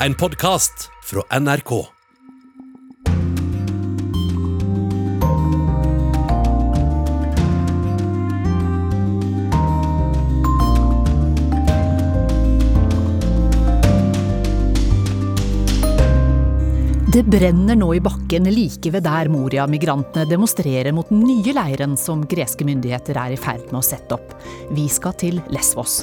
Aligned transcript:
en 0.00 0.14
podkast 0.14 0.90
fra 1.02 1.40
NRK. 1.40 1.86
Det 17.12 17.22
brenner 17.22 17.76
nå 17.76 17.94
i 17.94 18.00
bakken 18.00 18.44
like 18.52 18.90
ved 18.92 19.06
der 19.06 19.30
Moria-migrantene 19.32 20.26
demonstrerer 20.28 20.92
mot 20.92 21.08
den 21.08 21.24
nye 21.24 21.54
leiren 21.56 21.96
som 21.96 22.26
greske 22.28 22.68
myndigheter 22.68 23.16
er 23.16 23.32
i 23.32 23.40
ferd 23.40 23.64
med 23.70 23.80
å 23.80 23.86
sette 23.88 24.20
opp. 24.20 24.36
Vi 24.76 24.90
skal 24.92 25.16
til 25.16 25.40
Lesvos. 25.48 26.02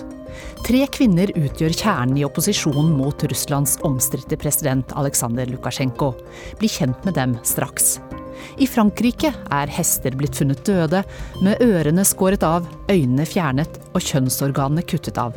Tre 0.64 0.84
kvinner 0.96 1.32
utgjør 1.36 1.76
kjernen 1.76 2.18
i 2.20 2.26
opposisjonen 2.28 2.94
mot 2.98 3.26
Russlands 3.30 3.78
omstridte 3.86 4.40
president 4.40 4.94
Aleksandr 4.98 5.50
Lukasjenko. 5.52 6.14
Bli 6.60 6.72
kjent 6.72 7.06
med 7.08 7.18
dem 7.20 7.38
straks. 7.44 7.98
I 8.58 8.68
Frankrike 8.68 9.32
er 9.54 9.72
hester 9.72 10.16
blitt 10.18 10.38
funnet 10.38 10.64
døde, 10.68 11.04
med 11.44 11.62
ørene 11.64 12.06
skåret 12.08 12.44
av, 12.46 12.68
øynene 12.92 13.26
fjernet 13.30 13.80
og 13.94 14.04
kjønnsorganene 14.04 14.86
kuttet 14.88 15.20
av. 15.22 15.36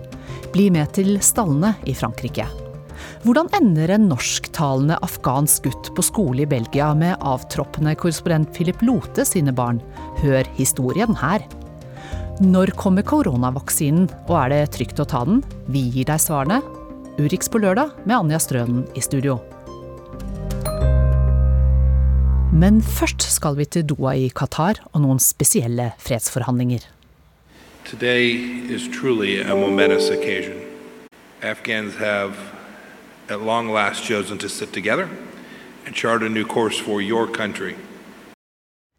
Bli 0.55 0.69
med 0.75 0.93
til 0.97 1.17
stallene 1.25 1.75
i 1.87 1.95
Frankrike. 1.97 2.49
Hvordan 3.27 3.51
ender 3.59 3.93
en 3.93 4.09
norsktalende 4.11 4.97
afghansk 5.05 5.67
gutt 5.67 5.93
på 5.97 6.05
skole 6.05 6.45
i 6.45 6.49
Belgia 6.49 6.93
med 6.97 7.21
avtroppende 7.21 7.97
korrespondent 7.99 8.53
Philip 8.57 8.83
Lote 8.87 9.27
sine 9.29 9.55
barn? 9.57 9.83
Hør 10.23 10.49
historien 10.57 11.17
her. 11.21 11.45
Når 12.37 12.75
kommer 12.77 13.01
koronavaksinen, 13.01 14.11
og 14.29 14.35
er 14.37 14.51
det 14.53 14.73
trygt 14.75 14.99
å 15.01 15.07
ta 15.09 15.23
den? 15.25 15.39
Vi 15.73 15.81
gir 15.95 16.05
deg 16.05 16.21
svarene. 16.21 16.59
Urix 17.17 17.49
på 17.49 17.63
lørdag 17.63 17.95
med 18.05 18.13
Anja 18.13 18.37
Strønen 18.37 18.83
i 18.93 19.01
studio. 19.01 19.39
Men 22.53 22.83
først 22.85 23.25
skal 23.25 23.57
vi 23.57 23.65
til 23.65 23.87
Doha 23.89 24.13
i 24.21 24.29
Qatar 24.29 24.83
og 24.93 25.01
noen 25.07 25.17
spesielle 25.17 25.95
fredsforhandlinger. 25.97 26.85
Today 27.89 28.37
is 28.69 28.85
truly 28.85 29.41
a 29.41 29.57
momentous 29.57 30.11
occasion. 30.11 30.61
Afghans 31.41 31.97
have 31.97 32.37
at 33.31 33.41
long 33.41 33.73
last 33.73 34.05
chosen 34.05 34.37
to 34.39 34.49
sit 34.49 34.75
together 34.75 35.09
and 35.87 35.97
chart 35.97 36.23
a 36.23 36.29
new 36.29 36.45
for 36.45 37.01
your 37.01 37.27
country. 37.27 37.77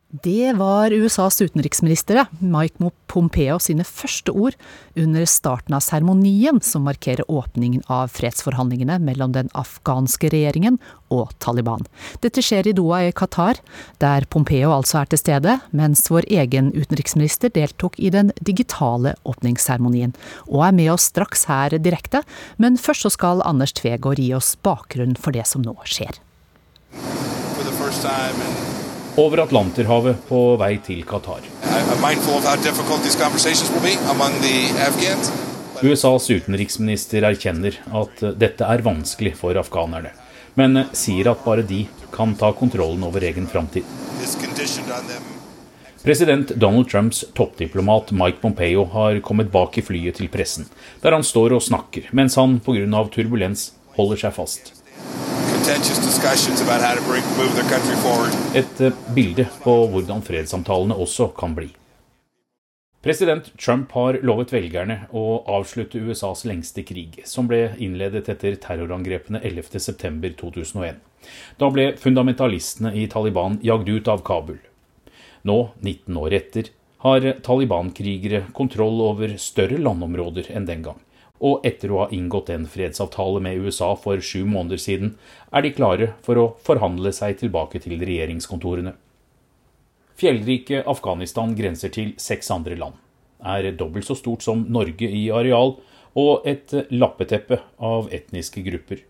Det 0.09 0.53
var 0.53 0.91
USAs 0.91 1.41
utenriksminister 1.41 2.25
Mike 2.39 2.91
Pompeo 3.11 3.57
sine 3.59 3.83
første 3.83 4.31
ord 4.31 4.55
under 4.95 5.25
starten 5.27 5.75
av 5.75 5.83
seremonien 5.83 6.61
som 6.63 6.85
markerer 6.87 7.27
åpningen 7.27 7.83
av 7.91 8.13
fredsforhandlingene 8.15 9.01
mellom 9.03 9.35
den 9.35 9.51
afghanske 9.51 10.31
regjeringen 10.31 10.79
og 11.11 11.35
Taliban. 11.43 11.83
Dette 12.23 12.39
skjer 12.39 12.71
i 12.71 12.75
Doha 12.77 13.01
i 13.09 13.11
Qatar, 13.11 13.59
der 13.99 14.23
Pompeo 14.31 14.71
altså 14.77 15.01
er 15.01 15.11
til 15.11 15.19
stede, 15.25 15.59
mens 15.75 16.07
vår 16.07 16.23
egen 16.31 16.71
utenriksminister 16.71 17.51
deltok 17.51 17.99
i 17.99 18.07
den 18.15 18.31
digitale 18.39 19.17
åpningsseremonien, 19.27 20.15
og 20.47 20.69
er 20.69 20.79
med 20.79 20.93
oss 20.95 21.11
straks 21.11 21.49
her 21.51 21.75
direkte. 21.83 22.23
Men 22.55 22.79
først 22.79 23.03
så 23.03 23.11
skal 23.19 23.43
Anders 23.43 23.75
Tvegård 23.75 24.23
gi 24.23 24.31
oss 24.39 24.55
bakgrunnen 24.63 25.19
for 25.19 25.35
det 25.35 25.43
som 25.51 25.67
nå 25.67 25.75
skjer. 25.83 26.23
For 26.95 28.86
over 29.17 29.41
Atlanterhavet 29.41 30.19
på 30.29 30.39
vei 30.61 30.75
til 30.85 31.01
Qatar. 31.07 31.45
USAs 35.77 36.29
utenriksminister 36.29 37.25
erkjenner 37.25 37.79
at 38.01 38.21
dette 38.37 38.65
er 38.65 38.85
vanskelig 38.85 39.33
for 39.39 39.57
afghanerne, 39.57 40.13
men 40.57 40.83
sier 40.93 41.31
at 41.33 41.41
bare 41.45 41.65
de 41.65 41.83
kan 42.13 42.37
ta 42.37 42.51
kontrollen 42.53 43.03
over 43.09 43.25
egen 43.25 43.49
framtid. 43.49 43.85
President 46.05 46.53
Donald 46.55 46.89
Trumps 46.89 47.25
toppdiplomat 47.35 48.13
Mike 48.15 48.41
Pompeo 48.41 48.85
har 48.93 49.19
kommet 49.25 49.51
bak 49.51 49.77
i 49.77 49.85
flyet 49.85 50.21
til 50.21 50.29
pressen, 50.31 50.69
der 51.01 51.17
han 51.17 51.25
står 51.25 51.57
og 51.57 51.65
snakker, 51.65 52.09
mens 52.13 52.37
han 52.37 52.59
pga. 52.61 53.05
turbulens 53.11 53.71
holder 53.97 54.27
seg 54.27 54.37
fast. 54.37 54.76
Et 58.55 58.81
eh, 58.87 59.01
bilde 59.15 59.47
på 59.63 59.73
hvordan 59.91 60.23
fredssamtalene 60.23 60.95
også 60.95 61.29
kan 61.37 61.55
bli. 61.57 61.67
President 63.03 63.51
Trump 63.59 63.91
har 63.95 64.17
lovet 64.25 64.51
velgerne 64.51 64.97
å 65.15 65.43
avslutte 65.57 65.99
USAs 66.01 66.45
lengste 66.49 66.83
krig, 66.87 67.21
som 67.29 67.47
ble 67.47 67.75
innledet 67.83 68.27
etter 68.33 68.57
terrorangrepene 68.63 69.39
11.9.2001. 69.45 70.97
Da 71.59 71.69
ble 71.71 71.91
fundamentalistene 71.99 72.91
i 72.97 73.05
Taliban 73.11 73.59
jagd 73.63 73.91
ut 73.91 74.11
av 74.11 74.23
Kabul. 74.27 74.59
Nå, 75.47 75.57
19 75.79 76.19
år 76.19 76.35
etter, 76.39 76.71
har 77.05 77.27
Taliban-krigere 77.45 78.47
kontroll 78.57 79.03
over 79.05 79.35
større 79.39 79.77
landområder 79.79 80.49
enn 80.57 80.65
den 80.67 80.83
gang. 80.89 80.99
Og 81.39 81.65
etter 81.67 81.91
å 81.93 82.03
ha 82.03 82.07
inngått 82.13 82.49
en 82.49 82.65
fredsavtale 82.69 83.41
med 83.43 83.61
USA 83.61 83.91
for 83.99 84.21
sju 84.23 84.45
måneder 84.49 84.81
siden, 84.81 85.11
er 85.53 85.65
de 85.65 85.73
klare 85.75 86.13
for 86.25 86.41
å 86.41 86.47
forhandle 86.65 87.13
seg 87.13 87.37
tilbake 87.41 87.81
til 87.83 87.99
regjeringskontorene. 88.01 88.95
Fjellrike 90.17 90.81
Afghanistan 90.89 91.53
grenser 91.57 91.93
til 91.93 92.15
seks 92.17 92.49
andre 92.53 92.77
land, 92.79 92.95
er 93.37 93.69
dobbelt 93.77 94.07
så 94.07 94.17
stort 94.17 94.41
som 94.41 94.65
Norge 94.73 95.05
i 95.05 95.27
areal 95.29 95.75
og 96.17 96.47
et 96.49 96.73
lappeteppe 96.89 97.61
av 97.77 98.09
etniske 98.09 98.63
grupper. 98.65 99.03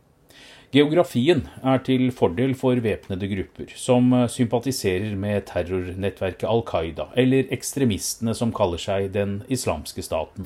Geografien 0.76 1.46
er 1.64 1.80
til 1.88 2.10
fordel 2.12 2.52
for 2.60 2.76
væpnede 2.84 3.30
grupper 3.32 3.72
som 3.80 4.12
sympatiserer 4.28 5.16
med 5.16 5.46
terrornettverket 5.48 6.44
Al 6.52 6.66
Qaida, 6.68 7.08
eller 7.16 7.48
ekstremistene 7.56 8.36
som 8.36 8.52
kaller 8.52 8.82
seg 8.84 9.14
Den 9.16 9.40
islamske 9.48 10.04
staten. 10.04 10.44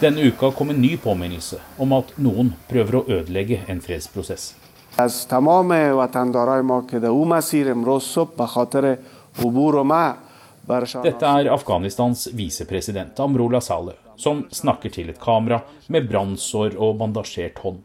Denne 0.00 0.20
uka 0.20 0.50
kom 0.50 0.70
en 0.70 0.80
ny 0.82 0.96
påminnelse 0.96 1.56
om 1.76 1.90
at 1.96 2.12
noen 2.22 2.52
prøver 2.70 3.00
å 3.00 3.00
ødelegge 3.10 3.64
en 3.66 3.80
fredsprosess. 3.82 4.52
Dette 11.02 11.32
er 11.32 11.50
Afghanistans 11.50 12.24
visepresident 12.30 13.20
Amrullah 13.26 13.64
Saleh, 13.64 13.98
som 14.14 14.46
snakker 14.54 14.94
til 14.94 15.10
et 15.10 15.18
kamera 15.18 15.64
med 15.90 16.06
brannsår 16.06 16.78
og 16.78 17.00
bandasjert 17.02 17.58
hånd. 17.66 17.82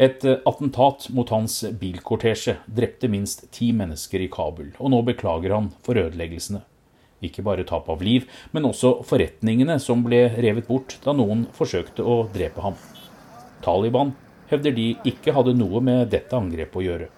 Et 0.00 0.24
eh, 0.24 0.40
attentat 0.48 1.10
mot 1.12 1.28
hans 1.28 1.60
bilkortesje 1.80 2.56
drepte 2.66 3.12
minst 3.12 3.50
ti 3.52 3.74
mennesker 3.76 4.24
i 4.24 4.32
Kabul, 4.32 4.72
og 4.80 4.96
nå 4.96 5.04
beklager 5.12 5.52
han 5.54 5.74
for 5.84 6.00
ødeleggelsene. 6.00 6.64
Ikke 7.22 7.44
bare 7.46 7.64
tap 7.68 7.88
av 7.88 8.02
liv, 8.02 8.26
men 8.52 8.66
også 8.68 8.96
forretningene 9.06 9.78
som 9.80 10.02
ble 10.04 10.26
revet 10.34 10.66
bort 10.68 10.98
da 11.04 11.14
noen 11.16 11.46
forsøkte 11.54 12.02
å 12.02 12.24
drepe 12.34 12.64
ham. 12.64 12.76
Taliban 13.64 14.12
hevder 14.50 14.74
de 14.76 14.90
ikke 15.08 15.32
hadde 15.36 15.54
noe 15.56 15.80
med 15.84 16.10
dette 16.12 16.36
angrepet 16.36 16.80
å 16.80 16.84
gjøre. 16.84 17.10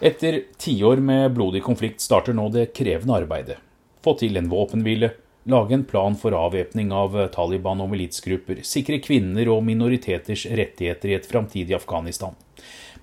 Etter 0.00 0.42
tiår 0.60 1.00
med 1.00 1.30
blodig 1.36 1.62
konflikt 1.64 2.02
starter 2.04 2.36
nå 2.36 2.50
det 2.52 2.66
krevende 2.76 3.16
arbeidet. 3.16 3.56
Få 4.04 4.12
til 4.20 4.36
en 4.36 4.50
våpenhvile, 4.50 5.14
lage 5.48 5.74
en 5.74 5.86
plan 5.88 6.16
for 6.18 6.36
avvæpning 6.36 6.92
av 6.94 7.16
Taliban 7.34 7.80
og 7.80 7.92
militsgrupper, 7.94 8.60
sikre 8.66 9.00
kvinner 9.02 9.48
og 9.54 9.64
minoriteters 9.66 10.44
rettigheter 10.58 11.14
i 11.14 11.16
et 11.16 11.28
framtidig 11.30 11.78
Afghanistan. 11.78 12.36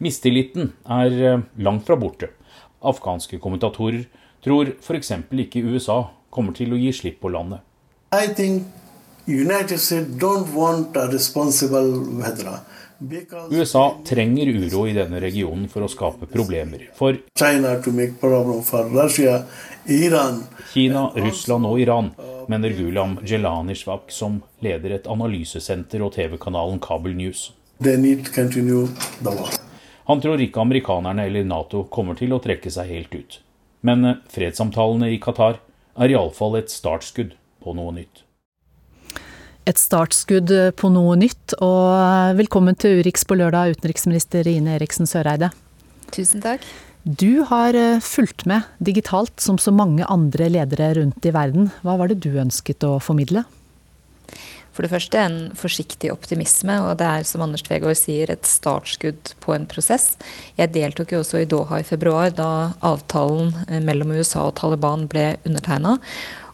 Mistilliten 0.04 0.74
er 0.90 1.18
eh, 1.24 1.44
langt 1.64 1.86
fra 1.88 1.98
borte. 2.00 2.30
Afghanske 2.84 3.40
kommentatorer 3.40 4.06
tror 4.44 4.74
f.eks. 4.82 5.12
ikke 5.32 5.64
USA 5.64 6.04
kommer 6.34 6.56
til 6.58 6.74
å 6.74 6.80
gi 6.80 6.92
slipp 6.96 7.22
på 7.24 7.32
landet. 7.34 7.64
USA 13.52 13.86
trenger 14.06 14.48
uro 14.48 14.84
i 14.88 14.94
denne 14.96 15.20
regionen 15.24 15.66
for 15.72 15.86
å 15.86 15.90
skape 15.92 16.28
problemer. 16.32 16.86
For. 16.96 17.18
Kina, 20.74 21.02
Russland 21.26 21.72
og 21.72 21.82
Iran, 21.82 22.14
mener 22.48 22.78
Gulam 22.78 23.18
Jelanishvak, 23.26 24.12
som 24.12 24.42
leder 24.64 24.98
et 25.00 25.12
analysesenter 25.12 26.04
og 26.06 26.16
TV-kanalen 26.16 26.80
Kabul 26.84 27.16
News. 27.18 27.52
They 27.80 27.98
need 27.98 28.26
to 28.26 28.32
continue 28.32 28.88
the 29.22 29.32
war. 29.32 29.73
Han 30.10 30.20
tror 30.24 30.42
ikke 30.44 30.64
amerikanerne 30.64 31.28
eller 31.30 31.46
Nato 31.48 31.86
kommer 31.92 32.18
til 32.20 32.36
å 32.36 32.42
trekke 32.44 32.72
seg 32.74 32.92
helt 32.92 33.16
ut. 33.16 33.40
Men 33.88 34.04
eh, 34.08 34.20
fredssamtalene 34.32 35.14
i 35.14 35.20
Qatar 35.24 35.62
er 35.96 36.12
iallfall 36.12 36.58
et 36.60 36.74
startskudd 36.74 37.36
på 37.64 37.76
noe 37.78 37.96
nytt. 37.96 38.24
Et 39.64 39.80
startskudd 39.80 40.52
på 40.76 40.90
noe 40.92 41.16
nytt, 41.16 41.54
og 41.64 42.36
velkommen 42.36 42.76
til 42.76 43.00
Urix 43.00 43.24
på 43.24 43.38
lørdag, 43.40 43.78
utenriksminister 43.78 44.50
Ine 44.52 44.76
Eriksen 44.76 45.08
Søreide. 45.08 45.54
Tusen 46.12 46.44
takk. 46.44 46.66
Du 47.04 47.44
har 47.48 47.76
eh, 47.76 48.04
fulgt 48.04 48.44
med 48.48 48.68
digitalt 48.84 49.40
som 49.44 49.56
så 49.60 49.72
mange 49.76 50.04
andre 50.12 50.52
ledere 50.52 50.94
rundt 51.00 51.24
i 51.24 51.32
verden. 51.36 51.72
Hva 51.84 51.96
var 52.00 52.12
det 52.12 52.20
du 52.24 52.34
ønsket 52.44 52.84
å 52.88 52.98
formidle? 53.04 53.44
For 54.74 54.86
det 54.86 54.90
første 54.90 55.20
en 55.22 55.38
forsiktig 55.58 56.10
optimisme, 56.10 56.80
og 56.82 56.98
det 56.98 57.06
er 57.06 57.28
som 57.30 57.44
Anders 57.46 57.62
Tvegård 57.66 57.98
sier, 58.00 58.32
et 58.34 58.48
startskudd 58.50 59.36
på 59.44 59.54
en 59.54 59.68
prosess. 59.70 60.16
Jeg 60.58 60.74
deltok 60.74 61.14
jo 61.14 61.22
også 61.22 61.44
i 61.44 61.50
Doha 61.50 61.82
i 61.84 61.86
februar, 61.86 62.32
da 62.34 62.74
avtalen 62.82 63.54
eh, 63.68 63.84
mellom 63.86 64.16
USA 64.18 64.48
og 64.48 64.56
Taliban 64.58 65.06
ble 65.12 65.36
undertegna. 65.46 66.00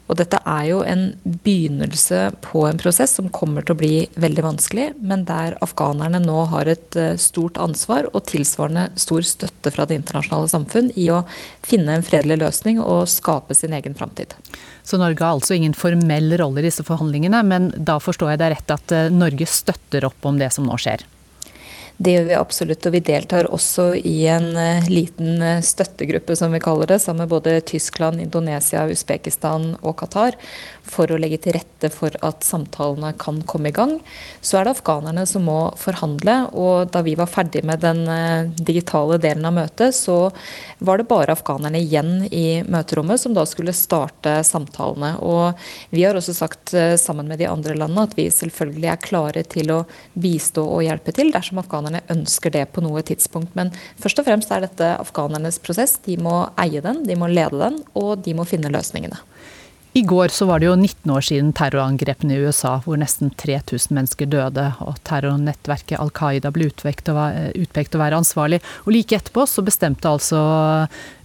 Og 0.09 0.17
dette 0.17 0.39
er 0.41 0.63
jo 0.71 0.79
en 0.81 1.03
begynnelse 1.23 2.21
på 2.41 2.63
en 2.65 2.79
prosess 2.81 3.13
som 3.19 3.29
kommer 3.33 3.65
til 3.65 3.75
å 3.75 3.79
bli 3.79 3.93
veldig 4.17 4.45
vanskelig, 4.47 4.87
men 5.05 5.27
der 5.29 5.57
afghanerne 5.61 6.21
nå 6.23 6.47
har 6.49 6.71
et 6.71 6.97
eh, 6.97 7.13
stort 7.21 7.59
ansvar 7.61 8.09
og 8.09 8.25
tilsvarende 8.31 8.87
stor 8.99 9.25
støtte 9.27 9.73
fra 9.75 9.85
det 9.85 9.99
internasjonale 9.99 10.49
samfunn 10.49 10.89
i 10.97 11.11
å 11.13 11.21
finne 11.65 11.99
en 11.99 12.05
fredelig 12.05 12.39
løsning 12.41 12.81
og 12.81 13.05
skape 13.11 13.53
sin 13.57 13.75
egen 13.77 13.97
framtid. 13.97 14.33
Så 14.81 14.97
Norge 14.97 15.21
har 15.21 15.37
altså 15.37 15.53
ingen 15.53 15.77
formell 15.77 16.33
rolle 16.41 16.63
i 16.63 16.67
disse 16.71 16.85
forhandlingene, 16.87 17.43
men 17.45 17.69
da 17.77 17.99
forstår 18.01 18.33
jeg 18.33 18.41
det 18.41 18.51
rett 18.55 18.75
at 18.79 18.97
eh, 18.97 19.13
Norge 19.13 19.45
støtter 19.45 20.09
opp 20.09 20.25
om 20.25 20.41
det 20.41 20.49
som 20.57 20.65
nå 20.65 20.81
skjer? 20.81 21.05
Det 21.99 22.13
gjør 22.13 22.27
vi 22.29 22.35
absolutt, 22.39 22.85
og 22.87 22.93
vi 22.95 22.99
deltar 23.03 23.49
også 23.51 23.89
i 24.07 24.21
en 24.31 24.53
uh, 24.55 24.85
liten 24.87 25.41
uh, 25.43 25.57
støttegruppe, 25.59 26.31
som 26.39 26.53
vi 26.55 26.61
kaller 26.63 26.87
det, 26.87 27.01
sammen 27.03 27.25
med 27.25 27.33
både 27.33 27.57
Tyskland, 27.67 28.21
Indonesia, 28.23 28.85
Usbekistan 28.87 29.73
og 29.81 29.97
Qatar, 29.99 30.37
for 30.87 31.11
å 31.11 31.17
legge 31.19 31.41
til 31.43 31.57
rette 31.57 31.89
for 31.91 32.15
at 32.23 32.45
samtalene 32.47 33.11
kan 33.19 33.41
komme 33.43 33.73
i 33.73 33.75
gang. 33.75 33.97
Så 34.39 34.55
er 34.55 34.63
det 34.63 34.77
afghanerne 34.77 35.25
som 35.27 35.43
må 35.49 35.57
forhandle, 35.81 36.37
og 36.55 36.93
da 36.93 37.01
vi 37.03 37.17
var 37.19 37.27
ferdig 37.27 37.65
med 37.67 37.83
den 37.83 38.05
uh, 38.07 38.47
digitale 38.55 39.19
delen 39.19 39.49
av 39.51 39.57
møtet, 39.59 39.91
så 39.99 40.31
var 40.79 41.03
det 41.03 41.09
bare 41.11 41.35
afghanerne 41.35 41.83
igjen 41.83 42.23
i 42.31 42.61
møterommet 42.63 43.19
som 43.19 43.35
da 43.35 43.43
skulle 43.43 43.75
starte 43.75 44.37
samtalene. 44.47 45.17
Og 45.19 45.51
vi 45.91 46.07
har 46.07 46.15
også 46.15 46.37
sagt 46.37 46.71
sammen 47.01 47.27
med 47.27 47.43
de 47.43 47.51
andre 47.51 47.75
landene 47.75 48.07
at 48.07 48.15
vi 48.15 48.29
selvfølgelig 48.31 48.91
er 48.93 49.03
klare 49.03 49.43
til 49.51 49.75
å 49.75 49.83
bistå 50.15 50.63
og 50.63 50.85
hjelpe 50.87 51.11
til 51.17 51.35
dersom 51.35 51.59
afghanerne 51.59 51.88
afghanerne 51.89 52.19
ønsker 52.19 52.53
det 52.53 52.67
på 52.73 52.83
noe 52.83 53.01
tidspunkt. 53.01 53.55
Men 53.55 53.71
først 53.99 54.19
og 54.19 54.27
fremst 54.27 54.51
er 54.51 54.65
dette 54.65 54.97
afghanernes 54.99 55.59
prosess. 55.59 55.99
De 56.05 56.17
må 56.17 56.49
eie 56.59 56.81
den, 56.81 57.05
de 57.05 57.15
må 57.15 57.27
lede 57.27 57.57
den, 57.59 57.83
og 57.95 58.23
de 58.23 58.33
må 58.33 58.45
finne 58.45 58.71
løsningene. 58.71 59.19
I 59.97 60.03
går 60.05 60.29
så 60.29 60.45
var 60.45 60.61
det 60.61 60.67
jo 60.67 60.75
19 60.77 61.11
år 61.11 61.23
siden 61.25 61.47
terrorangrepene 61.57 62.35
i 62.35 62.43
USA, 62.45 62.75
hvor 62.83 62.99
nesten 63.01 63.31
3000 63.33 63.95
mennesker 63.97 64.27
døde, 64.29 64.67
og 64.85 64.99
terrornettverket 65.03 65.97
Al 65.97 66.11
Qaida 66.13 66.51
ble 66.53 66.67
utpekt 66.69 67.09
å, 67.09 67.15
være 67.97 68.19
ansvarlig. 68.19 68.59
Og 68.85 68.93
like 68.93 69.17
etterpå 69.17 69.47
så 69.49 69.65
bestemte 69.65 70.11
altså 70.11 70.43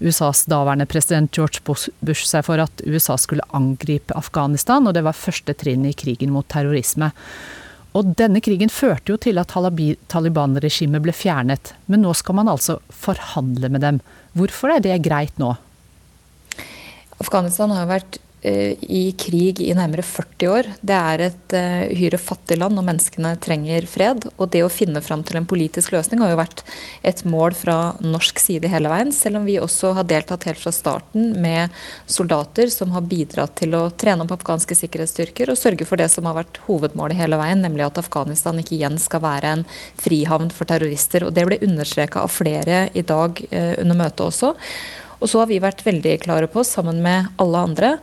USAs 0.01 0.47
daværende 0.49 0.89
president 0.89 1.29
George 1.37 1.61
Bush 1.69 2.25
seg 2.25 2.47
for 2.49 2.63
at 2.65 2.81
USA 2.89 3.19
skulle 3.21 3.45
angripe 3.53 4.17
Afghanistan, 4.17 4.89
og 4.89 4.97
det 4.97 5.05
var 5.05 5.21
første 5.21 5.53
trinn 5.61 5.85
i 5.85 5.93
krigen 5.93 6.33
mot 6.33 6.49
terrorisme. 6.49 7.13
Og 7.95 8.15
denne 8.19 8.43
krigen 8.43 8.73
førte 8.75 9.15
jo 9.15 9.19
til 9.23 9.39
at 9.39 9.53
Taliban-regimet 10.11 11.03
ble 11.05 11.15
fjernet. 11.15 11.75
Men 11.87 12.03
nå 12.03 12.15
skal 12.19 12.41
man 12.41 12.51
altså 12.51 12.81
forhandle 12.91 13.71
med 13.71 13.85
dem. 13.87 14.01
Hvorfor 14.35 14.75
er 14.75 14.83
det 14.83 14.99
greit 15.07 15.39
nå? 15.39 15.53
Afghanistan 17.23 17.71
har 17.71 17.87
vært 17.87 18.19
i 18.45 19.15
krig 19.17 19.61
i 19.65 19.73
nærmere 19.77 20.05
40 20.05 20.51
år. 20.53 20.67
Det 20.85 20.97
er 20.97 21.23
et 21.29 21.55
uh, 21.57 21.85
uhyre 21.95 22.19
fattig 22.21 22.59
land, 22.61 22.77
og 22.77 22.85
menneskene 22.85 23.35
trenger 23.41 23.87
fred. 23.89 24.27
Og 24.37 24.51
det 24.53 24.61
å 24.65 24.73
finne 24.73 25.01
fram 25.05 25.23
til 25.25 25.39
en 25.41 25.49
politisk 25.49 25.95
løsning 25.95 26.21
har 26.21 26.35
jo 26.35 26.41
vært 26.43 26.61
et 27.07 27.23
mål 27.25 27.57
fra 27.57 27.77
norsk 28.05 28.43
side 28.43 28.69
hele 28.69 28.91
veien. 28.93 29.13
Selv 29.17 29.41
om 29.41 29.47
vi 29.49 29.57
også 29.61 29.95
har 29.97 30.09
deltatt 30.11 30.45
helt 30.49 30.61
fra 30.61 30.73
starten 30.75 31.33
med 31.41 31.73
soldater 32.11 32.73
som 32.73 32.93
har 32.95 33.07
bidratt 33.09 33.57
til 33.61 33.77
å 33.79 33.87
trene 33.97 34.27
opp 34.27 34.35
afghanske 34.37 34.77
sikkerhetsstyrker 34.77 35.53
og 35.53 35.61
sørge 35.61 35.89
for 35.89 36.01
det 36.01 36.11
som 36.13 36.29
har 36.29 36.37
vært 36.39 36.61
hovedmålet 36.67 37.19
hele 37.19 37.39
veien, 37.41 37.65
nemlig 37.65 37.87
at 37.87 38.03
Afghanistan 38.03 38.61
ikke 38.61 38.77
igjen 38.77 39.01
skal 39.01 39.25
være 39.25 39.55
en 39.57 39.65
frihavn 40.03 40.53
for 40.55 40.69
terrorister. 40.69 41.25
Og 41.25 41.33
det 41.37 41.47
ble 41.49 41.63
understreka 41.65 42.25
av 42.25 42.35
flere 42.35 42.85
i 42.93 43.07
dag 43.07 43.41
uh, 43.49 43.73
under 43.81 44.01
møtet 44.05 44.27
også. 44.29 44.55
Og 45.25 45.31
så 45.31 45.41
har 45.41 45.49
vi 45.49 45.63
vært 45.63 45.85
veldig 45.87 46.19
klare 46.21 46.49
på, 46.53 46.61
sammen 46.67 47.01
med 47.05 47.33
alle 47.41 47.67
andre, 47.71 47.97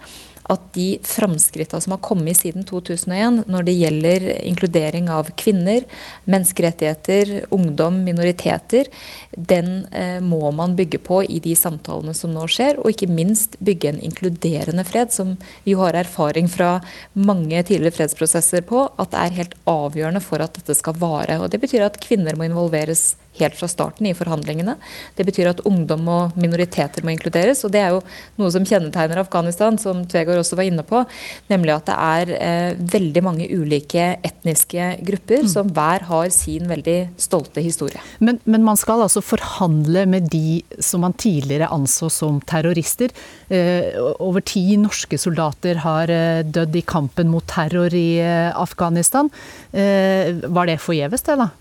at 0.51 0.68
de 0.75 0.88
framskrittene 1.07 1.81
som 1.83 1.95
har 1.95 2.01
kommet 2.03 2.39
siden 2.39 2.65
2001 2.68 3.45
når 3.51 3.68
det 3.68 3.75
gjelder 3.77 4.27
inkludering 4.50 5.07
av 5.12 5.30
kvinner, 5.39 5.86
menneskerettigheter, 6.30 7.33
ungdom, 7.56 8.01
minoriteter, 8.06 8.89
den 9.31 9.86
eh, 9.95 10.19
må 10.24 10.51
man 10.56 10.75
bygge 10.75 11.00
på 11.03 11.21
i 11.24 11.39
de 11.44 11.56
samtalene 11.57 12.13
som 12.18 12.33
nå 12.36 12.48
skjer. 12.51 12.81
Og 12.81 12.94
ikke 12.94 13.09
minst 13.12 13.57
bygge 13.63 13.94
en 13.94 14.03
inkluderende 14.03 14.86
fred, 14.88 15.13
som 15.15 15.38
vi 15.65 15.75
har 15.80 15.98
erfaring 15.98 16.50
fra 16.51 16.77
mange 17.13 17.63
tidligere 17.63 18.01
fredsprosesser 18.01 18.65
på, 18.68 18.86
at 19.00 19.13
det 19.13 19.24
er 19.24 19.39
helt 19.39 19.57
avgjørende 19.69 20.24
for 20.24 20.44
at 20.44 20.59
dette 20.59 20.75
skal 20.77 21.00
vare. 21.00 21.39
Og 21.42 21.51
det 21.53 21.62
betyr 21.63 21.88
at 21.88 22.00
kvinner 22.03 22.38
må 22.38 22.50
involveres 22.50 23.13
helt 23.39 23.56
fra 23.56 23.69
starten 23.72 24.07
i 24.10 24.13
forhandlingene. 24.18 24.75
Det 25.16 25.25
betyr 25.28 25.51
at 25.51 25.63
ungdom 25.68 26.07
og 26.12 26.38
minoriteter 26.39 27.06
må 27.06 27.13
inkluderes. 27.13 27.63
Og 27.66 27.74
det 27.74 27.83
er 27.83 27.95
jo 27.95 28.01
noe 28.42 28.51
som 28.54 28.66
kjennetegner 28.68 29.22
Afghanistan, 29.22 29.80
som 29.81 30.04
Tvegård 30.10 30.42
også 30.42 30.60
var 30.60 30.68
inne 30.68 30.86
på. 30.88 31.04
Nemlig 31.51 31.75
at 31.75 31.88
det 31.89 31.98
er 31.98 32.33
eh, 32.38 32.81
veldig 32.95 33.24
mange 33.25 33.48
ulike 33.51 34.12
etniske 34.28 34.92
grupper 35.07 35.45
mm. 35.45 35.51
som 35.54 35.72
hver 35.75 36.07
har 36.10 36.31
sin 36.36 36.68
veldig 36.72 36.98
stolte 37.22 37.63
historie. 37.63 38.01
Men, 38.19 38.42
men, 38.44 38.66
man 38.68 38.80
skal 38.80 39.06
altså 39.06 39.24
forhandle 39.24 40.06
med 40.10 40.30
de 40.31 40.62
som 40.84 41.06
man 41.06 41.16
tidligere 41.18 41.72
anså 41.72 42.12
som 42.13 42.42
terrorister. 42.50 43.13
Eh, 43.50 43.95
over 44.22 44.44
ti 44.45 44.75
norske 44.81 45.18
soldater 45.22 45.81
har 45.86 46.12
eh, 46.12 46.44
dødd 46.45 46.77
i 46.77 46.86
kampen 46.86 47.31
mot 47.31 47.45
terror 47.50 47.94
i 47.95 48.19
eh, 48.22 48.51
Afghanistan. 48.51 49.31
Eh, 49.72 50.36
var 50.51 50.69
det 50.69 50.81
forgjeves, 50.84 51.25
det 51.27 51.39
da? 51.39 51.51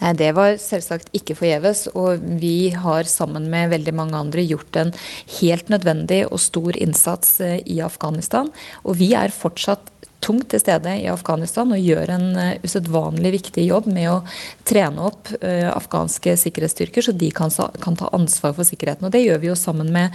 Nei, 0.00 0.14
Det 0.16 0.30
var 0.36 0.56
selvsagt 0.60 1.12
ikke 1.16 1.36
forgjeves. 1.38 1.86
Og 1.94 2.24
vi 2.40 2.70
har 2.72 3.08
sammen 3.08 3.50
med 3.52 3.72
veldig 3.74 3.94
mange 3.96 4.16
andre 4.16 4.44
gjort 4.46 4.76
en 4.80 4.92
helt 5.40 5.68
nødvendig 5.72 6.24
og 6.30 6.40
stor 6.40 6.76
innsats 6.76 7.40
eh, 7.44 7.60
i 7.66 7.80
Afghanistan. 7.84 8.50
Og 8.84 8.96
vi 9.00 9.12
er 9.14 9.34
fortsatt 9.34 9.90
tungt 10.20 10.50
til 10.52 10.60
stede 10.62 10.94
i 11.00 11.08
Afghanistan 11.10 11.72
og 11.74 11.80
gjør 11.80 12.14
en 12.14 12.26
uh, 12.36 12.58
usedvanlig 12.64 13.34
viktig 13.38 13.64
jobb 13.66 13.88
med 13.90 14.10
å 14.12 14.18
trene 14.68 15.08
opp 15.10 15.32
uh, 15.40 15.70
afghanske 15.72 16.36
sikkerhetsstyrker, 16.44 17.04
så 17.04 17.14
de 17.16 17.30
kan, 17.34 17.52
kan, 17.80 17.98
ta 17.98 18.10
ansvar 18.16 18.54
for 18.56 18.68
sikkerheten. 18.68 19.08
Og 19.08 19.14
Det 19.14 19.22
gjør 19.24 19.40
vi 19.42 19.50
jo 19.50 19.58
sammen 19.58 19.90
med 19.94 20.14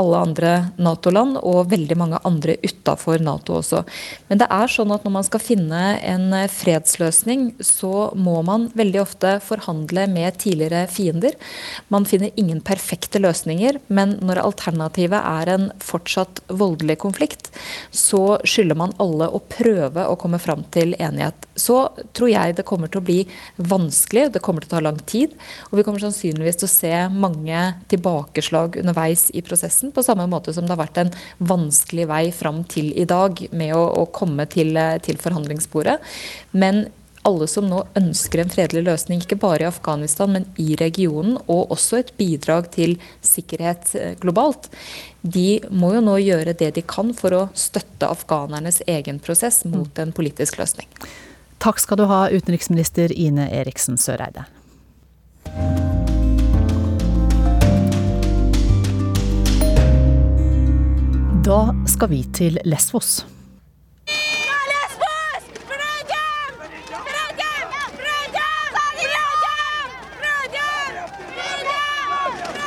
alle 0.00 0.22
andre 0.24 0.52
Nato-land 0.80 1.38
og 1.42 1.70
veldig 1.72 1.98
mange 1.98 2.20
andre 2.26 2.56
utafor 2.64 3.20
Nato 3.22 3.58
også. 3.58 3.82
Men 4.30 4.40
det 4.40 4.48
er 4.52 4.70
sånn 4.70 4.94
at 4.94 5.04
når 5.04 5.14
man 5.18 5.26
skal 5.26 5.42
finne 5.42 5.82
en 6.06 6.30
eh, 6.36 6.48
fredsløsning, 6.50 7.50
så 7.64 8.10
må 8.16 8.38
man 8.46 8.68
veldig 8.78 9.02
ofte 9.02 9.34
forhandle 9.44 10.06
med 10.10 10.38
tidligere 10.40 10.86
fiender. 10.92 11.36
Man 11.92 12.06
finner 12.08 12.32
ingen 12.40 12.62
perfekte 12.64 13.20
løsninger, 13.22 13.80
men 13.88 14.16
når 14.24 14.42
alternativet 14.44 15.20
er 15.20 15.52
en 15.54 15.68
fortsatt 15.82 16.42
voldelig 16.48 17.00
konflikt, 17.04 17.50
så 17.90 18.38
skylder 18.48 18.78
man 18.78 18.96
alle 19.02 19.28
å 19.28 19.39
prøve 19.52 20.04
å 20.06 20.16
komme 20.20 20.40
fram 20.42 20.62
til 20.74 20.94
enighet. 20.98 21.46
Så 21.58 21.78
tror 22.16 22.30
jeg 22.32 22.56
det 22.58 22.66
kommer 22.68 22.90
til 22.90 23.00
å 23.00 23.06
bli 23.06 23.18
vanskelig, 23.56 24.28
det 24.34 24.42
kommer 24.44 24.64
til 24.64 24.72
å 24.72 24.76
ta 24.76 24.84
lang 24.84 25.00
tid. 25.10 25.34
Og 25.70 25.80
vi 25.80 25.86
kommer 25.86 26.02
sannsynligvis 26.02 26.60
til 26.60 26.68
å 26.68 26.72
se 26.72 26.94
mange 27.14 27.64
tilbakeslag 27.92 28.80
underveis 28.82 29.28
i 29.34 29.44
prosessen, 29.46 29.94
på 29.94 30.04
samme 30.06 30.28
måte 30.30 30.54
som 30.56 30.66
det 30.66 30.74
har 30.76 30.82
vært 30.84 31.02
en 31.04 31.12
vanskelig 31.38 32.08
vei 32.10 32.22
fram 32.34 32.62
til 32.70 32.92
i 32.98 33.08
dag 33.08 33.44
med 33.50 33.74
å, 33.76 33.84
å 34.02 34.08
komme 34.14 34.46
til, 34.50 34.78
til 35.04 35.20
forhandlingsbordet. 35.20 36.00
Men 36.52 36.86
alle 37.28 37.46
som 37.50 37.66
nå 37.68 37.82
ønsker 37.98 38.40
en 38.40 38.52
fredelig 38.52 38.84
løsning, 38.86 39.20
ikke 39.20 39.38
bare 39.40 39.66
i 39.66 39.68
Afghanistan, 39.68 40.32
men 40.32 40.46
i 40.60 40.72
regionen, 40.80 41.36
og 41.52 41.74
også 41.74 42.00
et 42.00 42.12
bidrag 42.20 42.70
til 42.72 42.96
sikkerhet 43.26 43.94
eh, 43.98 44.14
globalt, 44.20 44.70
de 45.22 45.60
må 45.70 45.92
jo 45.94 46.04
nå 46.04 46.16
gjøre 46.22 46.54
det 46.56 46.70
de 46.76 46.84
kan 46.86 47.12
for 47.16 47.36
å 47.36 47.42
støtte 47.54 48.08
afghanernes 48.08 48.80
egen 48.88 49.20
prosess 49.20 49.64
mot 49.68 49.98
en 50.00 50.14
politisk 50.16 50.60
løsning. 50.60 50.88
Takk 51.60 51.80
skal 51.82 52.00
du 52.00 52.06
ha, 52.08 52.22
utenriksminister 52.32 53.12
Ine 53.12 53.50
Eriksen 53.52 54.00
Søreide. 54.00 54.46
Da 61.44 61.60
skal 61.88 62.12
vi 62.12 62.22
til 62.36 62.56
Lesvos. 62.64 63.20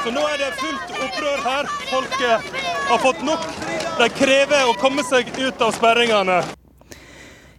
Så 0.03 0.11
nå 0.11 0.19
er 0.27 0.41
det 0.41 0.49
fullt 0.59 0.89
opprør 0.99 1.45
her. 1.45 1.69
Folket 1.87 2.49
har 2.89 2.99
fått 2.99 3.21
nok. 3.23 3.45
De 4.01 4.09
krever 4.11 4.67
å 4.67 4.75
komme 4.81 5.05
seg 5.07 5.29
ut 5.39 5.63
av 5.63 5.71
sperringene. 5.77 6.41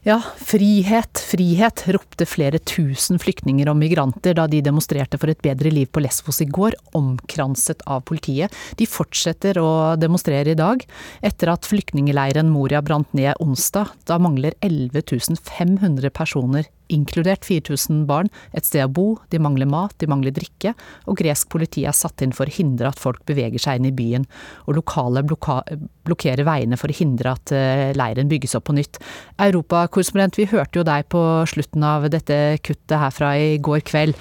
Ja, 0.04 0.18
frihet, 0.36 1.16
frihet, 1.24 1.86
ropte 1.96 2.26
flere 2.28 2.58
tusen 2.60 3.16
flyktninger 3.16 3.70
og 3.72 3.78
migranter 3.80 4.36
da 4.36 4.44
de 4.52 4.60
demonstrerte 4.60 5.16
for 5.16 5.32
et 5.32 5.40
bedre 5.40 5.72
liv 5.72 5.88
på 5.88 6.02
Lesvos 6.04 6.42
i 6.44 6.48
går, 6.52 6.76
omkranset 6.92 7.80
av 7.88 8.04
politiet. 8.04 8.52
De 8.76 8.84
fortsetter 8.84 9.56
å 9.62 9.94
demonstrere 9.96 10.52
i 10.52 10.60
dag, 10.60 10.84
etter 11.24 11.54
at 11.54 11.64
flyktningleiren 11.64 12.52
Moria 12.52 12.84
brant 12.84 13.16
ned 13.16 13.40
onsdag. 13.40 13.96
Da 14.04 14.20
mangler 14.20 14.52
11 14.60 15.40
500 15.40 16.12
personer 16.12 16.68
inkludert 16.92 17.46
4000 17.46 18.04
barn, 18.08 18.30
et 18.52 18.66
sted 18.66 18.84
å 18.84 18.92
bo, 18.92 19.06
de 19.32 19.40
mangler 19.42 19.68
mat, 19.70 19.94
de 20.00 20.08
mangler 20.10 20.34
drikke, 20.34 20.74
og 21.08 21.18
gresk 21.20 21.50
politi 21.52 21.86
er 21.88 21.96
satt 21.96 22.24
inn 22.24 22.34
for 22.36 22.50
å 22.50 22.54
hindre 22.54 22.90
at 22.90 23.00
folk 23.00 23.24
beveger 23.28 23.62
seg 23.62 23.80
inn 23.80 23.88
i 23.90 23.94
byen, 23.94 24.26
og 24.68 24.78
lokale 24.80 25.24
blokkerer 25.24 26.44
veiene 26.46 26.78
for 26.80 26.92
å 26.92 26.98
hindre 26.98 27.34
at 27.34 27.54
eh, 27.56 27.90
leiren 27.96 28.30
bygges 28.30 28.56
opp 28.58 28.68
på 28.68 28.76
nytt. 28.76 29.00
Europakorrespondent, 29.42 30.38
vi 30.40 30.50
hørte 30.52 30.80
jo 30.80 30.86
deg 30.86 31.08
på 31.12 31.24
slutten 31.50 31.86
av 31.86 32.08
dette 32.12 32.60
kuttet 32.64 32.98
herfra 33.00 33.34
i 33.40 33.56
går 33.64 33.84
kveld. 33.88 34.18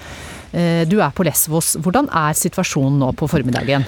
Eh, 0.54 0.82
du 0.88 1.00
er 1.02 1.14
på 1.14 1.26
Lesvos. 1.26 1.74
Hvordan 1.82 2.10
er 2.14 2.36
situasjonen 2.38 3.00
nå 3.02 3.14
på 3.18 3.28
formiddagen? 3.30 3.86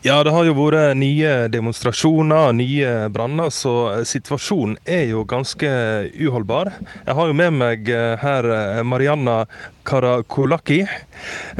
Ja, 0.00 0.22
det 0.24 0.32
har 0.32 0.46
jo 0.48 0.54
vært 0.56 0.96
nye 0.96 1.30
demonstrasjoner, 1.52 2.54
nye 2.56 2.92
branner, 3.12 3.50
så 3.52 4.00
situasjonen 4.08 4.78
er 4.88 5.10
jo 5.10 5.26
ganske 5.28 5.68
uholdbar. 6.16 6.70
Jeg 7.04 7.16
har 7.18 7.28
jo 7.28 7.34
med 7.36 7.58
meg 7.58 7.90
eh, 7.92 8.14
her 8.22 8.48
eh, 8.48 8.80
Marianna 8.80 9.42
Karakolaki, 9.84 10.78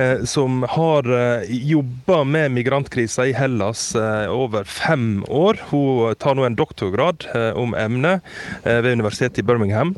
eh, 0.00 0.25
som 0.25 0.64
har 0.73 1.04
jobba 1.52 2.23
med 2.25 2.56
migrantkrisa 2.56 3.28
i 3.28 3.37
Hellas 3.37 3.90
over 4.32 4.64
fem 4.64 5.20
år. 5.28 5.61
Hun 5.68 6.16
tar 6.16 6.40
nå 6.40 6.49
en 6.49 6.56
doktorgrad 6.56 7.28
om 7.61 7.76
emnet 7.76 8.25
ved 8.64 8.94
universitetet 8.94 9.44
i 9.44 9.49
Birmingham. 9.52 9.92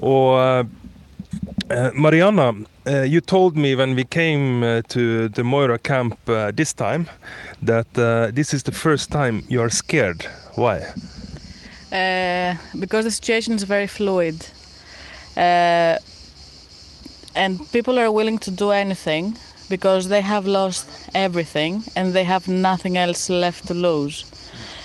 Og 0.00 0.64
Marianna, 1.70 2.54
Uh, 2.86 3.02
you 3.02 3.20
told 3.20 3.56
me 3.56 3.76
when 3.76 3.94
we 3.94 4.04
came 4.04 4.64
uh, 4.64 4.82
to 4.88 5.28
the 5.28 5.44
Moira 5.44 5.78
camp 5.78 6.16
uh, 6.28 6.50
this 6.50 6.72
time 6.72 7.06
that 7.62 7.86
uh, 7.96 8.30
this 8.34 8.54
is 8.54 8.62
the 8.62 8.72
first 8.72 9.10
time 9.10 9.42
you 9.48 9.60
are 9.60 9.70
scared. 9.70 10.26
Why? 10.56 10.78
Uh, 11.92 12.56
because 12.80 13.04
the 13.04 13.10
situation 13.10 13.54
is 13.54 13.62
very 13.64 13.86
fluid. 13.86 14.34
Uh, 15.36 15.98
and 17.36 17.60
people 17.70 17.98
are 17.98 18.10
willing 18.10 18.38
to 18.38 18.50
do 18.50 18.70
anything 18.70 19.36
because 19.68 20.08
they 20.08 20.22
have 20.22 20.46
lost 20.46 20.88
everything 21.14 21.84
and 21.94 22.12
they 22.12 22.24
have 22.24 22.48
nothing 22.48 22.96
else 22.96 23.28
left 23.28 23.66
to 23.68 23.74
lose. 23.74 24.24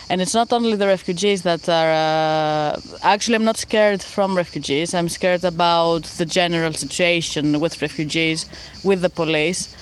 And 0.09 0.21
it's 0.21 0.33
not 0.33 0.53
only 0.53 0.75
the 0.75 0.87
refugees 0.87 1.41
that 1.41 1.67
are. 1.67 1.91
Uh, 1.91 2.79
actually, 3.01 3.35
I'm 3.35 3.43
not 3.43 3.57
scared 3.57 4.03
from 4.03 4.37
refugees. 4.37 4.93
I'm 4.93 5.09
scared 5.09 5.43
about 5.43 6.03
the 6.03 6.25
general 6.25 6.73
situation 6.73 7.59
with 7.59 7.81
refugees, 7.81 8.45
with 8.83 9.01
the 9.01 9.09
police, 9.09 9.75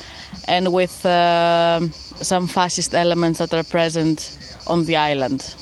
and 0.48 0.72
with 0.72 1.06
uh, 1.06 1.82
some 2.22 2.48
fascist 2.48 2.94
elements 2.96 3.40
that 3.40 3.54
are 3.54 3.64
present 3.64 4.38
on 4.68 4.86
the 4.86 4.96
island. 4.96 5.56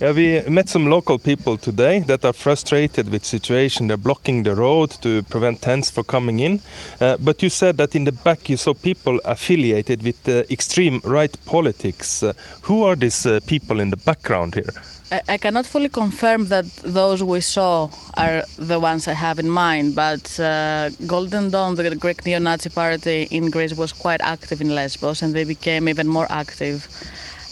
Yeah, 0.00 0.12
we 0.12 0.40
met 0.48 0.70
some 0.70 0.86
local 0.86 1.18
people 1.18 1.58
today 1.58 2.00
that 2.06 2.24
are 2.24 2.32
frustrated 2.32 3.10
with 3.10 3.22
situation. 3.22 3.88
They're 3.88 3.98
blocking 3.98 4.44
the 4.44 4.54
road 4.54 4.92
to 5.02 5.22
prevent 5.24 5.60
tents 5.60 5.90
from 5.90 6.04
coming 6.04 6.40
in. 6.40 6.62
Uh, 7.02 7.18
but 7.18 7.42
you 7.42 7.50
said 7.50 7.76
that 7.76 7.94
in 7.94 8.04
the 8.04 8.12
back 8.12 8.48
you 8.48 8.56
saw 8.56 8.72
people 8.72 9.20
affiliated 9.26 10.02
with 10.02 10.26
uh, 10.26 10.44
extreme 10.48 11.02
right 11.04 11.36
politics. 11.44 12.22
Uh, 12.22 12.32
who 12.62 12.82
are 12.82 12.96
these 12.96 13.26
uh, 13.26 13.40
people 13.46 13.78
in 13.78 13.90
the 13.90 13.98
background 13.98 14.54
here? 14.54 14.72
I, 15.12 15.20
I, 15.28 15.36
cannot 15.36 15.66
fully 15.66 15.90
confirm 15.90 16.46
that 16.46 16.64
those 16.82 17.22
we 17.22 17.42
saw 17.42 17.90
are 18.16 18.44
the 18.56 18.80
ones 18.80 19.06
I 19.06 19.12
have 19.12 19.38
in 19.38 19.50
mind, 19.50 19.94
but 19.94 20.40
uh, 20.40 20.88
Golden 21.06 21.50
Dawn, 21.50 21.74
the 21.74 21.94
Greek 21.94 22.24
neo-Nazi 22.24 22.70
party 22.70 23.28
in 23.30 23.50
Greece, 23.50 23.74
was 23.74 23.92
quite 23.92 24.22
active 24.22 24.62
in 24.62 24.74
Lesbos, 24.74 25.20
and 25.20 25.34
they 25.34 25.44
became 25.44 25.90
even 25.90 26.08
more 26.08 26.26
active 26.30 26.88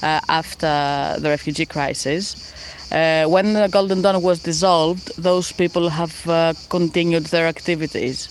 after 0.02 1.16
the 1.18 1.28
refugee 1.28 1.66
crisis. 1.66 2.52
Uh, 2.90 3.26
when 3.26 3.52
the 3.52 3.68
Golden 3.68 4.00
Dawn 4.00 4.22
was 4.22 4.40
dissolved, 4.40 5.14
those 5.22 5.52
people 5.52 5.90
have 5.90 6.26
uh, 6.26 6.54
continued 6.70 7.26
their 7.26 7.46
activities. 7.46 8.28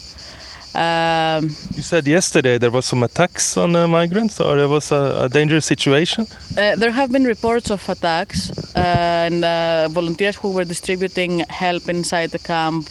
Um, 0.74 1.46
you 1.76 1.82
said 1.82 2.08
yesterday 2.08 2.58
there 2.58 2.72
was 2.72 2.86
some 2.86 3.04
attacks 3.04 3.58
on 3.58 3.76
uh, 3.76 3.88
migrants, 3.88 4.40
or 4.40 4.56
there 4.58 4.68
was 4.68 4.92
a, 4.92 5.26
a 5.26 5.30
dangerous 5.30 5.66
situation. 5.66 6.28
Uh, 6.58 6.76
there 6.76 6.92
have 6.92 7.12
been 7.12 7.24
reports 7.24 7.70
of 7.70 7.88
attacks, 7.90 8.50
uh, 8.76 8.80
and 8.80 9.94
volunteers 9.94 10.36
who 10.36 10.52
were 10.52 10.66
distributing 10.66 11.40
help 11.50 11.88
inside 11.88 12.32
the 12.32 12.40
camp 12.40 12.90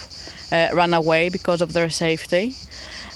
ran 0.51 0.95
away 0.95 1.29
because 1.29 1.61
of 1.61 1.73
their 1.73 1.91
safety. 1.91 2.55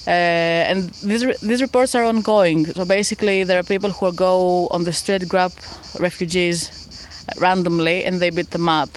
Uh, 0.07 0.11
and 0.11 0.91
these, 1.05 1.41
these 1.41 1.61
reports 1.61 1.95
are 1.95 2.05
ongoing. 2.05 2.67
So 2.67 2.85
basically, 2.85 3.45
there 3.45 3.59
are 3.59 3.63
people 3.63 3.91
who 3.91 4.13
go 4.13 4.67
on 4.69 4.85
the 4.85 4.93
street, 4.93 5.29
grab 5.29 5.53
refugees 5.99 6.71
randomly, 7.39 8.05
and 8.05 8.21
they 8.21 8.31
beat 8.31 8.51
them 8.51 8.69
up. 8.69 8.89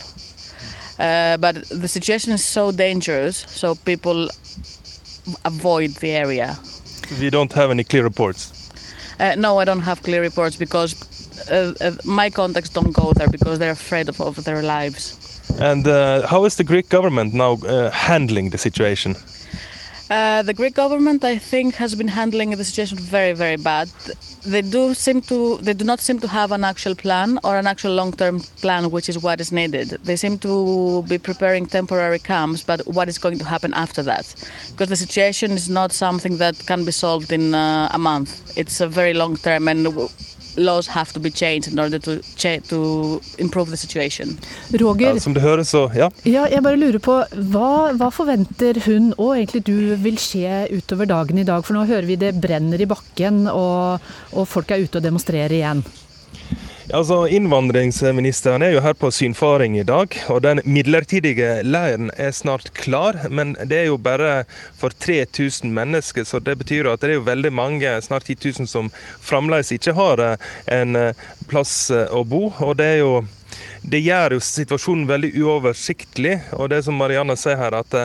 Uh, 1.00 1.38
but 1.38 1.56
the 1.70 1.88
situation 1.88 2.32
is 2.32 2.44
so 2.44 2.72
dangerous, 2.72 3.38
so 3.48 3.76
people 3.76 4.30
avoid 5.44 5.92
the 5.96 6.12
area. 6.12 6.58
You 7.18 7.32
don't 7.32 7.52
have 7.54 7.72
any 7.72 7.84
clear 7.84 8.04
reports? 8.04 8.52
Uh, 9.20 9.36
no, 9.36 9.60
I 9.60 9.66
don't 9.66 9.82
have 9.82 10.02
clear 10.04 10.22
reports 10.22 10.56
because 10.56 10.96
uh, 11.52 11.74
uh, 11.82 11.92
my 12.04 12.30
contacts 12.30 12.70
don't 12.70 12.94
go 12.94 13.14
there 13.14 13.28
because 13.28 13.60
they're 13.60 13.72
afraid 13.72 14.10
of, 14.10 14.22
of 14.22 14.44
their 14.44 14.62
lives. 14.62 15.42
And 15.60 15.88
uh, 15.88 16.28
how 16.28 16.46
is 16.46 16.56
the 16.56 16.64
Greek 16.64 16.90
government 16.90 17.34
now 17.34 17.58
handling 17.92 18.52
the 18.52 18.58
situation? 18.58 19.16
Uh, 20.10 20.44
the 20.44 20.54
Greek 20.54 20.74
government, 20.74 21.24
I 21.24 21.38
think, 21.38 21.76
has 21.76 21.96
been 21.96 22.10
handling 22.10 22.52
the 22.52 22.64
situation 22.64 22.98
very, 22.98 23.34
very 23.34 23.56
bad. 23.56 23.90
They 24.46 24.62
do 24.62 24.94
seem 24.94 25.22
to, 25.22 25.58
they 25.58 25.74
do 25.74 25.86
not 25.86 26.02
seem 26.02 26.20
to 26.20 26.28
have 26.28 26.52
an 26.52 26.64
actual 26.64 26.94
plan 26.94 27.40
or 27.44 27.58
an 27.58 27.66
actual 27.66 27.94
long-term 27.94 28.42
plan, 28.62 28.92
which 28.92 29.08
is 29.08 29.18
what 29.18 29.40
is 29.40 29.52
needed. 29.52 29.90
They 30.04 30.18
seem 30.18 30.38
to 30.40 31.04
be 31.04 31.18
preparing 31.18 31.66
temporary 31.66 32.20
camps, 32.20 32.62
but 32.62 32.86
what 32.86 33.08
is 33.08 33.18
going 33.18 33.40
to 33.40 33.46
happen 33.46 33.74
after 33.74 34.04
that? 34.04 34.36
Because 34.72 34.90
the 34.90 34.98
situation 34.98 35.52
is 35.52 35.70
not 35.70 35.94
something 35.94 36.38
that 36.38 36.60
can 36.66 36.84
be 36.84 36.92
solved 36.92 37.32
in 37.32 37.56
uh, 37.56 37.88
a 37.92 37.98
month. 37.98 38.58
It's 38.58 38.82
a 38.82 38.88
very 38.88 39.14
long 39.14 39.38
term, 39.38 39.68
and 39.70 39.88
laws 40.56 40.88
have 40.88 41.14
to 41.14 41.20
be 41.20 41.32
changed 41.32 41.72
in 41.72 41.80
order 41.80 42.00
to, 42.00 42.22
to 42.70 43.22
improve 43.38 43.70
the 43.70 43.78
situation. 43.78 44.38
Roger, 44.72 45.14
ja, 45.14 45.20
som 45.20 45.34
du 45.34 45.42
hører, 45.42 45.64
så 45.64 45.90
ja. 45.96 46.10
ja. 46.24 46.46
Jeg 46.52 46.64
bare 46.64 46.80
lurer 46.80 47.00
på, 47.04 47.18
hva, 47.54 47.94
hva, 47.98 48.10
forventer 48.14 48.80
hun 48.86 49.12
og 49.18 49.36
egentlig 49.38 49.64
du 49.68 49.96
vil 50.04 50.20
skje 50.22 50.68
utover 50.74 51.10
dagen 51.10 51.42
i 51.42 51.48
dag? 51.48 51.66
For 51.66 51.78
nå 51.78 51.86
hører 51.90 52.08
vi 52.10 52.20
det 52.20 52.36
brenner 52.44 52.82
i 52.82 52.90
bakken, 52.90 53.46
og, 53.52 54.04
og 54.34 54.48
folk 54.50 54.72
er 54.72 54.86
ute 54.86 55.00
og 55.00 55.06
demonstrerer 55.06 55.58
igjen. 55.58 55.84
Altså, 56.94 57.24
Innvandringsministeren 57.26 58.62
er 58.62 58.76
jo 58.76 58.82
her 58.86 58.94
på 58.94 59.10
synfaring 59.10 59.80
i 59.80 59.86
dag, 59.88 60.14
og 60.30 60.44
den 60.46 60.60
midlertidige 60.62 61.64
leiren 61.66 62.12
er 62.22 62.30
snart 62.38 62.68
klar. 62.78 63.18
Men 63.34 63.56
det 63.66 63.80
er 63.80 63.88
jo 63.88 63.96
bare 63.98 64.44
for 64.78 64.94
3000 64.94 65.74
mennesker, 65.74 66.22
så 66.22 66.38
det 66.38 66.54
betyr 66.62 66.92
at 66.92 67.02
det 67.02 67.10
er 67.10 67.18
jo 67.18 67.26
veldig 67.26 67.50
mange, 67.50 67.96
snart 68.06 68.30
10 68.30 68.38
000, 68.60 68.70
som 68.70 68.92
fremdeles 69.26 69.74
ikke 69.74 69.96
har 69.98 70.22
eh, 70.22 70.46
en 70.76 71.00
eh, 71.00 71.26
plass 71.50 71.90
eh, 71.90 72.14
å 72.14 72.22
bo. 72.30 72.52
og 72.62 72.78
det 72.78 72.92
er 72.92 73.02
jo 73.02 73.24
det 73.82 74.00
gjør 74.06 74.38
jo 74.38 74.46
situasjonen 74.46 75.10
veldig 75.10 75.34
uoversiktlig. 75.42 76.38
Og 76.58 76.70
det 76.72 76.84
som 76.86 76.96
Marianne 76.98 77.36
sier 77.38 77.58
her, 77.60 77.76
at 77.76 77.98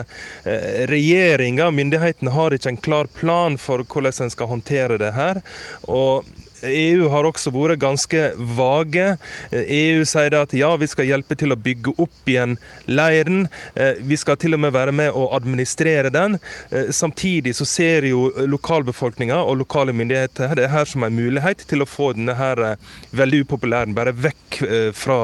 regjeringa, 0.91 1.69
myndighetene, 1.71 2.33
har 2.35 2.53
ikke 2.53 2.73
en 2.73 2.83
klar 2.89 3.09
plan 3.15 3.55
for 3.57 3.85
hvordan 3.85 4.25
en 4.25 4.33
skal 4.33 4.51
håndtere 4.51 4.99
det 5.01 5.13
her. 5.15 5.39
Og 5.87 6.27
EU 6.63 7.07
har 7.11 7.27
også 7.27 7.51
vært 7.53 7.79
ganske 7.81 8.23
vage. 8.57 9.05
EU 9.51 10.03
sier 10.07 10.35
at 10.39 10.53
ja, 10.57 10.71
vi 10.79 10.87
skal 10.89 11.07
hjelpe 11.09 11.37
til 11.39 11.53
å 11.53 11.59
bygge 11.59 11.93
opp 12.01 12.29
igjen 12.29 12.57
leiren. 12.89 13.47
Eh, 13.75 13.99
vi 14.05 14.17
skal 14.19 14.39
til 14.39 14.57
og 14.57 14.63
med 14.63 14.75
være 14.75 14.93
med 14.95 15.15
å 15.15 15.29
administrere 15.37 16.11
den. 16.13 16.37
Eh, 16.71 16.91
samtidig 16.95 17.55
så 17.57 17.67
ser 17.67 18.07
jo 18.09 18.29
lokalbefolkninga 18.49 19.39
og 19.43 19.61
lokale 19.63 19.95
myndigheter 19.95 20.55
det 20.59 20.69
her 20.73 20.89
som 20.89 21.05
en 21.05 21.15
mulighet 21.15 21.65
til 21.69 21.83
å 21.83 21.89
få 21.89 22.11
denne 22.17 22.35
her 22.39 22.63
eh, 22.65 22.87
veldig 23.15 23.43
upopulære 23.45 23.95
bare 23.95 24.13
vekk 24.13 24.59
fra 24.95 25.17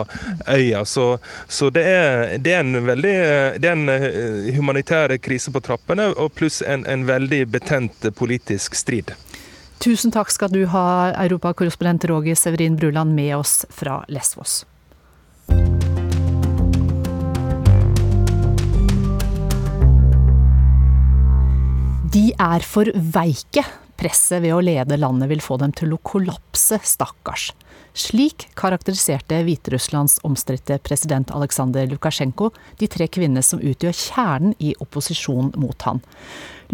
øya. 0.50 0.84
Så, 0.88 1.06
så 1.48 1.70
det, 1.74 1.84
er, 1.86 2.38
det, 2.42 2.54
er, 2.56 2.64
en 2.64 2.88
veldig 2.88 3.14
det 3.62 3.70
er 3.70 3.76
en 3.76 4.54
humanitær 4.56 5.14
krise 5.22 5.52
på 5.54 5.62
trappene, 5.66 6.08
og 6.16 6.34
pluss 6.38 6.62
en, 6.66 6.86
en 6.90 7.06
veldig 7.08 7.42
betent 7.54 8.10
politisk 8.18 8.78
strid. 8.78 9.14
Tusen 9.84 10.14
takk 10.14 10.32
skal 10.34 10.50
du 10.54 10.64
ha, 10.72 11.12
europakorrespondent 11.26 12.08
Roger 12.10 12.36
Severin 12.40 12.78
Bruland, 12.80 13.14
med 13.16 13.36
oss 13.38 13.66
fra 13.70 14.04
Lesvos. 14.08 14.64
De 22.16 22.30
er 22.40 22.64
for 22.64 22.90
veike. 22.96 23.66
Presset 24.00 24.42
ved 24.44 24.56
å 24.56 24.64
lede 24.64 24.98
landet 25.00 25.30
vil 25.32 25.44
få 25.44 25.58
dem 25.60 25.74
til 25.76 25.94
å 25.96 26.02
kollapse, 26.04 26.80
stakkars. 26.84 27.50
Slik 27.96 28.50
karakteriserte 28.60 29.38
Hviterusslands 29.48 30.18
omstridte 30.28 30.76
president 30.84 31.30
Aleksandr 31.32 31.88
Lukasjenko 31.88 32.50
de 32.82 32.90
tre 32.92 33.08
kvinnene 33.08 33.44
som 33.46 33.62
utgjør 33.64 33.96
kjernen 33.96 34.58
i 34.60 34.74
opposisjon 34.84 35.54
mot 35.56 35.88
han. 35.88 36.02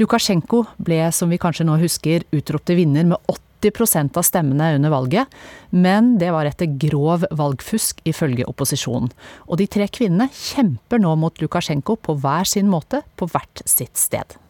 Lukasjenko 0.02 0.64
ble, 0.82 1.04
som 1.14 1.30
vi 1.30 1.38
kanskje 1.42 1.68
nå 1.70 1.78
husker, 1.84 2.26
utropt 2.34 2.72
til 2.72 2.82
vinner 2.82 3.06
med 3.14 3.22
80% 3.62 4.18
av 4.18 4.26
stemmene 4.26 4.74
under 4.80 4.96
valget, 4.96 5.42
men 5.70 6.16
det 6.18 6.34
var 6.34 6.50
etter 6.50 6.74
grov 6.82 7.28
valgfusk, 7.30 8.02
ifølge 8.10 8.50
opposisjonen. 8.50 9.14
Og 9.46 9.62
de 9.62 9.70
tre 9.70 9.86
kvinnene 9.94 10.32
kjemper 10.34 11.06
nå 11.06 11.14
mot 11.22 11.38
Lukasjenko 11.38 12.02
på 12.02 12.18
hver 12.18 12.50
sin 12.50 12.72
måte, 12.72 13.06
på 13.14 13.30
hvert 13.30 13.62
sitt 13.70 13.94
sted. 13.94 14.41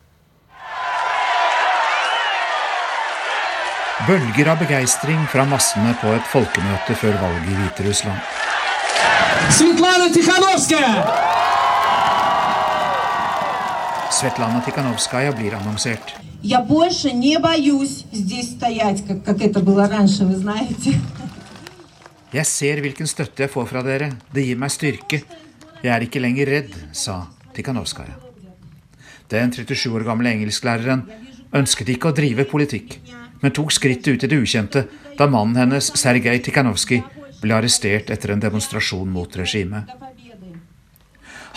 Bølger 4.00 4.48
av 4.50 4.57
begeistring 4.57 5.19
fra 5.29 5.43
massene 5.45 5.91
på 6.01 6.10
et 6.15 6.25
folkemøte 6.31 6.95
før 6.98 7.17
valget 7.21 7.51
i 7.51 7.57
Hviterussland. 7.60 8.21
Svetlana 9.53 10.07
Tikhanovskaja! 10.15 11.03
Svetlana 14.15 14.63
Tikhanovskaja 14.65 15.36
blir 15.38 15.53
annonsert. 15.60 16.15
Jeg 22.31 22.48
ser 22.55 22.81
hvilken 22.81 23.12
støtte 23.12 23.45
jeg 23.45 23.53
får 23.53 23.69
fra 23.69 23.86
dere. 23.86 24.12
Det 24.33 24.48
gir 24.48 24.57
meg 24.57 24.74
styrke. 24.74 25.21
Jeg 25.81 25.93
er 25.93 26.01
ikke 26.07 26.24
lenger 26.24 26.55
redd, 26.55 26.75
sa 26.95 27.27
Tikhanovskaja. 27.53 28.17
Den 29.29 29.53
37 29.53 29.91
år 29.93 30.10
gamle 30.10 30.33
engelsklæreren 30.33 31.05
ønsket 31.53 31.93
ikke 31.93 32.10
å 32.10 32.15
drive 32.15 32.50
politikk 32.50 33.01
men 33.41 33.51
tok 33.51 33.74
skrittet 33.74 34.07
ut 34.07 34.24
i 34.24 34.29
det 34.29 34.38
ukjente 34.38 34.86
da 35.17 35.27
mannen 35.27 35.57
hennes, 35.57 35.91
Sergej 35.98 36.39
Tikhanovskij, 36.45 37.03
ble 37.41 37.57
arrestert 37.57 38.10
etter 38.13 38.33
en 38.33 38.41
demonstrasjon 38.41 39.10
mot 39.10 39.36
regimet. 39.38 39.89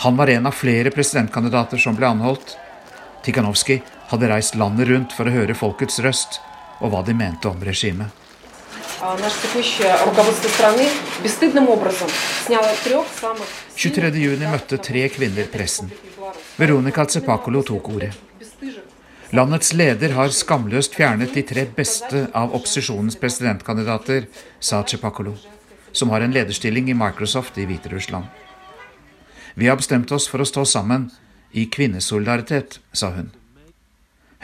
Han 0.03 0.17
var 0.17 0.27
en 0.27 0.45
av 0.49 0.51
flere 0.57 0.91
presidentkandidater 0.91 1.77
som 1.77 1.95
ble 1.95 2.09
anholdt. 2.09 2.57
Tikhanovskij 3.23 3.81
hadde 4.09 4.29
reist 4.29 4.57
landet 4.59 4.89
rundt 4.89 5.15
for 5.15 5.29
å 5.29 5.33
høre 5.33 5.55
folkets 5.57 6.01
røst 6.03 6.41
og 6.81 6.91
hva 6.91 7.01
de 7.05 7.15
mente 7.15 7.47
om 7.49 7.63
regimet. 7.63 8.09
23.6 13.75 14.51
møtte 14.51 14.77
tre 14.89 15.09
kvinner 15.13 15.49
pressen. 15.51 15.91
Veronica 16.57 17.05
Tsepakolo 17.05 17.61
tok 17.63 17.89
ordet. 17.95 18.24
Landets 19.33 19.71
leder 19.73 20.11
har 20.13 20.29
skamløst 20.29 20.93
fjernet 20.93 21.31
de 21.33 21.41
tre 21.41 21.63
beste 21.65 22.27
av 22.37 22.51
opposisjonens 22.53 23.17
presidentkandidater, 23.17 24.27
sa 24.59 24.83
Cepakolo, 24.85 25.33
som 25.91 26.11
har 26.13 26.21
en 26.21 26.35
lederstilling 26.35 26.91
i 26.91 26.97
Microsoft 26.97 27.57
i 27.57 27.65
Hviterussland. 27.65 28.25
Vi 29.55 29.65
har 29.65 29.79
bestemt 29.79 30.11
oss 30.13 30.27
for 30.29 30.43
å 30.43 30.45
stå 30.45 30.65
sammen 30.69 31.09
i 31.57 31.65
kvinnesolidaritet, 31.65 32.79
sa 32.93 33.09
hun. 33.15 33.31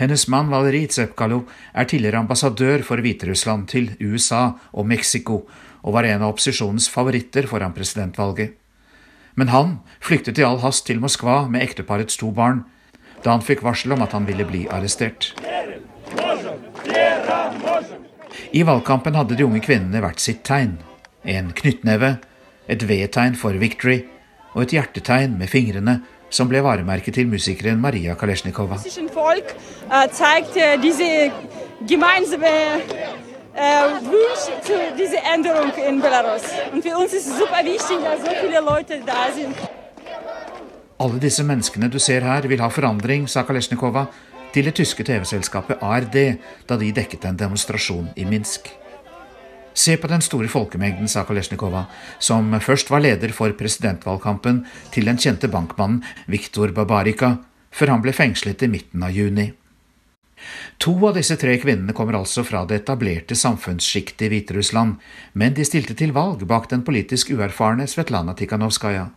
Hennes 0.01 0.25
mann 0.31 0.49
Valeri 0.49 0.87
Tsepkalo 0.87 1.43
er 1.77 1.85
tidligere 1.85 2.23
ambassadør 2.23 2.81
for 2.87 3.03
Hviterussland 3.05 3.67
til 3.69 3.91
USA 3.99 4.55
og 4.73 4.87
Mexico 4.89 5.43
og 5.83 5.93
var 5.93 6.09
en 6.09 6.23
av 6.23 6.33
opposisjonens 6.33 6.89
favoritter 6.89 7.45
foran 7.45 7.75
presidentvalget. 7.75 8.55
Men 9.37 9.53
han 9.53 9.79
flyktet 10.01 10.41
i 10.41 10.45
all 10.47 10.61
hast 10.65 10.87
til 10.87 10.99
Moskva 11.03 11.43
med 11.51 11.61
ekteparets 11.67 12.17
to 12.17 12.31
barn, 12.33 12.63
da 13.23 13.35
han 13.35 13.43
fikk 13.45 13.63
varsel 13.65 13.93
om 13.95 14.01
at 14.05 14.15
han 14.17 14.25
ville 14.29 14.45
bli 14.47 14.65
arrestert. 14.71 15.33
I 18.51 18.63
valgkampen 18.67 19.15
hadde 19.15 19.37
de 19.37 19.45
unge 19.45 19.61
kvinnene 19.63 20.01
hvert 20.03 20.19
sitt 20.23 20.43
tegn. 20.47 20.79
En 21.23 21.51
knyttneve, 21.55 22.17
et 22.67 22.83
V-tegn 22.87 23.35
for 23.37 23.57
victory 23.61 24.01
og 24.55 24.65
et 24.65 24.73
hjertetegn 24.75 25.37
med 25.39 25.51
fingrene 25.51 25.99
som 26.31 26.49
ble 26.49 26.61
varemerket 26.63 27.17
til 27.19 27.27
musikeren 27.27 27.79
Maria 27.83 28.15
Kalesjnikova. 28.15 28.79
Alle 41.01 41.17
disse 41.17 41.41
menneskene 41.41 41.89
du 41.89 41.97
ser 41.97 42.21
her, 42.21 42.45
vil 42.45 42.61
ha 42.61 42.67
forandring, 42.69 43.23
sa 43.25 43.41
Kalesjnikova 43.47 44.03
til 44.53 44.67
det 44.67 44.75
tyske 44.77 45.01
TV-selskapet 45.07 45.81
ARD 45.81 46.17
da 46.69 46.77
de 46.77 46.91
dekket 46.93 47.23
en 47.25 47.39
demonstrasjon 47.39 48.11
i 48.21 48.25
Minsk. 48.29 48.67
Se 49.73 49.95
på 49.97 50.09
den 50.11 50.21
store 50.21 50.51
folkemengden, 50.51 51.07
sa 51.09 51.23
Kalesjnikova, 51.25 51.87
som 52.19 52.51
først 52.61 52.91
var 52.93 53.01
leder 53.01 53.33
for 53.33 53.55
presidentvalgkampen 53.57 54.59
til 54.93 55.07
den 55.09 55.17
kjente 55.17 55.49
bankmannen 55.49 56.03
Viktor 56.29 56.75
Babarika, 56.75 57.37
før 57.71 57.95
han 57.95 58.03
ble 58.03 58.13
fengslet 58.13 58.61
i 58.61 58.69
midten 58.69 59.07
av 59.07 59.15
juni. 59.15 59.47
To 60.81 60.93
av 61.07 61.15
disse 61.17 61.37
tre 61.39 61.55
kvinnene 61.61 61.95
kommer 61.97 62.19
altså 62.19 62.43
fra 62.45 62.61
det 62.69 62.81
etablerte 62.81 63.37
samfunnssjiktet 63.37 64.27
i 64.27 64.29
Hviterussland, 64.35 64.99
men 65.33 65.57
de 65.57 65.65
stilte 65.65 65.97
til 65.97 66.13
valg 66.13 66.45
bak 66.49 66.69
den 66.69 66.85
politisk 66.85 67.33
uerfarne 67.33 67.89
Svetlana 67.89 68.37
Tikhanovskaja. 68.37 69.07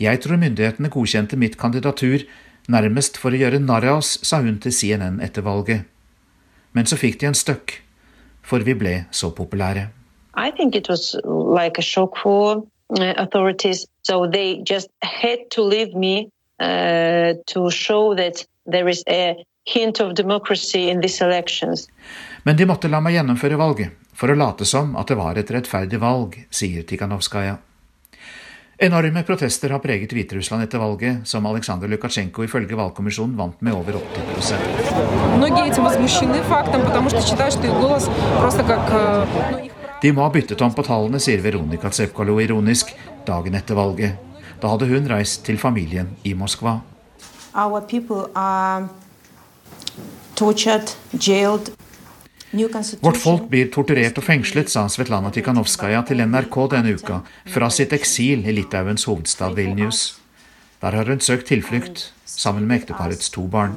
Jeg 0.00 0.22
tror 0.24 0.40
myndighetene 0.40 0.90
godkjente 0.92 1.38
mitt 1.40 1.58
kandidatur 1.60 2.26
nærmest 2.70 3.18
for 3.20 3.34
å 3.34 3.40
gjøre 3.40 3.60
narr 3.60 3.86
av 3.90 4.00
oss, 4.00 4.18
sa 4.24 4.40
hun 4.44 4.58
til 4.62 4.72
CNN 4.72 5.20
etter 5.24 5.44
valget. 5.44 5.84
Men 6.74 6.88
så 6.88 6.98
fikk 6.98 7.20
de 7.20 7.30
en 7.30 7.38
støkk, 7.38 7.78
for 8.42 8.64
vi 8.66 8.74
ble 8.78 8.94
så 9.14 9.30
populære. 9.36 9.88
I 10.36 10.50
think 10.50 10.74
it 10.74 10.88
was 10.88 11.14
like 11.24 11.78
a 11.78 11.82
shock 11.82 12.16
for 12.18 12.64
authorities, 12.90 13.86
so 14.02 14.26
they 14.26 14.62
just 14.66 14.88
had 15.02 15.50
to 15.50 15.62
leave 15.62 15.94
me 15.94 16.28
uh, 16.60 17.34
to 17.46 17.70
show 17.70 18.14
that 18.14 18.44
there 18.66 18.88
is 18.88 19.04
a 19.08 19.36
hint 19.64 20.00
of 20.00 20.14
democracy 20.14 20.90
in 20.90 21.00
these 21.00 21.24
elections. 21.24 21.88
Men 22.42 22.56
de 22.56 22.66
måtte 22.66 22.88
la 22.88 23.00
meg 23.00 23.16
gjennomføre 23.16 23.56
valget, 23.56 23.94
for 24.12 24.30
å 24.30 24.36
late 24.36 24.66
som 24.68 24.96
at 25.00 25.08
det 25.08 25.16
var 25.20 25.38
et 25.40 25.50
rettferdig 25.50 26.00
valg, 26.02 26.36
sier 26.50 26.84
Tikhanovskaja. 26.84 27.56
Enorme 28.78 29.22
protester 29.22 29.70
har 29.70 29.78
preget 29.78 30.12
Hviterussland 30.12 30.64
etter 30.64 30.80
valget, 30.82 31.16
som 31.30 31.46
Aleksandr 31.46 31.86
Lukasjenko 31.92 32.42
ifølge 32.42 32.74
valgkommisjonen 32.74 33.36
vant 33.38 33.60
med 33.62 33.72
over 33.72 33.94
80 33.94 34.52
э, 34.52 34.58
De 40.02 40.12
må 40.12 40.22
ha 40.26 40.30
byttet 40.34 40.60
om 40.66 40.74
på 40.74 40.82
tallene, 40.82 41.20
sier 41.22 41.38
Veronika 41.44 41.88
Tsepkalo 41.90 42.40
ironisk 42.42 42.90
dagen 43.26 43.54
etter 43.54 43.78
valget. 43.78 44.18
Da 44.58 44.68
hadde 44.72 44.90
hun 44.90 45.06
reist 45.06 45.44
til 45.46 45.58
familien 45.58 46.10
i 46.24 46.34
Moskva. 46.34 46.80
Our 47.54 47.80
people 47.80 48.26
are 48.34 48.88
tortured, 50.34 50.96
jailed, 51.14 51.70
Vårt 52.54 53.18
folk 53.18 53.48
blir 53.50 53.70
torturert 53.74 54.18
og 54.20 54.24
fengslet, 54.26 54.68
sa 54.70 54.84
Svetlana 54.86 55.32
Tikhanovskaja 55.34 56.04
til 56.06 56.22
NRK 56.22 56.58
denne 56.70 56.92
uka, 56.94 57.16
fra 57.50 57.70
sitt 57.74 57.94
eksil 57.96 58.44
i 58.46 58.54
Litauens 58.54 59.08
hovedstad 59.10 59.56
Vilnius. 59.58 60.20
Der 60.78 60.94
har 60.94 61.10
hun 61.10 61.20
søkt 61.20 61.48
tilflukt, 61.50 62.12
sammen 62.24 62.68
med 62.68 62.84
ekteparets 62.84 63.32
to 63.34 63.48
barn. 63.50 63.74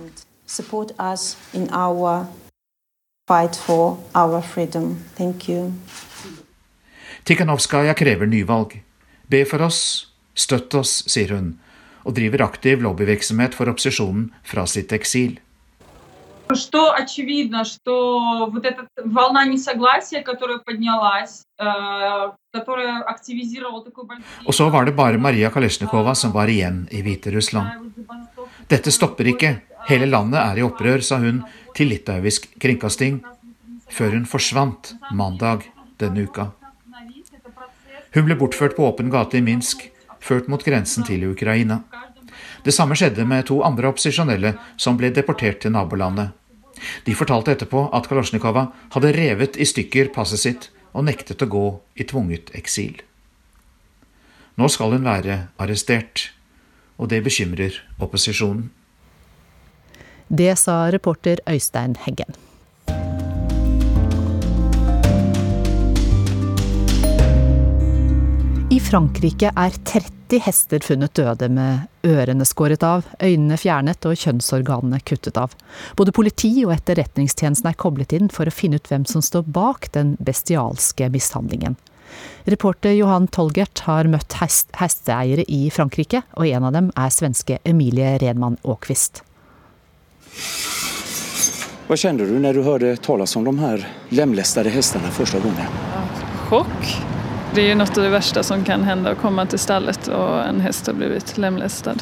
Tikhanovskaja 7.26 7.98
krever 7.98 8.30
nyvalg. 8.30 8.78
Be 9.28 9.42
for 9.46 9.66
oss, 9.66 9.82
støtt 10.38 10.78
oss, 10.78 11.02
sier 11.10 11.34
hun, 11.34 11.56
og 12.06 12.14
driver 12.16 12.46
aktiv 12.46 12.86
lobbyvirksomhet 12.86 13.58
for 13.58 13.74
opposisjonen 13.74 14.30
fra 14.46 14.70
sitt 14.70 14.94
eksil. 14.94 15.40
Что 16.55 16.93
очевидно, 16.93 17.65
что 17.65 18.47
вот 18.53 18.65
эта 18.65 18.87
волна 19.05 19.45
несогласия, 19.47 20.23
которая 20.23 20.59
поднялась, 20.59 21.45
э, 21.59 21.65
которая 22.53 23.03
активизировала 23.03 23.85
такой 23.85 24.05
Og 24.45 24.55
så 24.55 24.69
var 24.69 24.85
det 24.85 24.93
bare 24.93 25.19
Maria 25.19 25.51
Kalesjnikova 25.51 26.15
som 26.15 26.33
var 26.33 26.49
igjen 26.49 26.89
i 26.91 27.03
Hviterussland. 27.03 27.69
Dette 28.69 28.91
stopper 28.91 29.25
ikke, 29.25 29.61
hele 29.89 30.07
landet 30.07 30.41
er 30.41 30.59
i 30.59 30.63
opprør, 30.63 31.01
sa 31.01 31.17
hun 31.17 31.43
til 31.75 31.89
litauisk 31.89 32.49
kringkasting, 32.61 33.23
før 33.91 34.11
hun 34.17 34.27
forsvant 34.27 34.95
mandag 35.13 35.67
denne 35.99 36.25
uka. 36.25 36.51
Hun 38.15 38.25
ble 38.29 38.37
bortført 38.37 38.77
på 38.77 38.85
åpen 38.85 39.11
gate 39.11 39.39
i 39.39 39.41
Minsk, 39.45 39.89
ført 40.21 40.49
mot 40.49 40.65
grensen 40.65 41.05
til 41.05 41.25
Ukraina. 41.31 41.83
Det 42.64 42.74
samme 42.76 42.98
skjedde 42.98 43.26
med 43.26 43.48
to 43.50 43.62
andre 43.66 43.92
opposisjonelle 43.92 44.56
som 44.78 44.98
ble 45.00 45.12
deportert 45.16 45.62
til 45.64 45.74
nabolandet. 45.76 46.34
De 47.06 47.16
fortalte 47.18 47.56
etterpå 47.56 47.88
at 47.96 48.08
Kalosjnikova 48.10 48.68
hadde 48.94 49.14
revet 49.16 49.58
i 49.58 49.66
stykker 49.66 50.12
passet 50.14 50.44
sitt 50.44 50.70
og 50.94 51.08
nektet 51.08 51.42
å 51.42 51.50
gå 51.50 51.68
i 51.98 52.06
tvunget 52.08 52.54
eksil. 52.58 53.00
Nå 54.58 54.70
skal 54.74 54.96
hun 54.96 55.06
være 55.06 55.48
arrestert, 55.62 56.32
og 56.98 57.12
det 57.14 57.22
bekymrer 57.26 57.78
opposisjonen. 58.02 58.72
Det 60.28 60.58
sa 60.60 60.88
reporter 60.92 61.40
Øystein 61.48 61.96
Heggen. 62.04 62.34
I 68.78 68.80
Frankrike 68.80 69.50
er 69.58 69.74
30 69.90 70.38
hester 70.46 70.84
funnet 70.86 71.16
døde 71.18 71.48
med 71.50 71.88
ørene 72.06 72.46
skåret 72.46 72.84
av, 72.86 73.08
øynene 73.24 73.58
fjernet 73.58 74.06
og 74.06 74.20
kjønnsorganene 74.22 75.00
kuttet 75.02 75.40
av. 75.42 75.56
Både 75.98 76.14
politi 76.14 76.52
og 76.62 76.76
etterretningstjenesten 76.76 77.72
er 77.72 77.80
koblet 77.82 78.14
inn 78.14 78.30
for 78.30 78.46
å 78.46 78.54
finne 78.54 78.78
ut 78.78 78.92
hvem 78.92 79.08
som 79.10 79.24
står 79.26 79.48
bak 79.56 79.90
den 79.98 80.14
bestialske 80.22 81.10
mishandlingen. 81.10 81.80
Reporter 82.46 82.94
Johan 82.94 83.26
Tolgert 83.34 83.82
har 83.88 84.12
møtt 84.14 84.38
hest 84.44 84.70
hesteeiere 84.78 85.48
i 85.50 85.72
Frankrike, 85.74 86.22
og 86.38 86.46
en 86.46 86.70
av 86.70 86.78
dem 86.78 86.94
er 86.94 87.18
svenske 87.18 87.58
Emilie 87.66 88.14
Redman 88.22 88.62
Aakvist. 88.62 89.24
Hva 91.90 91.98
kjente 91.98 92.30
du 92.30 92.38
når 92.38 92.62
du 92.62 92.66
hørte 92.68 92.98
tales 93.02 93.40
om 93.40 93.50
de 93.50 93.58
her 93.58 93.92
lemlestede 94.14 94.70
hestene 94.70 95.10
første 95.18 95.42
gangen? 95.42 95.86
Sjokk. 96.46 97.16
Det 97.58 97.72
är 97.72 97.76
något 97.76 97.98
av 97.98 98.04
det 98.04 98.10
värsta 98.10 98.44
som 98.44 98.64
kan 98.64 98.84
hända 98.84 99.12
att 99.12 99.18
komma 99.18 99.46
till 99.46 99.60
stallet 99.60 100.08
och 100.08 100.46
en 100.46 100.62
häst 100.62 100.88
har 100.88 100.94
blivit 100.94 101.38
lemlästad. 101.38 101.96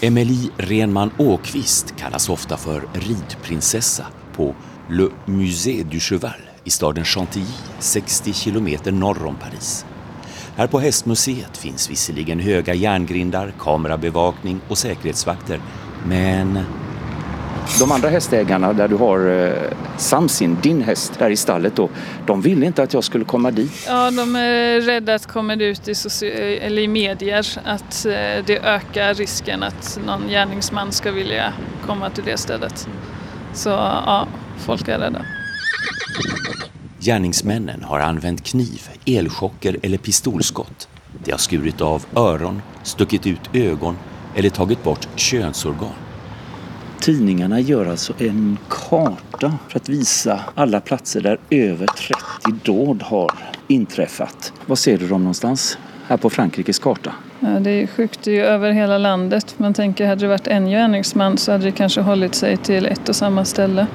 Emelie 0.00 0.50
Renman 0.56 1.10
Åkvist 1.18 1.96
kallas 1.96 2.28
ofta 2.28 2.56
för 2.56 2.82
ridprinsessa 2.92 4.06
på 4.32 4.54
Le 4.88 5.08
Musée 5.26 5.82
du 5.90 6.00
Cheval 6.00 6.40
i 6.64 6.70
staden 6.70 7.04
Chantilly, 7.04 7.46
60 7.78 8.32
kilometer 8.32 8.92
norr 8.92 9.26
om 9.26 9.36
Paris. 9.36 9.86
Här 10.56 10.66
på 10.66 10.80
Hästmuseet 10.80 11.56
finns 11.56 11.90
visserligen 11.90 12.40
höga 12.40 12.74
järngrindar, 12.74 13.52
kamerabevakning 13.58 14.60
och 14.68 14.78
säkerhetsvakter, 14.78 15.60
men 16.06 16.58
de 17.78 17.92
andre 17.92 18.10
hesteeierne 18.12 18.72
der 18.76 18.88
du 18.88 18.96
har 19.00 19.24
eh, 19.28 19.72
Samsin, 20.00 20.56
din 20.62 20.82
hest, 20.82 21.18
der 21.18 21.30
i 21.30 21.36
stallet 21.36 21.76
då, 21.76 21.88
de 22.26 22.36
ville 22.42 22.66
ikke 22.66 22.84
at 22.84 22.94
jeg 22.94 23.04
skulle 23.04 23.28
komme 23.28 23.50
dit. 23.54 23.84
Ja, 23.86 24.10
de 24.10 24.24
er 24.40 24.80
redde 24.86 25.14
at 25.14 25.26
kommer 25.28 25.56
det 25.56 25.72
ut 25.74 25.88
i, 25.88 25.94
eller 26.60 26.82
i 26.82 26.88
medier 26.88 27.46
at 27.64 28.04
eh, 28.06 28.40
det 28.46 28.60
øker 28.60 29.14
risken 29.18 29.64
at 29.66 29.96
noen 30.06 30.28
gjerningsmann 30.30 30.92
skal 30.92 31.16
ville 31.16 31.52
komme 31.86 32.10
til 32.14 32.26
det 32.28 32.38
stedet. 32.40 32.86
Så 33.54 33.70
ja, 33.74 34.24
folk 34.64 34.88
er 34.88 35.04
redde. 35.06 35.24
Gjerningsmennene 37.00 37.88
har 37.88 38.04
anvendt 38.04 38.44
kniv, 38.44 38.90
elchocker 39.08 39.78
eller 39.82 39.98
pistolskott. 39.98 40.88
De 41.24 41.32
har 41.32 41.40
skurit 41.40 41.80
av 41.80 42.04
ører, 42.16 42.60
stukket 42.84 43.26
ut 43.26 43.50
øyne 43.56 43.96
eller 44.34 44.52
tatt 44.54 44.84
bort 44.84 45.08
könsorgan. 45.16 46.09
Tidningarna 47.00 47.60
gjør 47.60 47.94
altså 47.94 48.12
en 48.20 48.58
karta 48.68 49.48
for 49.70 49.78
å 49.80 49.88
vise 49.88 50.34
alle 50.60 50.80
platser 50.84 51.24
der 51.24 51.38
over 51.48 51.88
30 51.96 52.58
dåd 52.66 53.04
har 53.08 53.32
inträffat. 53.72 54.50
Hva 54.66 54.76
ser 54.76 54.98
du 54.98 55.06
dem 55.08 55.22
någonstans? 55.24 55.78
Her 56.08 56.16
på 56.16 56.30
Frankrikes 56.30 56.78
karta? 56.78 57.14
Ja, 57.40 57.60
det 57.60 57.70
är 57.70 57.86
sjukt, 57.86 58.22
det 58.22 58.40
er 58.40 58.56
over 58.56 58.70
hele 58.70 58.98
landet. 58.98 59.54
Man 59.58 59.74
tänker, 59.74 60.06
hade 60.06 60.20
det 60.20 60.28
vært 60.28 60.46
en 60.46 60.66
gärningsman 60.68 61.38
så 61.38 61.52
hadde 61.52 61.70
det 61.70 61.78
kanskje 61.78 62.04
holdt 62.04 62.36
seg 62.36 62.60
til 62.68 62.86
ett 62.86 63.08
og 63.08 63.16
samme 63.16 63.44
ställe. 63.48 63.86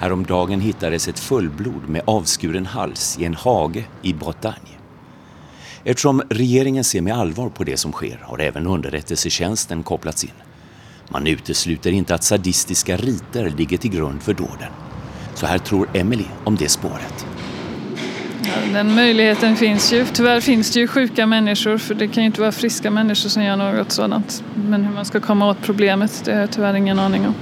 Häromdagen 0.00 0.60
hittades 0.60 1.08
et 1.08 1.20
fullblod 1.20 1.90
med 1.92 2.08
avskuren 2.08 2.70
hals 2.72 3.18
i 3.20 3.28
en 3.28 3.36
hage 3.36 3.84
i 4.02 4.14
Bretagne. 4.14 4.78
Eftersom 5.84 6.22
regeringen 6.30 6.84
ser 6.84 7.00
med 7.00 7.16
allvar 7.16 7.48
på 7.48 7.64
det 7.64 7.76
som 7.76 7.92
sker 7.92 8.18
har 8.22 8.38
även 8.38 8.66
underrättelsetjänsten 8.66 9.82
kopplats 9.82 10.24
inn. 10.24 10.40
Man 11.12 11.26
utesluter 11.26 11.92
ikke 11.92 12.16
at 12.16 12.24
sadistiske 12.24 12.96
riter 12.96 13.50
ligger 13.58 13.78
til 13.78 13.92
grunn 13.92 14.20
for 14.20 14.32
dåden. 14.32 14.72
Så 15.34 15.46
her 15.46 15.58
tror 15.58 15.88
Emily 15.94 16.26
om 16.44 16.56
det 16.56 16.70
spåret. 16.70 17.26
Ja, 18.44 18.72
den 18.72 18.94
muligheten 18.94 19.56
finns 19.56 19.92
ju. 19.92 20.06
Tyvärr 20.12 20.40
finns 20.40 20.70
det 20.70 20.80
ju 20.80 20.86
sjuka 20.86 21.26
människor 21.26 21.78
för 21.78 21.94
det 21.94 22.08
kan 22.08 22.22
ju 22.22 22.26
inte 22.26 22.40
vara 22.40 22.52
friska 22.52 22.90
människor 22.90 23.28
som 23.28 23.42
gör 23.42 23.56
något 23.56 23.92
sådant. 23.92 24.44
Men 24.68 24.84
hur 24.84 24.94
man 24.94 25.04
ska 25.04 25.20
komma 25.20 25.50
åt 25.50 25.62
problemet 25.62 26.22
det 26.24 26.32
har 26.32 26.40
jag 26.40 26.50
tyvärr 26.50 26.74
ingen 26.74 26.98
aning 26.98 27.26
om. 27.26 27.34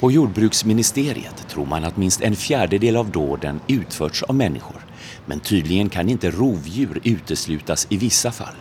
På 0.00 0.10
jordbruksministeriet 0.10 1.48
tror 1.48 1.66
man 1.66 1.84
at 1.84 1.96
minst 1.96 2.20
en 2.20 2.36
fjerdedel 2.36 2.96
av 2.96 3.10
dåden 3.10 3.60
utførts 3.68 4.22
av 4.22 4.34
människor. 4.34 4.80
Men 5.26 5.40
tydligen 5.40 5.88
kan 5.88 6.08
ikke 6.08 6.30
rovdjur 6.30 7.00
uteslutas 7.04 7.86
i 7.90 7.96
vissa 7.96 8.32
fall. 8.32 8.54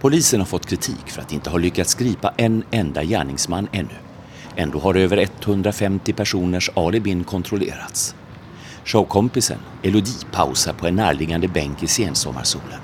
Polisen 0.00 0.40
har 0.40 0.46
fått 0.46 0.66
kritik 0.66 1.10
for 1.12 1.20
at 1.20 1.28
de 1.28 1.36
ikke 1.36 1.50
har 1.52 1.60
lyckats 1.60 1.94
gripa 1.94 2.30
en 2.40 2.62
enda 2.70 3.02
gärningsman 3.04 3.68
ännu. 3.72 3.98
Ändå 4.56 4.78
har 4.78 4.96
over 5.04 5.18
150 5.18 6.12
personers 6.12 6.70
alibin 6.74 7.24
kontrollerats. 7.24 8.14
Showkompisen 8.84 9.58
Elodie 9.82 10.24
pausar 10.32 10.72
på 10.72 10.86
en 10.86 10.96
närliggande 10.96 11.48
bänk 11.48 11.82
i 11.82 11.86
sensommarsolen. 11.86 12.80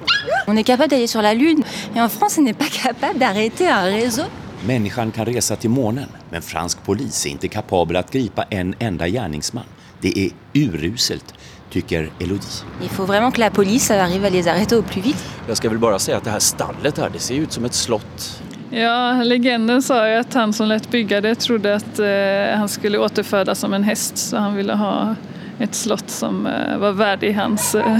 On 0.46 0.58
est 0.58 0.66
capable 0.66 0.88
d'aller 0.88 1.06
sur 1.06 1.22
la 1.22 1.34
lune, 1.34 1.64
et 1.94 2.00
en 2.00 2.08
France 2.08 2.38
on 2.38 2.44
n'est 2.44 2.58
pas 2.58 2.70
capable 2.82 3.18
d'arrêter 3.18 3.68
un 3.68 3.84
réseau. 3.84 4.26
Människan 4.66 5.12
kan 5.12 5.24
resa 5.26 5.56
til 5.56 5.70
månen, 5.70 6.08
men 6.30 6.42
fransk 6.42 6.84
polis 6.84 7.26
er 7.26 7.30
ikke 7.30 7.48
kapabel 7.48 7.96
att 7.96 8.10
gripa 8.10 8.42
en 8.50 8.74
enda 8.78 9.08
gärningsman. 9.08 9.64
Det 10.02 10.12
er 10.18 10.30
uruselt, 10.54 11.34
tycker 11.70 12.10
Elodie. 12.20 12.64
Il 12.82 12.88
faut 12.88 13.06
vraiment 13.06 13.30
que 13.30 13.40
la 13.40 13.50
police 13.50 13.90
arrive 13.90 14.24
à 14.24 14.30
les 14.30 14.48
arrêter 14.48 14.76
au 14.76 14.82
plus 14.82 15.00
vite. 15.02 15.18
Jag 15.48 15.56
ska 15.56 15.68
väl 15.68 15.78
bara 15.78 15.98
säga 15.98 16.16
att 16.16 16.24
det 16.24 16.30
här 16.30 16.38
stallet 16.38 16.98
här, 16.98 17.10
det 17.10 17.18
ser 17.18 17.34
ut 17.34 17.52
som 17.52 17.64
ett 17.64 17.74
slott. 17.74 18.42
Ja, 18.70 19.22
legenden 19.22 19.82
sa 19.82 20.08
ju 20.08 20.14
att 20.14 20.34
han 20.34 20.52
som 20.52 20.68
lät 20.68 20.90
bygga 20.90 21.20
det 21.20 21.34
trodde 21.34 21.74
att 21.74 21.98
eh, 21.98 22.58
han 22.58 22.68
skulle 22.68 22.98
återfödas 22.98 23.58
som 23.58 23.74
en 23.74 23.82
häst 23.82 24.18
så 24.18 24.36
han 24.36 24.56
ville 24.56 24.74
ha 24.74 25.14
ett 25.58 25.74
slott 25.74 26.10
som 26.10 26.46
eh, 26.46 26.78
var 26.78 26.92
värdig 26.92 27.34
hans 27.34 27.74
eh, 27.74 27.98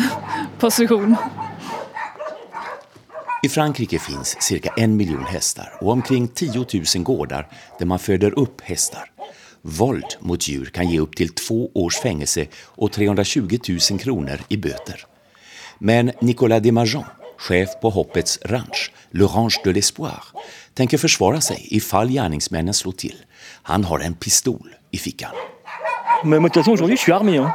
position. 0.59 1.16
I 3.42 3.48
Frankrike 3.48 3.98
finns 3.98 4.42
cirka 4.42 4.72
en 4.76 4.96
miljon 4.96 5.24
hästar 5.24 5.72
och 5.81 5.92
omkring 5.92 6.29
10 6.29 6.66
000 6.94 7.05
gårdar 7.05 7.48
där 7.79 7.87
man 7.87 7.98
föder 7.98 8.38
upp 8.38 8.61
hästar. 8.61 9.11
Våld 9.66 10.16
mot 10.20 10.48
djur 10.48 10.70
kan 10.70 10.87
ge 10.90 11.00
upp 11.00 11.16
til 11.16 11.35
två 11.35 11.70
års 11.74 11.98
fängelse 11.98 12.46
og 12.79 12.92
320 12.92 13.59
000 13.68 13.98
kroner 13.98 14.42
i 14.48 14.57
bøter. 14.57 15.02
Men 15.79 16.12
Nicolas 16.22 16.62
Desmagen, 16.62 17.05
sjef 17.38 17.74
på 17.83 17.90
Hoppets 17.90 18.38
ranch, 18.44 18.90
L'Orange 19.12 19.59
de 19.64 19.72
l'Espoir, 19.74 20.31
tenker 20.74 20.98
försvara 20.98 21.40
seg 21.40 21.66
ifall 21.74 22.14
gärningsmännen 22.14 22.74
slår 22.74 22.96
til. 23.02 23.16
Han 23.66 23.85
har 23.85 24.00
en 24.00 24.14
pistol 24.14 24.70
i 24.90 24.98
fickan. 24.98 25.35
Men 26.24 26.42
de 26.42 26.48
toute 26.48 26.62
façon, 26.62 26.72
aujourd'hui, 26.72 26.96
je 26.96 27.02
suis 27.02 27.12
armé. 27.12 27.38
Hein. 27.38 27.50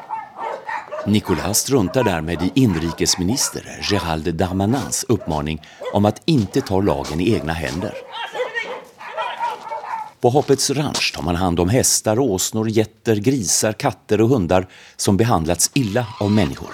Nicolas 1.05 1.59
struntar 1.59 2.03
därmed 2.03 2.41
i 2.41 2.51
inrikesminister 2.55 3.61
Gérald 3.81 4.33
Darmanans 4.33 5.05
uppmaning 5.09 5.61
om 5.93 6.05
att 6.05 6.21
inte 6.25 6.61
ta 6.61 6.81
lagen 6.81 7.19
i 7.21 7.33
egna 7.33 7.53
händer. 7.53 7.93
På 10.21 10.29
Hoppets 10.29 10.69
ranch 10.69 11.13
tar 11.15 11.23
man 11.23 11.35
hand 11.35 11.59
om 11.59 11.69
hästar, 11.69 12.19
åsnor, 12.19 12.69
getter, 12.69 13.15
grisar, 13.15 13.73
katter 13.73 14.21
og 14.21 14.29
hundar 14.29 14.67
som 14.95 15.17
behandlats 15.17 15.71
illa 15.73 16.05
av 16.21 16.31
människor. 16.31 16.69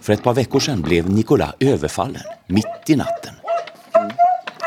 For 0.00 0.14
et 0.14 0.22
par 0.24 0.34
veckor 0.34 0.60
sedan 0.60 0.80
blev 0.82 1.10
Nicolas 1.10 1.54
överfallen 1.60 2.22
midt 2.46 2.88
i 2.88 2.96
natten. 2.96 3.34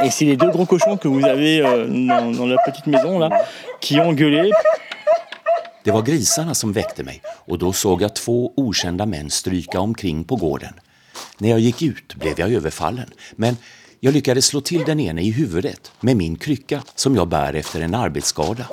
Et 0.03 0.11
c'est 0.13 0.25
les 0.25 0.37
deux 0.37 0.51
gros 0.51 0.65
cochons 0.65 0.97
que 0.97 1.07
vous 1.07 1.25
avez 1.25 1.61
euh, 1.61 1.87
dans, 1.87 2.37
dans 2.37 2.45
la 2.45 2.57
petite 2.65 2.85
maison 2.85 3.19
là, 3.19 3.29
qui 3.81 3.99
ont 3.99 4.13
gueulé. 4.13 4.51
Det 5.83 5.91
var 5.91 6.01
grisarna 6.01 6.53
som 6.53 6.73
väckte 6.73 7.03
mig 7.03 7.21
och 7.47 7.57
då 7.57 7.73
såg 7.73 8.01
jag 8.01 8.15
två 8.15 8.53
okända 8.57 9.05
män 9.05 9.29
stryka 9.29 9.79
omkring 9.79 10.23
på 10.23 10.35
gården. 10.35 10.73
När 11.37 11.49
jag 11.49 11.59
gick 11.59 11.81
ut 11.81 12.15
blev 12.15 12.39
jag 12.39 12.51
överfallen, 12.51 13.09
men 13.35 13.57
jag 14.05 14.13
lyckades 14.13 14.45
slå 14.45 14.61
till 14.61 14.83
den 14.83 14.99
ene 14.99 15.21
i 15.21 15.31
huvudet 15.31 15.91
med 15.99 16.17
min 16.17 16.35
krycka 16.35 16.83
som 16.95 17.15
jag 17.15 17.27
bär 17.27 17.53
efter 17.53 17.81
en 17.81 17.95
arbetsskada. 17.95 18.67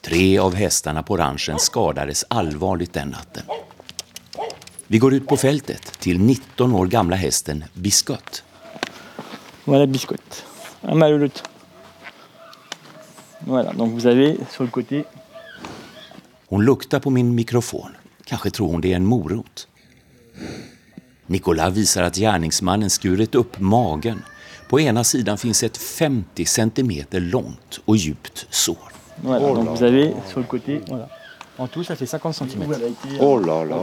Tre 0.00 0.38
av 0.38 0.54
hästarna 0.54 1.02
på 1.02 1.16
ranchen 1.16 1.58
skadades 1.58 2.24
allvarligt 2.28 2.92
den 2.92 3.08
natten. 3.08 3.42
Vi 4.86 4.98
går 4.98 5.14
ut 5.14 5.26
på 5.26 5.36
fältet 5.36 5.82
till 5.98 6.18
19 6.20 6.72
år 6.74 6.86
gamla 6.86 7.16
hästen 7.16 7.64
Biscott. 7.74 8.44
Voilà 9.64 9.86
Biscotte, 9.86 10.44
un 10.80 10.98
mâle 10.98 11.30
Voilà, 13.46 13.72
donc 13.72 13.92
vous 13.92 14.06
avez 14.06 14.36
sur 14.50 14.64
le 14.64 14.70
côté. 14.70 15.04
Hon 16.48 16.64
luktar 16.64 17.00
på 17.00 17.10
min 17.10 17.34
mikrofon. 17.34 17.90
Kanske 18.24 18.50
tror 18.50 18.70
hon 18.70 18.80
det 18.80 18.92
är 18.92 18.96
en 18.96 19.06
morot. 19.06 19.68
Nicolas 21.26 21.74
visar 21.74 22.02
at 22.02 22.16
gärningsmannen 22.16 22.90
skurit 22.90 23.34
upp 23.34 23.60
magen. 23.60 24.22
På 24.68 24.80
ena 24.80 25.04
sidan 25.04 25.38
finns 25.38 25.62
et 25.62 25.76
50 25.76 26.46
centimeter 26.46 27.20
långt 27.20 27.80
og 27.84 27.96
djupt 27.96 28.46
sår. 28.50 28.92
Voilà, 29.22 29.54
donc 29.54 29.68
vous 29.68 29.82
avez 29.82 30.14
sur 30.28 30.40
le 30.40 30.46
côté, 30.46 30.80
voilà. 30.88 31.08
En 31.58 31.68
tout, 31.68 31.84
ça 31.84 31.96
fait 31.96 32.06
50 32.06 32.32
cm. 32.32 32.74
Oh 33.20 33.38
là 33.38 33.64
là. 33.64 33.76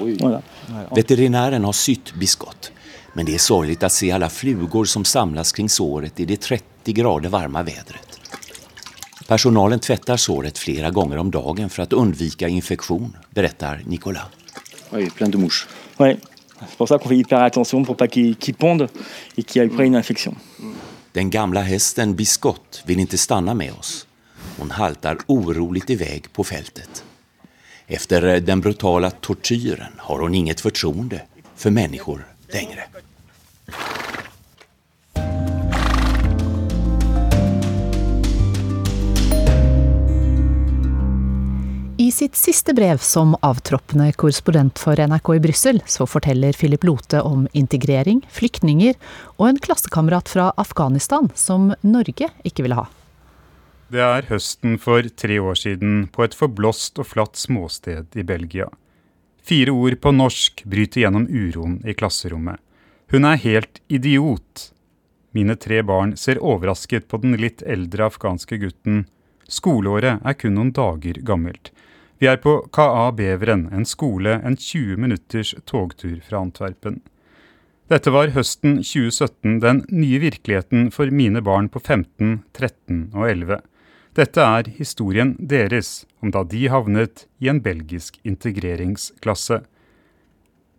Oui. 0.00 0.16
Voilà. 0.20 0.42
Veterinären 0.90 1.64
har 1.64 1.72
sytt 1.72 2.14
biskott. 2.14 2.72
Men 3.12 3.26
det 3.26 3.34
är 3.34 3.38
sorgligt 3.38 3.82
att 3.82 3.92
se 3.92 4.10
alla 4.10 4.28
flugor 4.28 4.84
som 4.84 5.04
samlas 5.04 5.52
kring 5.52 5.68
såret 5.68 6.20
i 6.20 6.24
det 6.24 6.36
30 6.36 6.92
grader 6.92 7.28
varma 7.28 7.62
vädret. 7.62 8.20
Personalen 9.28 9.80
tvättar 9.80 10.16
såret 10.16 10.58
flera 10.58 10.90
gånger 10.90 11.16
om 11.18 11.30
dagen 11.30 11.70
för 11.70 11.82
att 11.82 11.92
undvika 11.92 12.48
infektion, 12.48 13.16
berättar 13.30 13.82
Nicolas. 13.86 14.24
Oui, 14.90 15.10
plein 15.10 15.30
de 15.30 15.38
mouches. 15.38 15.66
Ouais. 15.96 16.16
C'est 16.60 16.76
pour 16.76 16.88
ça 16.88 16.98
qu'on 16.98 17.08
fait 17.08 17.16
hyper 17.16 17.42
attention 17.42 17.84
pour 17.84 17.96
pas 17.96 18.08
qu'ils 18.08 18.36
qu 18.36 18.52
pondent 18.52 18.88
et 19.36 19.42
qu'il 19.42 19.62
ait 19.62 19.68
pas 19.68 19.84
une 19.84 19.96
infection. 19.96 20.34
Den 21.12 21.30
gamla 21.30 21.62
hästen 21.62 22.14
Biskott 22.14 22.82
vill 22.86 23.00
inte 23.00 23.18
stanna 23.18 23.54
med 23.54 23.72
oss. 23.72 24.06
Hon 24.58 24.70
haltar 24.70 25.18
oroligt 25.26 25.90
iväg 25.90 26.32
på 26.32 26.44
fältet. 26.44 27.04
Efter 27.86 28.40
den 28.40 28.60
brutala 28.60 29.10
tortyren 29.10 29.92
har 29.98 30.18
hon 30.18 30.34
inget 30.34 30.60
förtroende 30.60 31.22
för 31.56 31.70
människor 31.70 32.26
längre. 32.48 32.84
I 41.98 42.12
sitt 42.12 42.36
siste 42.36 42.74
brev 42.74 42.98
som 43.00 43.30
avtroppende 43.40 44.10
korrespondent 44.12 44.76
for 44.78 45.00
NRK 45.00 45.30
i 45.34 45.40
Brussel, 45.40 45.78
så 45.88 46.04
forteller 46.04 46.52
Philip 46.52 46.82
Lote 46.84 47.22
om 47.24 47.46
integrering, 47.56 48.18
flyktninger 48.28 48.98
og 49.38 49.46
en 49.48 49.60
klassekamerat 49.64 50.28
fra 50.28 50.50
Afghanistan 50.60 51.30
som 51.32 51.70
Norge 51.80 52.28
ikke 52.44 52.66
ville 52.66 52.76
ha. 52.76 52.84
Det 53.88 54.02
er 54.04 54.28
høsten 54.28 54.76
for 54.82 55.08
tre 55.08 55.38
år 55.40 55.56
siden 55.56 56.02
på 56.12 56.26
et 56.26 56.36
forblåst 56.36 57.00
og 57.00 57.08
flatt 57.14 57.40
småsted 57.40 58.12
i 58.12 58.26
Belgia. 58.28 58.68
Fire 59.40 59.72
ord 59.72 59.96
på 60.02 60.12
norsk 60.12 60.66
bryter 60.68 61.06
gjennom 61.06 61.24
uroen 61.30 61.78
i 61.88 61.96
klasserommet. 61.96 62.60
Hun 63.08 63.24
er 63.24 63.40
helt 63.40 63.80
idiot. 63.88 64.66
Mine 65.32 65.56
tre 65.56 65.80
barn 65.80 66.12
ser 66.20 66.42
overrasket 66.44 67.08
på 67.08 67.22
den 67.24 67.38
litt 67.40 67.64
eldre 67.64 68.10
afghanske 68.10 68.60
gutten. 68.60 69.06
Skoleåret 69.48 70.20
er 70.20 70.36
kun 70.36 70.58
noen 70.58 70.74
dager 70.76 71.22
gammelt. 71.24 71.72
Vi 72.18 72.28
er 72.30 72.38
på 72.40 72.62
KA 72.72 73.10
Beveren, 73.12 73.66
en 73.72 73.84
skole 73.84 74.38
en 74.40 74.56
20 74.56 74.96
minutters 74.96 75.52
togtur 75.68 76.16
fra 76.24 76.40
Antwerpen. 76.40 77.02
Dette 77.92 78.10
var 78.10 78.32
høsten 78.32 78.78
2017, 78.80 79.58
den 79.60 79.82
nye 79.92 80.22
virkeligheten 80.24 80.88
for 80.94 81.12
mine 81.12 81.42
barn 81.44 81.68
på 81.68 81.82
15, 81.82 82.40
13 82.56 83.02
og 83.12 83.28
11. 83.28 83.58
Dette 84.16 84.46
er 84.56 84.70
historien 84.78 85.34
deres 85.36 86.06
om 86.24 86.32
da 86.32 86.40
de 86.48 86.64
havnet 86.72 87.26
i 87.36 87.50
en 87.52 87.60
belgisk 87.60 88.16
integreringsklasse. 88.24 89.60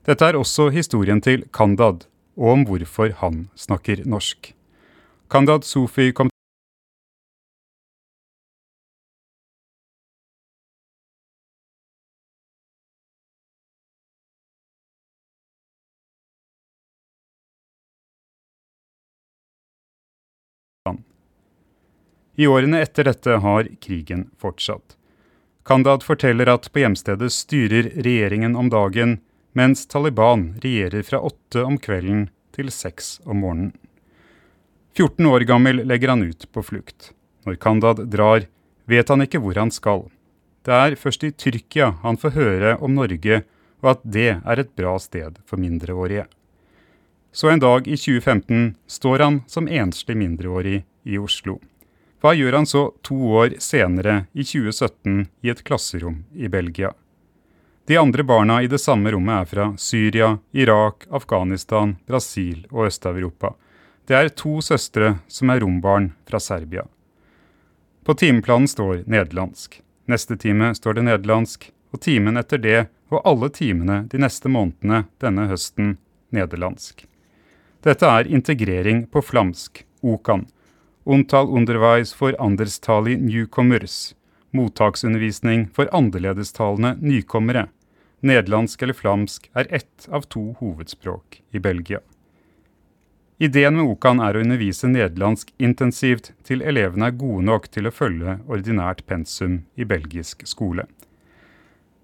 Dette 0.09 0.25
er 0.25 0.39
også 0.39 0.71
historien 0.73 1.21
til 1.21 1.45
Kandad, 1.53 2.07
og 2.33 2.49
om 2.55 2.65
hvorfor 2.65 3.13
han 3.21 3.45
snakker 3.53 4.01
norsk. 4.09 4.55
Kandad 5.29 5.69
Sofi 5.69 6.09
kom 6.17 6.33
I 22.37 22.47
årene 22.47 22.83
etter 22.85 23.07
dette 23.09 23.39
har 23.41 23.67
krigen 23.81 24.27
fortsatt. 24.37 24.93
Kandad 25.65 26.03
forteller 26.05 26.47
at 26.53 26.69
på 26.71 26.83
hjemstedet 26.83 27.31
styrer 27.33 27.89
regjeringen 27.97 28.55
om 28.55 28.69
dagen, 28.69 29.17
mens 29.57 29.87
Taliban 29.89 30.51
regjerer 30.61 31.01
fra 31.03 31.19
åtte 31.19 31.63
om 31.65 31.79
kvelden 31.81 32.27
til 32.55 32.69
seks 32.71 33.17
om 33.25 33.41
morgenen. 33.41 33.73
14 34.97 35.25
år 35.29 35.45
gammel 35.49 35.81
legger 35.85 36.13
han 36.13 36.23
ut 36.23 36.45
på 36.53 36.61
flukt. 36.65 37.11
Når 37.45 37.57
Kandad 37.61 38.03
drar, 38.13 38.45
vet 38.85 39.09
han 39.09 39.25
ikke 39.25 39.41
hvor 39.41 39.57
han 39.57 39.73
skal. 39.73 40.05
Det 40.65 40.73
er 40.73 40.97
først 40.99 41.25
i 41.25 41.31
Tyrkia 41.33 41.91
han 42.03 42.17
får 42.21 42.35
høre 42.37 42.75
om 42.83 42.93
Norge, 42.97 43.41
og 43.81 43.91
at 43.93 44.05
det 44.05 44.29
er 44.37 44.61
et 44.61 44.73
bra 44.77 44.95
sted 45.01 45.37
for 45.45 45.61
mindreårige. 45.61 46.25
Så 47.33 47.49
en 47.49 47.61
dag 47.61 47.85
i 47.87 47.97
2015 47.97 48.75
står 48.89 49.25
han 49.25 49.41
som 49.49 49.69
enslig 49.69 50.17
mindreårig 50.17 50.83
i 51.05 51.17
Oslo. 51.21 51.59
Hva 52.21 52.33
gjør 52.33 52.53
han 52.57 52.65
så 52.65 52.87
to 53.05 53.17
år 53.37 53.59
senere, 53.61 54.25
i 54.33 54.41
2017, 54.41 55.27
i 55.45 55.51
et 55.53 55.63
klasserom 55.63 56.23
i 56.33 56.49
Belgia? 56.49 56.93
De 57.87 57.97
andre 57.97 58.23
barna 58.23 58.57
i 58.63 58.67
det 58.67 58.79
samme 58.81 59.11
rommet 59.13 59.43
er 59.43 59.45
fra 59.51 59.67
Syria, 59.77 60.37
Irak, 60.51 61.05
Afghanistan, 61.13 61.95
Brasil 62.07 62.65
og 62.71 62.89
Øst-Europa. 62.89 63.53
Det 64.07 64.15
er 64.17 64.33
to 64.33 64.57
søstre 64.65 65.19
som 65.27 65.53
er 65.53 65.61
rombarn 65.61 66.09
fra 66.27 66.39
Serbia. 66.39 66.87
På 68.03 68.13
timeplanen 68.17 68.67
står 68.67 69.05
nederlandsk. 69.05 69.81
Neste 70.07 70.37
time 70.41 70.73
står 70.75 70.97
det 70.97 71.05
nederlandsk, 71.07 71.69
og 71.93 72.01
timen 72.01 72.39
etter 72.39 72.57
det 72.57 72.79
og 73.11 73.21
alle 73.27 73.49
timene 73.53 74.01
de 74.11 74.19
neste 74.19 74.49
månedene 74.51 75.05
denne 75.21 75.47
høsten 75.51 75.97
nederlandsk. 76.33 77.05
Dette 77.83 78.09
er 78.09 78.27
integrering 78.27 79.05
på 79.11 79.21
flamsk, 79.23 79.85
okan, 80.01 80.47
Ontal 81.07 81.47
underveis 81.47 82.13
for 82.13 82.35
anderstali 82.39 83.15
newcomers. 83.15 84.15
Mottaksundervisning 84.51 85.69
for 85.73 85.87
annerledestalende 85.95 86.97
nykommere. 86.99 87.67
Nederlandsk 88.19 88.81
eller 88.83 88.93
flamsk 88.93 89.47
er 89.53 89.67
ett 89.71 90.09
av 90.11 90.27
to 90.27 90.57
hovedspråk 90.59 91.41
i 91.51 91.59
Belgia. 91.59 92.01
Ideen 93.37 93.79
med 93.79 93.87
Okan 93.87 94.19
er 94.19 94.35
å 94.35 94.43
undervise 94.43 94.91
nederlandsk 94.91 95.53
intensivt 95.57 96.33
til 96.43 96.59
elevene 96.59 97.07
er 97.07 97.15
gode 97.23 97.47
nok 97.53 97.71
til 97.71 97.87
å 97.87 97.95
følge 97.95 98.41
ordinært 98.43 99.05
pensum 99.07 99.61
i 99.79 99.87
belgisk 99.87 100.43
skole. 100.43 100.89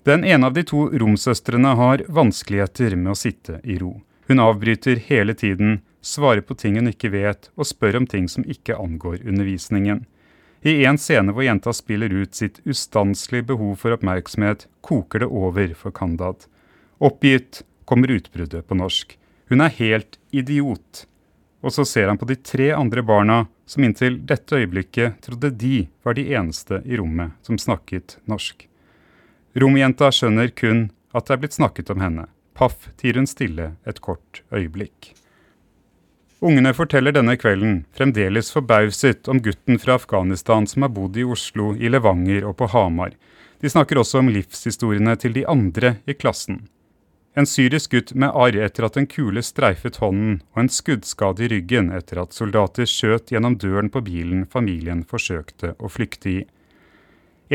Den 0.08 0.24
ene 0.24 0.48
av 0.48 0.56
de 0.56 0.64
to 0.64 0.88
romsøstrene 0.88 1.76
har 1.76 2.08
vanskeligheter 2.08 2.96
med 2.96 3.18
å 3.18 3.20
sitte 3.20 3.60
i 3.68 3.82
ro. 3.84 3.98
Hun 4.32 4.40
avbryter 4.40 5.04
hele 5.12 5.36
tiden, 5.36 5.82
svarer 6.04 6.44
på 6.44 6.56
ting 6.60 6.76
hun 6.78 6.92
ikke 6.92 7.14
vet, 7.14 7.50
og 7.56 7.68
spør 7.70 8.02
om 8.02 8.08
ting 8.10 8.28
som 8.30 8.46
ikke 8.46 8.78
angår 8.78 9.24
undervisningen. 9.24 10.04
I 10.64 10.86
en 10.88 11.00
scene 11.00 11.34
hvor 11.36 11.44
jenta 11.44 11.74
spiller 11.76 12.14
ut 12.14 12.36
sitt 12.36 12.62
ustanselige 12.64 13.50
behov 13.52 13.76
for 13.82 13.96
oppmerksomhet, 13.96 14.68
koker 14.84 15.24
det 15.24 15.32
over 15.32 15.74
for 15.80 15.96
Kandad. 15.96 16.46
Oppgitt 17.04 17.64
kommer 17.86 18.12
utbruddet 18.16 18.68
på 18.68 18.78
norsk. 18.80 19.18
Hun 19.52 19.64
er 19.64 19.76
helt 19.80 20.20
idiot. 20.32 21.06
Og 21.64 21.72
så 21.76 21.86
ser 21.88 22.08
han 22.12 22.20
på 22.20 22.28
de 22.28 22.38
tre 22.40 22.72
andre 22.76 23.04
barna, 23.04 23.46
som 23.66 23.84
inntil 23.84 24.20
dette 24.28 24.56
øyeblikket 24.60 25.20
trodde 25.24 25.52
de 25.56 25.88
var 26.04 26.16
de 26.16 26.28
eneste 26.36 26.82
i 26.84 27.00
rommet 27.00 27.36
som 27.44 27.60
snakket 27.60 28.18
norsk. 28.28 28.68
Romjenta 29.60 30.10
skjønner 30.12 30.52
kun 30.52 30.88
at 31.14 31.28
det 31.28 31.36
er 31.36 31.44
blitt 31.44 31.60
snakket 31.60 31.92
om 31.94 32.04
henne. 32.04 32.28
Paff 32.56 32.90
tier 33.00 33.20
hun 33.20 33.30
stille 33.30 33.74
et 33.88 34.00
kort 34.04 34.42
øyeblikk. 34.52 35.14
Ungene 36.44 36.74
forteller 36.76 37.14
denne 37.16 37.38
kvelden, 37.40 37.86
fremdeles 37.96 38.50
forbauset, 38.52 39.30
om 39.32 39.40
gutten 39.40 39.78
fra 39.80 39.96
Afghanistan 39.96 40.66
som 40.68 40.84
har 40.84 40.90
bodd 40.92 41.16
i 41.16 41.24
Oslo, 41.24 41.70
i 41.80 41.88
Levanger 41.88 42.44
og 42.50 42.58
på 42.60 42.68
Hamar. 42.74 43.14
De 43.64 43.70
snakker 43.72 44.02
også 44.02 44.20
om 44.20 44.32
livshistoriene 44.34 45.14
til 45.22 45.38
de 45.38 45.46
andre 45.48 45.94
i 46.04 46.16
klassen. 46.20 46.66
En 47.40 47.48
syrisk 47.48 47.94
gutt 47.96 48.12
med 48.20 48.36
arr 48.36 48.58
etter 48.66 48.90
at 48.90 49.00
en 49.00 49.08
kule 49.08 49.40
streifet 49.40 50.02
hånden, 50.04 50.42
og 50.52 50.66
en 50.66 50.72
skuddskade 50.80 51.46
i 51.46 51.50
ryggen 51.54 51.94
etter 51.96 52.20
at 52.26 52.36
soldater 52.36 52.92
skjøt 52.92 53.32
gjennom 53.32 53.56
døren 53.64 53.88
på 53.94 54.04
bilen 54.04 54.44
familien 54.44 55.06
forsøkte 55.08 55.78
å 55.80 55.94
flykte 55.96 56.34
i. 56.34 56.44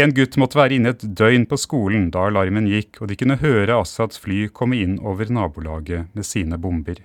En 0.00 0.16
gutt 0.16 0.40
måtte 0.40 0.62
være 0.62 0.78
inne 0.80 0.96
et 0.96 1.04
døgn 1.20 1.44
på 1.50 1.60
skolen 1.60 2.08
da 2.14 2.24
alarmen 2.30 2.72
gikk 2.72 3.02
og 3.02 3.12
de 3.12 3.20
kunne 3.20 3.38
høre 3.44 3.76
Assads 3.82 4.16
fly 4.24 4.46
komme 4.48 4.80
inn 4.80 4.96
over 5.04 5.28
nabolaget 5.28 6.08
med 6.16 6.24
sine 6.24 6.56
bomber. 6.56 7.04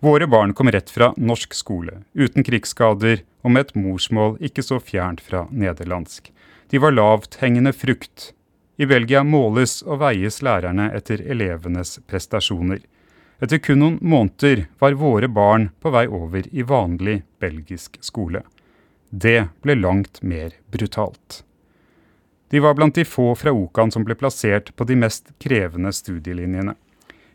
Våre 0.00 0.26
barn 0.26 0.54
kom 0.54 0.70
rett 0.70 0.90
fra 0.90 1.12
norsk 1.16 1.54
skole, 1.54 2.02
uten 2.12 2.44
krigsskader 2.44 3.22
og 3.44 3.54
med 3.54 3.66
et 3.66 3.76
morsmål 3.78 4.38
ikke 4.44 4.64
så 4.64 4.80
fjernt 4.80 5.22
fra 5.24 5.46
nederlandsk. 5.50 6.32
De 6.70 6.80
var 6.80 6.96
lavthengende 6.96 7.72
frukt. 7.72 8.32
I 8.76 8.88
Belgia 8.90 9.22
måles 9.22 9.82
og 9.86 10.00
veies 10.02 10.40
lærerne 10.42 10.88
etter 10.96 11.22
elevenes 11.22 11.98
prestasjoner. 12.10 12.80
Etter 13.42 13.60
kun 13.62 13.80
noen 13.82 13.98
måneder 14.02 14.66
var 14.82 14.96
våre 14.98 15.28
barn 15.28 15.68
på 15.80 15.92
vei 15.94 16.06
over 16.08 16.46
i 16.50 16.66
vanlig 16.66 17.20
belgisk 17.42 17.98
skole. 18.02 18.42
Det 19.10 19.44
ble 19.62 19.76
langt 19.78 20.22
mer 20.22 20.56
brutalt. 20.72 21.44
De 22.50 22.60
var 22.60 22.74
blant 22.74 22.94
de 22.94 23.04
få 23.04 23.32
fra 23.34 23.52
Okan 23.54 23.90
som 23.90 24.04
ble 24.06 24.14
plassert 24.18 24.72
på 24.76 24.86
de 24.88 24.96
mest 24.98 25.30
krevende 25.42 25.92
studielinjene. 25.94 26.74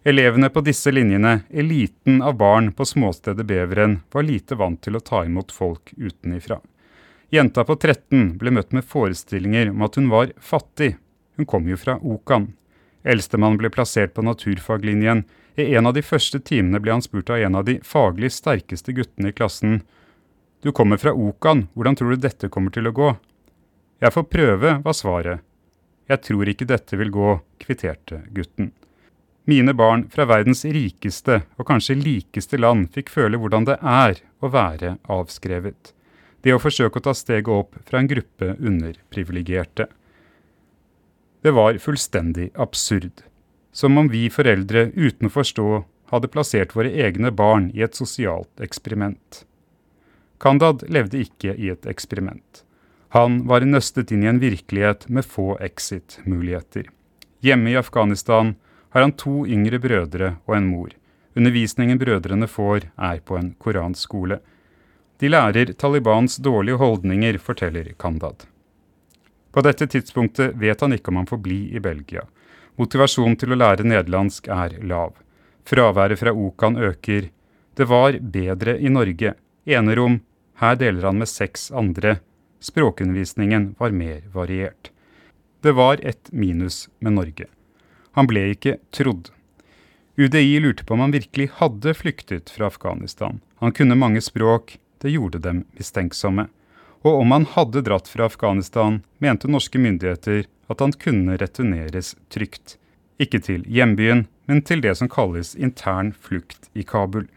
Elevene 0.03 0.47
på 0.49 0.61
disse 0.63 0.91
linjene, 0.91 1.41
eliten 1.51 2.21
av 2.21 2.37
barn 2.39 2.71
på 2.71 2.85
småstedet 2.87 3.43
Beveren, 3.45 3.99
var 4.11 4.23
lite 4.23 4.55
vant 4.55 4.79
til 4.81 4.95
å 4.95 5.03
ta 5.03 5.25
imot 5.27 5.51
folk 5.51 5.91
utenifra. 5.97 6.61
Jenta 7.29 7.65
på 7.67 7.75
13 7.75 8.37
ble 8.39 8.53
møtt 8.55 8.71
med 8.71 8.87
forestillinger 8.87 9.73
om 9.73 9.83
at 9.83 9.99
hun 9.99 10.07
var 10.09 10.31
fattig. 10.39 10.95
Hun 11.35 11.45
kom 11.45 11.67
jo 11.67 11.77
fra 11.77 11.97
Okan. 11.99 12.53
Eldstemann 13.03 13.59
ble 13.59 13.69
plassert 13.69 14.15
på 14.15 14.23
naturfaglinjen. 14.23 15.25
I 15.59 15.67
en 15.75 15.91
av 15.91 15.93
de 15.93 16.03
første 16.05 16.39
timene 16.39 16.79
ble 16.79 16.95
han 16.95 17.03
spurt 17.03 17.29
av 17.29 17.43
en 17.43 17.59
av 17.59 17.67
de 17.67 17.77
faglig 17.83 18.31
sterkeste 18.33 18.95
guttene 18.95 19.33
i 19.33 19.35
klassen. 19.35 19.81
Du 20.63 20.71
kommer 20.71 20.97
fra 20.97 21.11
Okan, 21.11 21.67
hvordan 21.75 21.99
tror 21.99 22.15
du 22.15 22.23
dette 22.23 22.49
kommer 22.49 22.71
til 22.71 22.87
å 22.87 22.95
gå? 22.95 23.13
Jeg 23.99 24.15
får 24.15 24.29
prøve, 24.31 24.77
var 24.83 24.95
svaret. 24.95 25.43
Jeg 26.07 26.23
tror 26.23 26.49
ikke 26.49 26.71
dette 26.71 26.97
vil 26.97 27.11
gå, 27.13 27.35
kvitterte 27.59 28.23
gutten. 28.31 28.71
Mine 29.45 29.73
barn 29.73 30.05
fra 30.11 30.25
verdens 30.29 30.65
rikeste 30.65 31.41
og 31.57 31.67
kanskje 31.69 31.97
likeste 31.97 32.59
land 32.59 32.89
fikk 32.93 33.09
føle 33.13 33.39
hvordan 33.39 33.65
det 33.69 33.77
er 33.81 34.19
å 34.43 34.51
være 34.53 34.97
avskrevet. 35.09 35.93
Det 36.43 36.53
å 36.55 36.61
forsøke 36.61 36.99
å 36.99 37.05
ta 37.07 37.13
steget 37.17 37.51
opp 37.51 37.79
fra 37.87 37.99
en 37.99 38.09
gruppe 38.09 38.53
underprivilegerte. 38.59 39.87
Det 41.41 41.51
var 41.55 41.79
fullstendig 41.79 42.49
absurd. 42.55 43.23
Som 43.71 43.97
om 43.97 44.09
vi 44.11 44.27
foreldre 44.31 44.89
uten 44.95 45.29
å 45.29 45.33
forstå 45.33 45.67
hadde 46.11 46.31
plassert 46.31 46.75
våre 46.75 46.91
egne 46.91 47.31
barn 47.31 47.69
i 47.75 47.83
et 47.85 47.95
sosialt 47.95 48.63
eksperiment. 48.63 49.43
Kandad 50.39 50.85
levde 50.87 51.19
ikke 51.19 51.53
i 51.55 51.69
et 51.73 51.85
eksperiment. 51.89 52.63
Han 53.15 53.43
var 53.49 53.65
nøstet 53.65 54.11
inn 54.13 54.23
i 54.23 54.29
en 54.31 54.41
virkelighet 54.41 55.07
med 55.09 55.25
få 55.25 55.55
exit-muligheter. 55.63 56.87
Hjemme 57.43 57.73
i 57.73 57.79
Afghanistan 57.79 58.55
har 58.89 59.01
han 59.01 59.15
to 59.17 59.45
yngre 59.47 59.79
brødre 59.79 60.35
og 60.45 60.55
en 60.57 60.69
mor. 60.69 60.93
Undervisningen 61.37 61.99
brødrene 61.99 62.47
får, 62.47 62.89
er 62.97 63.19
på 63.19 63.37
en 63.37 63.53
koranskole. 63.61 64.39
De 65.19 65.29
lærer 65.29 65.73
Talibans 65.73 66.37
dårlige 66.37 66.79
holdninger, 66.79 67.37
forteller 67.37 67.93
Kandad. 67.99 68.45
På 69.51 69.61
dette 69.65 69.87
tidspunktet 69.87 70.55
vet 70.55 70.81
han 70.81 70.93
ikke 70.93 71.11
om 71.11 71.19
han 71.21 71.29
får 71.29 71.41
bli 71.43 71.59
i 71.75 71.81
Belgia. 71.83 72.25
Motivasjonen 72.79 73.35
til 73.39 73.53
å 73.53 73.59
lære 73.59 73.85
nederlandsk 73.87 74.47
er 74.53 74.77
lav. 74.87 75.17
Fraværet 75.67 76.21
fra 76.21 76.33
Okan 76.33 76.77
øker. 76.77 77.29
Det 77.75 77.87
var 77.89 78.17
bedre 78.19 78.77
i 78.79 78.89
Norge. 78.89 79.33
Enerom. 79.65 80.21
Her 80.59 80.79
deler 80.79 81.09
han 81.09 81.19
med 81.19 81.29
seks 81.31 81.69
andre. 81.71 82.19
Språkundervisningen 82.59 83.73
var 83.79 83.91
mer 83.95 84.23
variert. 84.33 84.91
Det 85.61 85.75
var 85.75 85.99
et 86.03 86.31
minus 86.31 86.87
med 86.99 87.17
Norge. 87.19 87.47
Han 88.17 88.29
ble 88.29 88.49
ikke 88.53 88.77
trodd. 88.95 89.29
UDI 90.19 90.59
lurte 90.59 90.83
på 90.83 90.93
om 90.93 90.99
han 91.05 91.15
virkelig 91.15 91.49
hadde 91.61 91.93
flyktet 91.95 92.49
fra 92.51 92.67
Afghanistan. 92.67 93.39
Han 93.63 93.71
kunne 93.71 93.95
mange 93.95 94.21
språk, 94.21 94.77
det 94.99 95.13
gjorde 95.13 95.39
dem 95.39 95.63
mistenksomme. 95.79 96.49
Og 97.07 97.21
om 97.21 97.31
han 97.31 97.45
hadde 97.47 97.85
dratt 97.87 98.09
fra 98.11 98.27
Afghanistan, 98.27 98.99
mente 99.23 99.47
norske 99.47 99.79
myndigheter 99.79 100.43
at 100.67 100.83
han 100.83 100.91
kunne 100.91 101.37
returneres 101.39 102.15
trygt. 102.33 102.75
Ikke 103.19 103.39
til 103.43 103.63
hjembyen, 103.67 104.27
men 104.47 104.61
til 104.67 104.83
det 104.83 104.97
som 104.99 105.09
kalles 105.11 105.53
intern 105.55 106.11
flukt 106.11 106.67
i 106.73 106.83
Kabul. 106.83 107.29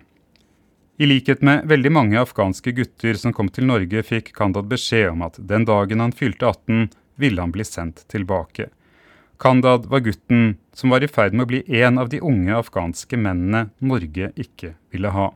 I 0.98 1.06
likhet 1.06 1.42
med 1.42 1.66
veldig 1.70 1.90
mange 1.92 2.18
afghanske 2.20 2.74
gutter 2.76 3.14
som 3.18 3.32
kom 3.34 3.48
til 3.50 3.66
Norge, 3.66 4.02
fikk 4.06 4.34
Kandad 4.36 4.68
beskjed 4.70 5.14
om 5.14 5.24
at 5.26 5.38
den 5.38 5.64
dagen 5.66 6.02
han 6.02 6.14
fylte 6.14 6.50
18, 6.50 6.90
ville 7.18 7.42
han 7.42 7.54
bli 7.54 7.64
sendt 7.66 8.04
tilbake. 8.12 8.68
Kandad 9.42 9.86
var 9.86 10.00
gutten 10.00 10.56
som 10.72 10.90
var 10.90 11.02
i 11.02 11.08
ferd 11.10 11.34
med 11.34 11.42
å 11.42 11.50
bli 11.50 11.60
en 11.82 11.96
av 11.98 12.12
de 12.12 12.20
unge 12.22 12.54
afghanske 12.54 13.18
mennene 13.18 13.72
Norge 13.82 14.28
ikke 14.38 14.76
ville 14.94 15.10
ha. 15.10 15.32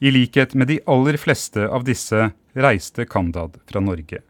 I 0.00 0.08
likhet 0.14 0.54
med 0.56 0.70
de 0.70 0.78
aller 0.88 1.18
fleste 1.20 1.66
av 1.68 1.84
disse 1.84 2.30
reiste 2.56 3.04
Kandad 3.04 3.58
fra 3.68 3.82
Norge. 3.84 4.22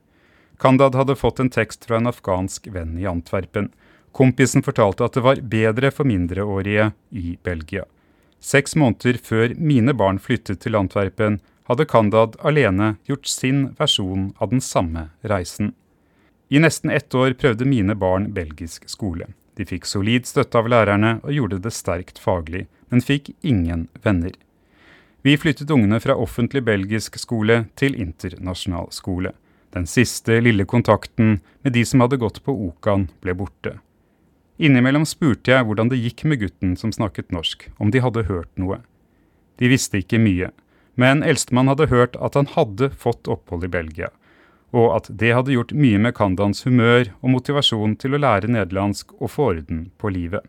Kandad 0.58 0.98
hadde 0.98 1.14
fått 1.14 1.38
en 1.38 1.52
tekst 1.54 1.86
fra 1.86 2.00
en 2.00 2.10
afghansk 2.10 2.66
venn 2.74 2.98
i 2.98 3.06
Antwerpen. 3.06 3.70
Kompisen 4.10 4.66
fortalte 4.66 5.06
at 5.06 5.14
det 5.14 5.22
var 5.22 5.46
bedre 5.54 5.92
for 5.94 6.10
mindreårige 6.10 6.90
i 7.14 7.36
Belgia. 7.46 7.86
Seks 8.42 8.74
måneder 8.74 9.22
før 9.22 9.54
mine 9.54 9.94
barn 9.94 10.18
flyttet 10.18 10.64
til 10.66 10.74
Antwerpen, 10.74 11.38
hadde 11.70 11.86
Kandad 11.86 12.34
alene 12.42 12.96
gjort 13.06 13.30
sin 13.30 13.68
versjon 13.78 14.32
av 14.42 14.50
den 14.50 14.64
samme 14.64 15.12
reisen. 15.22 15.70
I 16.50 16.58
nesten 16.58 16.90
ett 16.90 17.14
år 17.14 17.32
prøvde 17.38 17.64
mine 17.64 17.94
barn 17.94 18.32
belgisk 18.34 18.88
skole. 18.90 19.28
De 19.54 19.66
fikk 19.66 19.84
solid 19.86 20.26
støtte 20.26 20.58
av 20.58 20.66
lærerne 20.72 21.18
og 21.22 21.30
gjorde 21.30 21.60
det 21.62 21.70
sterkt 21.76 22.18
faglig, 22.18 22.64
men 22.90 23.04
fikk 23.06 23.30
ingen 23.46 23.86
venner. 24.02 24.34
Vi 25.22 25.36
flyttet 25.38 25.70
ungene 25.70 26.00
fra 26.02 26.16
offentlig 26.18 26.64
belgisk 26.66 27.18
skole 27.20 27.66
til 27.78 27.94
internasjonal 27.94 28.90
skole. 28.90 29.30
Den 29.70 29.86
siste 29.86 30.40
lille 30.42 30.66
kontakten 30.66 31.38
med 31.62 31.76
de 31.76 31.84
som 31.86 32.02
hadde 32.02 32.18
gått 32.18 32.42
på 32.42 32.54
Okan, 32.66 33.06
ble 33.22 33.36
borte. 33.38 33.76
Innimellom 34.58 35.06
spurte 35.06 35.52
jeg 35.54 35.68
hvordan 35.68 35.92
det 35.92 36.00
gikk 36.00 36.24
med 36.26 36.42
gutten 36.42 36.74
som 36.76 36.90
snakket 36.90 37.30
norsk, 37.30 37.68
om 37.78 37.92
de 37.94 38.02
hadde 38.02 38.26
hørt 38.26 38.50
noe. 38.58 38.80
De 39.62 39.70
visste 39.70 40.02
ikke 40.02 40.18
mye, 40.18 40.50
men 40.98 41.22
eldstemann 41.22 41.70
hadde 41.70 41.92
hørt 41.92 42.18
at 42.18 42.34
han 42.34 42.50
hadde 42.56 42.90
fått 42.90 43.30
opphold 43.30 43.68
i 43.68 43.72
Belgia, 43.72 44.10
og 44.70 44.94
at 44.96 45.10
det 45.10 45.32
hadde 45.34 45.54
gjort 45.54 45.74
mye 45.74 45.98
med 45.98 46.14
Kandans 46.16 46.62
humør 46.66 47.10
og 47.20 47.32
motivasjon 47.34 47.96
til 48.00 48.14
å 48.14 48.22
lære 48.22 48.50
nederlandsk 48.50 49.14
og 49.18 49.32
få 49.34 49.50
orden 49.56 49.88
på 49.98 50.12
livet. 50.14 50.46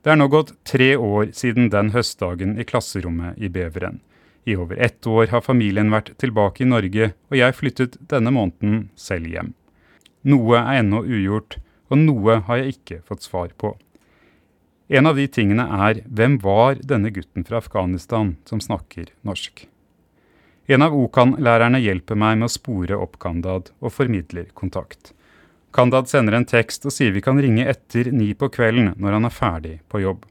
Det 0.00 0.14
er 0.14 0.16
nå 0.16 0.30
gått 0.32 0.54
tre 0.64 0.94
år 0.96 1.34
siden 1.36 1.68
den 1.72 1.92
høstdagen 1.94 2.56
i 2.58 2.64
klasserommet 2.64 3.38
i 3.38 3.50
Beveren. 3.52 4.00
I 4.48 4.56
over 4.56 4.78
ett 4.80 5.06
år 5.06 5.28
har 5.30 5.44
familien 5.44 5.92
vært 5.92 6.14
tilbake 6.18 6.64
i 6.64 6.68
Norge, 6.68 7.12
og 7.28 7.36
jeg 7.36 7.56
flyttet 7.58 7.98
denne 8.08 8.32
måneden 8.32 8.88
selv 8.96 9.28
hjem. 9.28 9.52
Noe 10.24 10.56
er 10.56 10.80
ennå 10.80 11.02
ugjort, 11.04 11.58
og 11.92 12.00
noe 12.00 12.40
har 12.48 12.62
jeg 12.62 12.78
ikke 12.78 13.02
fått 13.04 13.28
svar 13.28 13.52
på. 13.60 13.74
En 14.90 15.06
av 15.06 15.20
de 15.20 15.28
tingene 15.30 15.68
er 15.86 16.00
hvem 16.08 16.40
var 16.42 16.80
denne 16.82 17.12
gutten 17.14 17.44
fra 17.46 17.60
Afghanistan 17.60 18.34
som 18.48 18.62
snakker 18.64 19.12
norsk? 19.22 19.68
En 20.66 20.82
av 20.82 20.94
Okan-lærerne 20.94 21.80
hjelper 21.80 22.18
meg 22.18 22.38
med 22.38 22.50
å 22.50 22.52
spore 22.52 22.98
opp 22.98 23.18
Kandad 23.22 23.70
og 23.80 23.94
formidler 23.94 24.50
kontakt. 24.54 25.14
Kandad 25.72 26.10
sender 26.10 26.34
en 26.34 26.48
tekst 26.48 26.84
og 26.86 26.94
sier 26.94 27.14
vi 27.14 27.22
kan 27.22 27.38
ringe 27.40 27.66
etter 27.70 28.10
ni 28.12 28.32
på 28.34 28.50
kvelden 28.50 28.92
når 28.98 29.16
han 29.16 29.28
er 29.28 29.34
ferdig 29.34 29.76
på 29.88 30.02
jobb. 30.02 30.26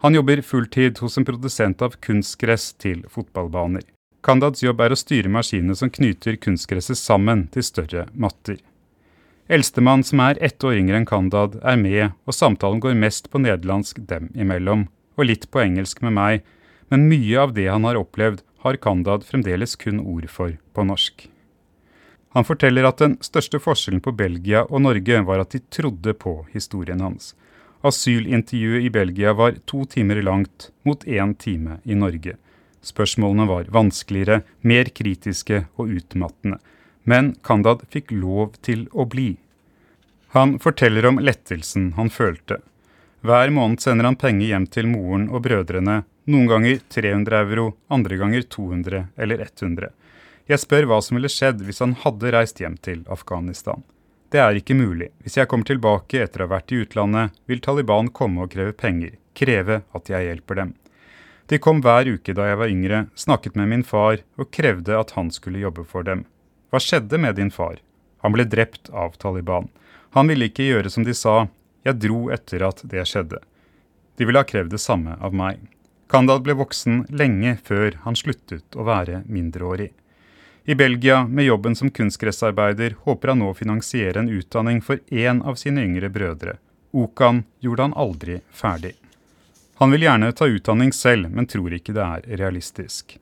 Han 0.00 0.16
jobber 0.16 0.40
fulltid 0.40 0.98
hos 1.04 1.18
en 1.20 1.26
produsent 1.28 1.82
av 1.84 1.98
kunstgress 2.00 2.72
til 2.80 3.04
fotballbaner. 3.12 3.84
Kandads 4.24 4.62
jobb 4.64 4.80
er 4.84 4.92
å 4.92 4.98
styre 5.00 5.32
maskinene 5.32 5.76
som 5.76 5.92
knyter 5.92 6.38
kunstgresset 6.40 6.96
sammen 6.96 7.46
til 7.52 7.64
større 7.64 8.06
matter. 8.12 8.58
Eldstemann, 9.50 10.04
som 10.04 10.20
er 10.24 10.38
ett 10.44 10.64
år 10.64 10.76
yngre 10.78 11.00
enn 11.00 11.08
Kandad, 11.08 11.56
er 11.64 11.76
med, 11.80 12.12
og 12.24 12.36
samtalen 12.36 12.80
går 12.80 12.96
mest 13.00 13.30
på 13.32 13.40
nederlandsk 13.42 13.98
dem 14.08 14.28
imellom, 14.36 14.86
og 15.18 15.26
litt 15.26 15.48
på 15.50 15.60
engelsk 15.64 16.04
med 16.04 16.14
meg, 16.16 16.44
men 16.92 17.08
mye 17.10 17.40
av 17.40 17.56
det 17.56 17.66
han 17.68 17.84
har 17.88 17.98
opplevd, 17.98 18.44
har 18.62 18.78
Kandad 18.80 19.26
fremdeles 19.26 19.76
kun 19.80 20.00
ord 20.00 20.28
for 20.30 20.56
på 20.74 20.84
norsk. 20.86 21.28
Han 22.36 22.46
forteller 22.46 22.86
at 22.86 23.02
den 23.02 23.16
største 23.24 23.58
forskjellen 23.58 24.02
på 24.04 24.14
Belgia 24.14 24.62
og 24.68 24.84
Norge 24.84 25.22
var 25.26 25.42
at 25.42 25.54
de 25.54 25.62
trodde 25.72 26.14
på 26.14 26.34
historien 26.52 27.00
hans. 27.02 27.34
Asylintervjuet 27.82 28.86
i 28.86 28.92
Belgia 28.92 29.32
var 29.34 29.56
to 29.66 29.84
timer 29.88 30.20
langt 30.22 30.70
mot 30.86 31.04
én 31.04 31.34
time 31.34 31.80
i 31.84 31.96
Norge. 31.98 32.36
Spørsmålene 32.80 33.48
var 33.48 33.72
vanskeligere, 33.72 34.42
mer 34.62 34.92
kritiske 34.94 35.64
og 35.76 35.96
utmattende 35.98 36.60
men 37.10 37.34
Kandad 37.42 37.84
fikk 37.90 38.12
lov 38.14 38.56
til 38.66 38.86
å 38.92 39.06
bli. 39.08 39.34
Han 40.36 40.58
forteller 40.62 41.06
om 41.08 41.18
lettelsen 41.18 41.92
han 41.96 42.10
følte. 42.12 42.60
Hver 43.26 43.50
måned 43.52 43.82
sender 43.82 44.06
han 44.08 44.18
penger 44.20 44.52
hjem 44.52 44.66
til 44.70 44.88
moren 44.88 45.26
og 45.28 45.44
brødrene, 45.44 46.02
noen 46.30 46.48
ganger 46.50 46.80
300 46.88 47.40
euro, 47.44 47.72
andre 47.92 48.16
ganger 48.20 48.42
200 48.42 49.06
eller 49.16 49.42
100. 49.44 49.90
Jeg 50.50 50.62
spør 50.62 50.88
hva 50.90 50.98
som 51.02 51.18
ville 51.18 51.30
skjedd 51.30 51.60
hvis 51.66 51.82
han 51.82 51.96
hadde 52.02 52.32
reist 52.34 52.60
hjem 52.62 52.76
til 52.82 53.02
Afghanistan. 53.10 53.84
Det 54.30 54.38
er 54.38 54.58
ikke 54.58 54.76
mulig. 54.78 55.10
Hvis 55.22 55.36
jeg 55.40 55.50
kommer 55.50 55.66
tilbake 55.66 56.22
etter 56.22 56.44
å 56.44 56.46
ha 56.46 56.54
vært 56.56 56.70
i 56.70 56.80
utlandet, 56.84 57.34
vil 57.50 57.62
Taliban 57.62 58.10
komme 58.14 58.44
og 58.44 58.52
kreve 58.54 58.74
penger, 58.78 59.16
kreve 59.34 59.80
at 59.96 60.10
jeg 60.10 60.28
hjelper 60.28 60.60
dem. 60.60 60.74
De 61.50 61.58
kom 61.58 61.80
hver 61.82 62.06
uke 62.06 62.34
da 62.38 62.46
jeg 62.46 62.60
var 62.60 62.70
yngre, 62.70 63.00
snakket 63.18 63.56
med 63.58 63.72
min 63.72 63.82
far 63.82 64.20
og 64.38 64.52
krevde 64.54 64.94
at 64.94 65.16
han 65.16 65.32
skulle 65.34 65.62
jobbe 65.64 65.82
for 65.82 66.06
dem. 66.06 66.22
Hva 66.70 66.78
skjedde 66.78 67.18
med 67.18 67.40
din 67.40 67.50
far? 67.50 67.80
Han 68.22 68.36
ble 68.36 68.46
drept 68.46 68.92
av 68.94 69.16
Taliban. 69.18 69.66
Han 70.14 70.30
ville 70.30 70.46
ikke 70.46 70.68
gjøre 70.68 70.92
som 70.94 71.06
de 71.06 71.14
sa, 71.14 71.48
jeg 71.82 71.98
dro 71.98 72.28
etter 72.30 72.62
at 72.66 72.84
det 72.86 73.02
skjedde. 73.08 73.40
De 74.14 74.26
ville 74.28 74.38
ha 74.38 74.46
krevd 74.46 74.70
det 74.76 74.82
samme 74.82 75.16
av 75.18 75.34
meg. 75.34 75.58
Kandal 76.10 76.40
ble 76.42 76.56
voksen 76.58 77.04
lenge 77.14 77.52
før 77.62 78.00
han 78.02 78.16
sluttet 78.18 78.74
å 78.74 78.82
være 78.88 79.20
mindreårig. 79.30 79.92
I 80.66 80.74
Belgia, 80.74 81.22
med 81.26 81.46
jobben 81.46 81.76
som 81.78 81.90
kunstgressarbeider, 81.90 82.96
håper 83.06 83.30
han 83.30 83.38
nå 83.38 83.52
å 83.52 83.54
finansiere 83.54 84.18
en 84.18 84.28
utdanning 84.28 84.82
for 84.82 84.98
én 85.08 85.38
av 85.46 85.54
sine 85.54 85.84
yngre 85.86 86.10
brødre. 86.10 86.56
Okan 86.90 87.44
gjorde 87.62 87.86
han 87.86 87.94
aldri 87.94 88.40
ferdig. 88.50 88.96
Han 89.78 89.94
vil 89.94 90.08
gjerne 90.08 90.32
ta 90.34 90.50
utdanning 90.50 90.90
selv, 90.92 91.30
men 91.30 91.46
tror 91.46 91.78
ikke 91.78 91.94
det 91.94 92.02
er 92.04 92.38
realistisk. 92.42 93.16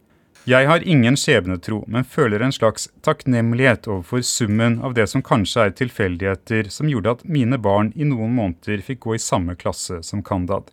Jeg 0.48 0.66
har 0.66 0.80
ingen 0.80 1.16
skjebnetro, 1.20 1.82
men 1.92 2.08
føler 2.08 2.40
en 2.40 2.54
slags 2.56 2.88
takknemlighet 3.04 3.84
overfor 3.84 4.24
summen 4.24 4.80
av 4.80 4.96
det 4.96 5.10
som 5.12 5.20
kanskje 5.22 5.66
er 5.66 5.76
tilfeldigheter 5.76 6.70
som 6.72 6.88
gjorde 6.88 7.18
at 7.18 7.24
mine 7.28 7.60
barn 7.60 7.92
i 7.94 8.08
noen 8.08 8.32
måneder 8.32 8.80
fikk 8.86 9.04
gå 9.04 9.18
i 9.18 9.20
samme 9.20 9.58
klasse 9.60 10.00
som 10.08 10.24
Kandad. 10.24 10.72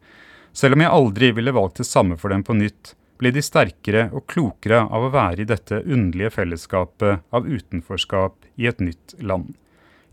Selv 0.56 0.78
om 0.78 0.84
jeg 0.86 0.96
aldri 0.98 1.32
ville 1.36 1.52
valgt 1.52 1.82
det 1.82 1.88
samme 1.90 2.16
for 2.20 2.32
dem 2.32 2.44
på 2.48 2.56
nytt, 2.56 2.94
ble 3.20 3.32
de 3.36 3.44
sterkere 3.44 4.08
og 4.16 4.24
klokere 4.32 4.86
av 4.88 5.08
å 5.08 5.12
være 5.12 5.44
i 5.44 5.50
dette 5.50 5.82
underlige 5.84 6.32
fellesskapet 6.36 7.26
av 7.36 7.48
utenforskap 7.48 8.48
i 8.56 8.68
et 8.72 8.80
nytt 8.84 9.16
land. 9.20 9.54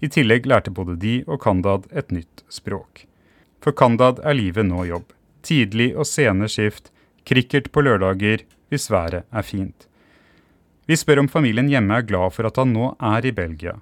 I 0.02 0.10
tillegg 0.10 0.48
lærte 0.50 0.74
både 0.74 0.96
de 0.98 1.20
og 1.28 1.38
Kandad 1.44 1.86
et 1.94 2.10
nytt 2.10 2.42
språk. 2.50 3.04
For 3.62 3.74
Kandad 3.78 4.18
er 4.26 4.34
livet 4.34 4.66
nå 4.66 4.82
jobb. 4.88 5.06
Tidlig 5.46 5.92
og 5.94 6.08
sene 6.10 6.50
skift, 6.50 6.90
cricket 7.26 7.70
på 7.70 7.86
lørdager 7.86 8.42
hvis 8.70 8.90
været 8.90 9.28
er 9.30 9.46
fint. 9.46 9.86
Vi 10.90 10.98
spør 10.98 11.22
om 11.22 11.30
familien 11.30 11.70
hjemme 11.70 12.00
er 12.00 12.06
glad 12.06 12.34
for 12.34 12.50
at 12.50 12.58
han 12.58 12.74
nå 12.74 12.96
er 12.98 13.26
i 13.26 13.34
Belgia. 13.34 13.76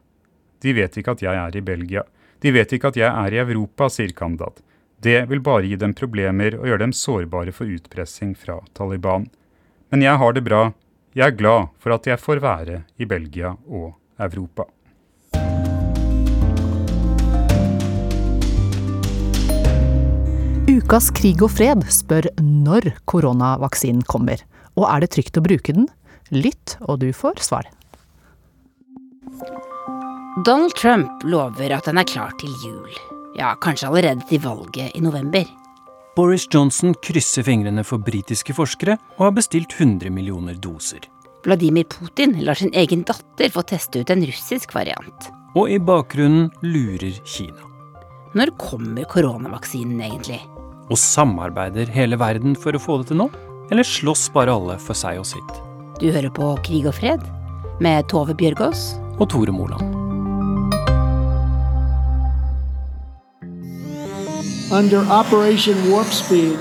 De 0.60 0.74
vet 0.76 0.96
ikke 1.00 1.16
at 1.16 1.24
jeg 1.24 1.40
er 1.40 1.56
i 1.56 1.64
Belgia. 1.64 2.04
De 2.44 2.52
vet 2.52 2.72
ikke 2.76 2.92
at 2.92 2.98
jeg 3.00 3.08
er 3.08 3.32
i 3.32 3.40
Europa, 3.40 3.88
sier 3.88 4.12
Kandad. 4.16 4.60
Det 5.00 5.22
vil 5.30 5.40
bare 5.40 5.64
gi 5.64 5.76
dem 5.80 5.94
problemer 5.96 6.58
og 6.58 6.66
gjøre 6.68 6.82
dem 6.82 6.90
sårbare 6.92 7.54
for 7.56 7.70
utpressing 7.72 8.34
fra 8.36 8.58
Taliban. 8.76 9.30
Men 9.88 10.02
jeg 10.04 10.20
har 10.20 10.34
det 10.36 10.42
bra. 10.44 10.74
Jeg 11.16 11.32
er 11.32 11.38
glad 11.38 11.70
for 11.80 11.94
at 11.94 12.04
jeg 12.04 12.20
får 12.20 12.42
være 12.44 12.82
i 13.00 13.06
Belgia 13.08 13.54
og 13.64 13.94
Europa. 14.20 14.66
Ukas 20.68 21.08
Krig 21.16 21.40
og 21.40 21.54
fred 21.54 21.86
spør 21.88 22.28
når 22.44 22.92
koronavaksinen 23.08 24.04
kommer. 24.04 24.42
Og 24.76 24.84
er 24.84 25.00
det 25.00 25.14
trygt 25.16 25.40
å 25.40 25.44
bruke 25.48 25.72
den? 25.72 25.88
Lytt, 26.28 26.76
og 26.84 27.00
du 27.00 27.08
får 27.16 27.40
svar. 27.42 27.64
Donald 30.44 30.76
Trump 30.76 31.24
lover 31.24 31.72
at 31.74 31.88
den 31.88 31.98
er 31.98 32.06
klar 32.06 32.36
til 32.38 32.52
jul. 32.62 33.00
Ja, 33.38 33.54
kanskje 33.62 33.88
allerede 33.88 34.26
til 34.28 34.42
valget 34.42 34.94
i 34.94 35.00
november. 35.00 35.46
Boris 36.16 36.48
Johnson 36.50 36.94
krysser 37.02 37.46
fingrene 37.46 37.84
for 37.86 38.02
britiske 38.02 38.54
forskere 38.56 38.96
og 39.18 39.28
har 39.28 39.34
bestilt 39.36 39.76
100 39.78 40.10
millioner 40.10 40.58
doser. 40.58 41.06
Vladimir 41.46 41.86
Putin 41.88 42.34
lar 42.44 42.58
sin 42.58 42.74
egen 42.76 43.04
datter 43.08 43.52
få 43.54 43.62
teste 43.64 44.02
ut 44.02 44.10
en 44.12 44.24
russisk 44.28 44.74
variant. 44.76 45.30
Og 45.56 45.70
i 45.70 45.78
bakgrunnen 45.78 46.50
lurer 46.62 47.16
Kina. 47.24 47.64
Når 48.36 48.52
kommer 48.60 49.06
koronavaksinen 49.10 50.02
egentlig? 50.06 50.40
Og 50.90 50.98
samarbeider 50.98 51.90
hele 51.94 52.18
verden 52.20 52.58
for 52.58 52.76
å 52.76 52.82
få 52.82 53.00
det 53.00 53.10
til 53.10 53.22
nå? 53.22 53.30
Eller 53.70 53.86
slåss 53.86 54.28
bare 54.34 54.54
alle 54.54 54.76
for 54.82 54.98
seg 54.98 55.22
og 55.22 55.26
sitt? 55.30 55.56
Du 56.02 56.10
hører 56.10 56.30
på 56.34 56.52
Krig 56.66 56.90
og 56.90 56.98
fred 56.98 57.24
med 57.80 58.10
Tove 58.10 58.36
Bjørgaas 58.36 58.92
og 59.18 59.28
Tore 59.32 59.54
Moland. 59.54 59.99
Under 64.70 64.98
Operation 64.98 65.90
Warp 65.90 66.06
Speed, 66.06 66.56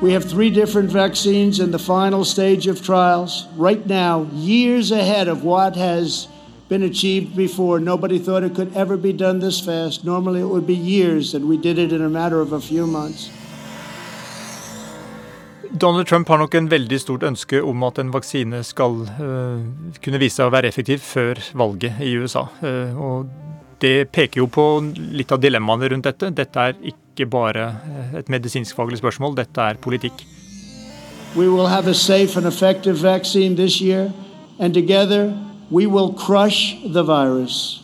we 0.00 0.12
have 0.12 0.24
three 0.24 0.48
different 0.48 0.92
vaccines 0.92 1.58
in 1.58 1.72
the 1.72 1.78
final 1.78 2.24
stage 2.24 2.68
of 2.68 2.84
trials. 2.84 3.48
Right 3.56 3.84
now, 3.84 4.28
years 4.32 4.92
ahead 4.92 5.26
of 5.26 5.42
what 5.42 5.74
has 5.74 6.28
been 6.68 6.84
achieved 6.84 7.34
before. 7.34 7.80
Nobody 7.80 8.20
thought 8.20 8.44
it 8.44 8.54
could 8.54 8.72
ever 8.76 8.96
be 8.96 9.12
done 9.12 9.40
this 9.40 9.60
fast. 9.60 10.04
Normally, 10.04 10.40
it 10.40 10.46
would 10.46 10.68
be 10.68 10.74
years, 10.74 11.34
and 11.34 11.48
we 11.48 11.56
did 11.56 11.78
it 11.78 11.92
in 11.92 12.00
a 12.00 12.08
matter 12.08 12.40
of 12.40 12.52
a 12.52 12.60
few 12.60 12.86
months. 12.86 13.28
Donald 15.80 16.06
Trump 16.06 16.28
har 16.28 16.38
nok 16.38 16.54
en 16.54 16.70
veldig 16.70 17.00
stort 17.00 17.22
ønske 17.22 17.62
om 17.62 17.82
at 17.82 17.98
en 17.98 18.12
vaksine 18.14 18.62
skal 18.64 19.02
uh, 19.02 19.58
kunne 20.04 20.20
vise 20.22 20.38
seg 20.38 20.46
å 20.46 20.54
være 20.54 20.70
effektiv 20.70 21.02
før 21.02 21.42
valget 21.58 21.98
i 22.00 22.14
USA. 22.16 22.46
Uh, 22.62 22.94
og 22.96 23.45
det 23.80 24.12
peker 24.12 24.40
jo 24.40 24.46
på 24.48 24.66
litt 25.16 25.32
av 25.32 25.40
dilemmaene 25.42 25.90
rundt 25.92 26.08
dette. 26.08 26.30
Dette 26.34 26.68
er 26.68 26.78
ikke 26.92 27.28
bare 27.30 27.68
et 28.16 28.30
medisinskfaglig 28.32 29.00
spørsmål, 29.02 29.36
dette 29.36 29.60
er 29.60 29.80
politikk. 29.80 30.24
We 31.36 31.48
will 31.48 31.68
have 31.68 31.86
a 31.86 31.94
safe 31.94 32.36
and 32.36 32.46
effective 32.46 32.96
vaccine 33.02 33.56
this 33.56 33.80
year, 33.80 34.12
and 34.58 34.72
together 34.72 35.34
we 35.70 35.86
will 35.86 36.14
crush 36.14 36.76
the 36.82 37.02
virus. 37.02 37.82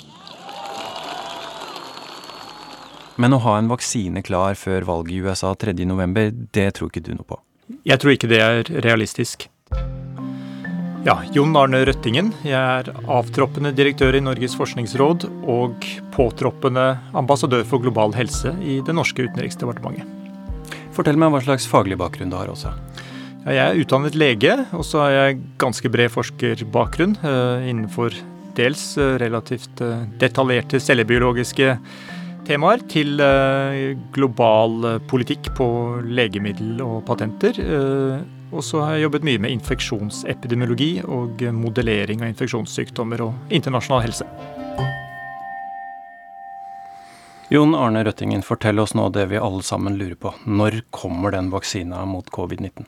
Men 3.16 3.36
å 3.36 3.42
ha 3.44 3.58
en 3.60 3.68
vaksine 3.68 4.22
klar 4.24 4.56
før 4.56 4.86
valget 4.88 5.18
i 5.18 5.20
USA 5.20 5.52
3.11, 5.54 6.48
det 6.56 6.70
tror 6.78 6.88
ikke 6.88 7.04
du 7.04 7.12
noe 7.12 7.28
på? 7.28 7.38
Jeg 7.84 8.00
tror 8.00 8.16
ikke 8.16 8.30
det 8.32 8.40
er 8.40 8.72
realistisk. 8.84 9.50
Ja, 11.02 11.16
Jon 11.34 11.50
Arne 11.58 11.80
Røttingen. 11.82 12.28
Jeg 12.46 12.54
er 12.54 12.86
avtroppende 13.10 13.72
direktør 13.74 14.14
i 14.14 14.20
Norges 14.22 14.52
forskningsråd 14.54 15.24
og 15.50 15.82
påtroppende 16.14 16.84
ambassadør 17.18 17.64
for 17.66 17.82
global 17.82 18.12
helse 18.14 18.52
i 18.62 18.76
det 18.86 18.94
norske 18.94 19.24
utenriksdepartementet. 19.26 20.06
Fortell 20.94 21.16
meg 21.18 21.32
hva 21.34 21.40
slags 21.42 21.66
faglig 21.66 21.96
bakgrunn 21.98 22.30
du 22.30 22.36
har 22.38 22.52
også. 22.52 22.70
Ja, 23.42 23.50
jeg 23.50 23.64
er 23.64 23.80
utdannet 23.82 24.14
lege, 24.14 24.54
og 24.70 24.84
så 24.86 25.00
har 25.02 25.16
jeg 25.16 25.40
ganske 25.58 25.90
bred 25.90 26.12
forskerbakgrunn 26.14 27.16
uh, 27.24 27.66
innenfor 27.66 28.14
dels 28.54 28.92
uh, 28.94 29.16
relativt 29.18 29.82
uh, 29.82 30.04
detaljerte 30.22 30.78
cellebiologiske 30.78 31.80
temaer 32.46 32.82
til 32.90 33.18
global 34.14 35.00
politikk 35.10 35.52
på 35.54 35.66
legemiddel 36.02 36.80
og 36.82 37.04
patenter 37.06 37.58
og 38.52 38.64
så 38.64 38.84
har 38.84 38.96
jeg 38.96 39.08
jobbet 39.08 39.26
mye 39.26 39.42
med 39.42 39.56
infeksjonsepidemiologi 39.56 40.92
og 41.02 41.42
modellering 41.56 42.22
av 42.22 42.34
infeksjonssykdommer 42.34 43.24
og 43.24 43.52
internasjonal 43.52 44.04
helse. 44.06 44.28
Jon 47.52 47.74
Arne 47.76 48.00
Røttingen, 48.06 48.40
fortell 48.40 48.78
oss 48.80 48.94
nå 48.96 49.10
det 49.12 49.26
vi 49.28 49.36
alle 49.36 49.60
sammen 49.66 49.98
lurer 50.00 50.16
på. 50.16 50.30
Når 50.48 50.78
kommer 50.94 51.34
den 51.34 51.50
vaksina 51.52 52.06
mot 52.08 52.24
covid-19? 52.32 52.86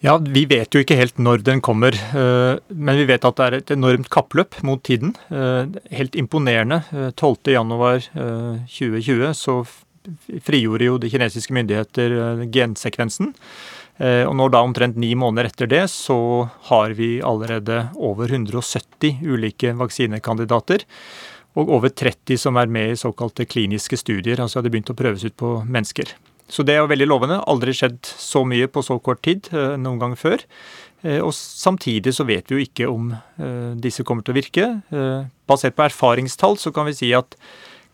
Ja, 0.00 0.16
Vi 0.16 0.46
vet 0.46 0.72
jo 0.72 0.80
ikke 0.80 0.96
helt 0.96 1.18
når 1.18 1.38
den 1.42 1.60
kommer, 1.60 1.92
eh, 1.92 2.58
men 2.70 2.96
vi 2.96 3.04
vet 3.04 3.24
at 3.26 3.36
det 3.36 3.44
er 3.44 3.52
et 3.56 3.70
enormt 3.74 4.08
kappløp 4.08 4.62
mot 4.62 4.82
tiden. 4.82 5.14
Eh, 5.28 5.66
helt 5.90 6.14
imponerende. 6.14 6.84
12.1.2020 7.18 9.26
eh, 9.26 9.32
så 9.34 9.64
frigjorde 10.40 10.84
jo 10.84 10.98
de 10.98 11.10
kinesiske 11.10 11.52
myndigheter 11.52 12.46
gensekvensen. 12.48 13.34
Eh, 13.98 14.24
og 14.28 14.36
når 14.38 14.52
da 14.54 14.62
omtrent 14.62 14.98
ni 15.00 15.10
måneder 15.18 15.50
etter 15.50 15.70
det, 15.70 15.82
så 15.90 16.46
har 16.70 16.94
vi 16.98 17.18
allerede 17.24 17.88
over 17.94 18.30
170 18.30 19.24
ulike 19.26 19.74
vaksinekandidater. 19.78 20.86
Og 21.58 21.72
over 21.74 21.90
30 21.90 22.38
som 22.38 22.58
er 22.60 22.70
med 22.70 22.92
i 22.92 22.98
såkalte 22.98 23.48
kliniske 23.48 23.98
studier, 23.98 24.38
altså 24.38 24.60
hadde 24.60 24.70
begynt 24.70 24.92
å 24.92 24.98
prøves 24.98 25.24
ut 25.26 25.34
på 25.38 25.56
mennesker. 25.66 26.12
Så 26.48 26.64
det 26.64 26.76
er 26.76 26.84
jo 26.84 26.90
veldig 26.92 27.08
lovende. 27.08 27.40
Aldri 27.50 27.74
skjedd 27.76 27.98
så 28.06 28.44
mye 28.46 28.70
på 28.70 28.84
så 28.86 28.96
kort 29.02 29.24
tid 29.26 29.50
eh, 29.52 29.74
noen 29.80 29.98
gang 30.00 30.14
før. 30.16 30.44
Eh, 31.02 31.18
og 31.18 31.34
samtidig 31.34 32.14
så 32.14 32.26
vet 32.28 32.48
vi 32.48 32.58
jo 32.58 32.68
ikke 32.68 32.92
om 32.92 33.10
disse 33.78 34.02
kommer 34.06 34.24
til 34.26 34.34
å 34.34 34.38
virke. 34.38 34.64
Basert 35.48 35.76
på 35.78 35.84
erfaringstall 35.84 36.56
så 36.60 36.72
kan 36.74 36.88
vi 36.88 36.96
si 36.98 37.10
at 37.16 37.36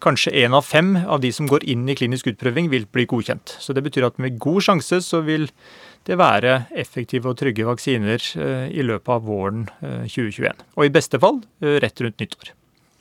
kanskje 0.05 0.33
én 0.45 0.55
av 0.57 0.65
fem 0.67 0.95
av 0.97 1.23
de 1.23 1.31
som 1.33 1.49
går 1.49 1.65
inn 1.71 1.87
i 1.89 1.97
klinisk 1.97 2.29
utprøving, 2.33 2.69
vil 2.73 2.87
bli 2.93 3.07
godkjent. 3.09 3.57
Så 3.61 3.77
det 3.77 3.85
betyr 3.87 4.09
at 4.09 4.21
med 4.21 4.39
god 4.43 4.65
sjanse 4.67 5.01
så 5.05 5.23
vil 5.25 5.49
det 6.05 6.19
være 6.21 6.57
effektive 6.77 7.31
og 7.31 7.39
trygge 7.41 7.67
vaksiner 7.67 8.21
eh, 8.41 8.67
i 8.77 8.85
løpet 8.85 9.13
av 9.15 9.25
våren 9.25 9.65
2021. 9.81 10.51
Eh, 10.51 10.67
og 10.77 10.87
i 10.87 10.93
beste 10.93 11.21
fall 11.21 11.41
eh, 11.65 11.79
rett 11.85 12.03
rundt 12.05 12.21
nyttår. 12.21 12.53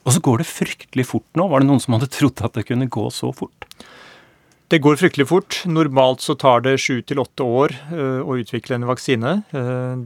Og 0.03 0.15
så 0.15 0.23
går 0.23 0.41
det 0.41 0.47
fryktelig 0.49 1.07
fort 1.09 1.39
nå. 1.39 1.47
Var 1.51 1.63
det 1.63 1.69
noen 1.69 1.83
som 1.83 1.97
hadde 1.97 2.11
trodd 2.11 2.43
at 2.43 2.55
det 2.55 2.65
kunne 2.67 2.89
gå 2.91 3.05
så 3.11 3.31
fort? 3.35 3.67
Det 4.71 4.79
går 4.83 4.97
fryktelig 4.99 5.27
fort. 5.29 5.59
Normalt 5.69 6.23
så 6.23 6.35
tar 6.39 6.63
det 6.65 6.79
sju 6.81 7.03
til 7.05 7.21
åtte 7.21 7.45
år 7.45 7.75
å 7.93 8.35
utvikle 8.41 8.79
en 8.79 8.87
vaksine. 8.89 9.33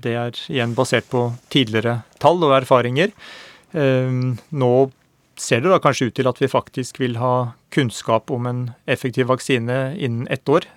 Det 0.04 0.14
er 0.20 0.40
igjen 0.52 0.74
basert 0.76 1.08
på 1.08 1.22
tidligere 1.54 2.02
tall 2.20 2.44
og 2.44 2.52
erfaringer. 2.58 3.14
Nå 3.72 4.72
ser 5.40 5.64
det 5.64 5.72
da 5.72 5.80
kanskje 5.80 6.10
ut 6.10 6.18
til 6.20 6.28
at 6.28 6.42
vi 6.44 6.52
faktisk 6.52 7.00
vil 7.00 7.16
ha 7.22 7.54
kunnskap 7.74 8.34
om 8.34 8.50
en 8.50 8.62
effektiv 8.92 9.32
vaksine 9.32 9.80
innen 9.96 10.28
ett 10.36 10.50
år 10.52 10.68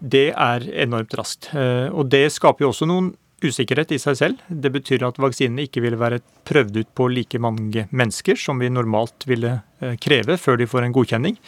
det 0.00 0.30
er 0.32 0.66
enormt 0.84 1.14
raskt. 1.18 1.50
Eh, 1.54 1.88
og 1.92 2.08
det 2.12 2.26
skaper 2.32 2.64
jo 2.64 2.72
også 2.72 2.88
noen 2.88 3.12
usikkerhet 3.40 3.92
i 3.94 4.00
seg 4.00 4.18
selv. 4.18 4.40
Det 4.48 4.72
betyr 4.72 5.04
at 5.06 5.20
vaksinene 5.20 5.64
ikke 5.64 5.82
vil 5.84 5.96
være 6.00 6.20
prøvd 6.48 6.80
ut 6.82 6.90
på 6.96 7.08
like 7.12 7.40
mange 7.40 7.86
mennesker 7.88 8.36
som 8.40 8.60
vi 8.60 8.72
normalt 8.72 9.24
ville 9.28 9.60
eh, 9.80 9.96
kreve 10.00 10.36
før 10.40 10.60
de 10.60 10.68
får 10.68 10.86
en 10.86 10.96
godkjenning. 10.96 11.38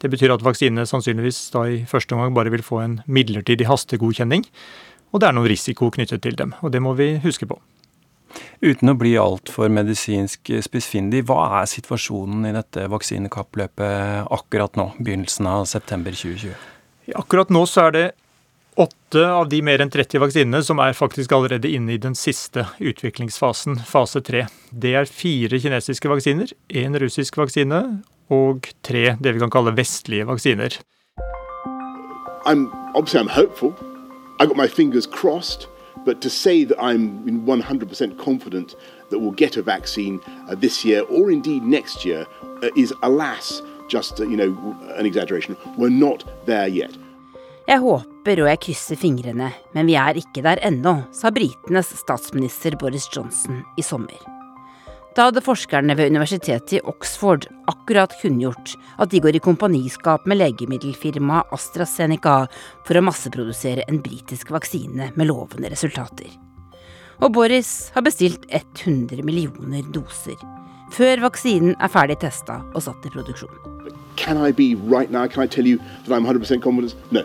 Det 0.00 0.10
betyr 0.12 0.34
at 0.34 0.44
vaksinene 0.44 0.88
sannsynligvis 0.88 1.44
da 1.54 1.66
i 1.68 1.82
første 1.88 2.16
omgang 2.16 2.34
bare 2.36 2.52
vil 2.52 2.64
få 2.64 2.80
en 2.84 2.96
midlertidig 3.06 3.68
hastegodkjenning. 3.68 4.46
Og 5.12 5.20
det 5.20 5.28
er 5.28 5.36
noen 5.36 5.50
risiko 5.52 5.90
knyttet 5.92 6.24
til 6.24 6.36
dem, 6.38 6.56
og 6.64 6.72
det 6.72 6.80
må 6.80 6.96
vi 6.96 7.14
huske 7.20 7.48
på. 7.48 7.58
Uten 8.64 8.88
å 8.88 8.96
bli 8.96 9.12
altfor 9.20 9.68
medisinsk 9.68 10.54
spissfindig, 10.64 11.26
hva 11.28 11.60
er 11.60 11.68
situasjonen 11.68 12.46
i 12.48 12.54
dette 12.56 12.86
vaksinekappløpet 12.88 14.32
akkurat 14.32 14.78
nå, 14.80 14.94
begynnelsen 15.02 15.50
av 15.52 15.66
september 15.68 16.16
2020? 16.16 16.56
Akkurat 17.18 17.50
nå 17.50 17.64
så 17.66 17.88
er 17.88 17.96
det 17.96 18.04
åtte 18.76 19.24
av 19.28 19.48
de 19.52 19.58
mer 19.64 19.82
enn 19.82 19.90
30 19.92 20.22
vaksinene 20.22 20.62
som 20.64 20.80
er 20.80 20.96
faktisk 20.96 21.32
allerede 21.36 21.68
inne 21.68 21.96
i 21.96 22.00
den 22.00 22.14
siste 22.16 22.64
utviklingsfasen, 22.80 23.82
fase 23.88 24.22
tre. 24.24 24.46
Det 24.70 24.94
er 24.96 25.10
fire 25.10 25.60
kinesiske 25.60 26.08
vaksiner, 26.08 26.54
én 26.68 26.96
russisk 27.02 27.36
vaksine 27.36 27.82
og 28.32 28.70
tre 28.86 29.16
det 29.20 29.34
vi 29.34 29.42
kan 29.42 29.52
kalle 29.52 29.74
vestlige 29.76 30.28
vaksiner. 30.30 30.78
I'm, 32.46 32.70
obviously 32.94 33.20
I'm 33.20 33.28
hopeful. 33.28 33.74
I 34.40 34.46
got 34.46 34.56
my 34.56 34.66
fingers 34.66 35.06
crossed. 35.06 35.68
But 36.04 36.20
to 36.22 36.30
say 36.30 36.64
that 36.64 36.80
I'm 36.80 37.22
100% 37.46 38.18
confident 38.18 38.74
that 39.10 39.18
we'll 39.20 39.30
get 39.30 39.56
a 39.56 39.62
vaccine 39.62 40.20
uh, 40.48 40.56
this 40.56 40.84
year 40.84 41.02
or 41.02 41.30
indeed 41.30 41.62
next 41.62 42.04
year 42.04 42.26
uh, 42.62 42.70
is, 42.76 42.92
alas, 43.02 43.62
just 43.92 44.18
you 44.20 44.36
know 44.36 44.76
an 44.96 45.06
exaggeration. 45.06 45.56
We're 45.76 45.90
not 45.90 46.24
there 46.46 46.68
yet. 46.68 46.98
Jeg 47.68 47.78
håper 47.78 48.42
og 48.42 48.48
jeg 48.50 48.60
krysser 48.64 48.98
fingrene, 48.98 49.52
men 49.76 49.86
vi 49.86 49.94
er 49.94 50.18
ikke 50.18 50.42
der 50.42 50.58
ennå, 50.66 50.96
sa 51.14 51.30
britenes 51.30 51.92
statsminister 52.00 52.74
Boris 52.80 53.06
Johnson 53.14 53.62
i 53.78 53.84
sommer. 53.86 54.18
Da 55.12 55.28
hadde 55.28 55.44
forskerne 55.44 55.94
ved 55.94 56.08
universitetet 56.10 56.78
i 56.78 56.80
Oxford 56.88 57.44
akkurat 57.68 58.14
kunngjort 58.22 58.72
at 58.96 59.12
de 59.12 59.20
går 59.20 59.36
i 59.36 59.42
kompaniskap 59.44 60.24
med 60.26 60.40
legemiddelfirmaet 60.40 61.52
AstraZeneca 61.52 62.46
for 62.88 62.96
å 62.96 63.04
masseprodusere 63.04 63.84
en 63.92 64.00
britisk 64.02 64.54
vaksine 64.54 65.10
med 65.12 65.28
lovende 65.28 65.68
resultater. 65.70 66.32
Og 67.22 67.36
Boris 67.36 67.92
har 67.94 68.02
bestilt 68.08 68.48
100 68.48 69.20
millioner 69.22 69.84
doser, 69.94 70.40
før 70.92 71.22
vaksinen 71.26 71.76
er 71.80 71.92
ferdig 71.92 72.18
testa 72.24 72.60
og 72.72 72.82
satt 72.84 73.06
i 73.08 73.12
produksjon. 73.12 73.54
Can 74.16 74.38
I 74.38 74.52
be 74.52 74.74
right 74.76 75.10
now? 75.10 75.26
Can 75.26 75.42
I 75.42 75.46
tell 75.46 75.66
you 75.66 75.78
that 76.04 76.12
I'm 76.12 76.26
100% 76.26 76.62
confident? 76.62 76.94
No. 77.10 77.22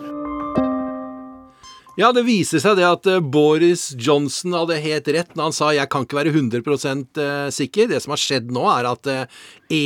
Ja, 1.98 2.12
det 2.14 2.22
viser 2.28 2.62
seg 2.62 2.76
det 2.78 2.84
at 2.86 3.08
eh, 3.10 3.18
Boris 3.18 3.88
Johnson 3.98 4.54
hadde 4.54 4.76
helt 4.78 5.08
rett 5.10 5.32
når 5.34 5.48
han 5.48 5.56
sa 5.56 5.72
'jeg 5.74 5.90
kan 5.90 6.04
ikke 6.06 6.20
være 6.20 6.30
100 6.30 6.62
eh, 7.18 7.50
sikker'. 7.50 7.88
Det 7.90 7.98
som 8.02 8.14
har 8.14 8.22
skjedd 8.22 8.52
nå, 8.54 8.62
er 8.70 8.86
at 8.86 9.06
eh, 9.10 9.26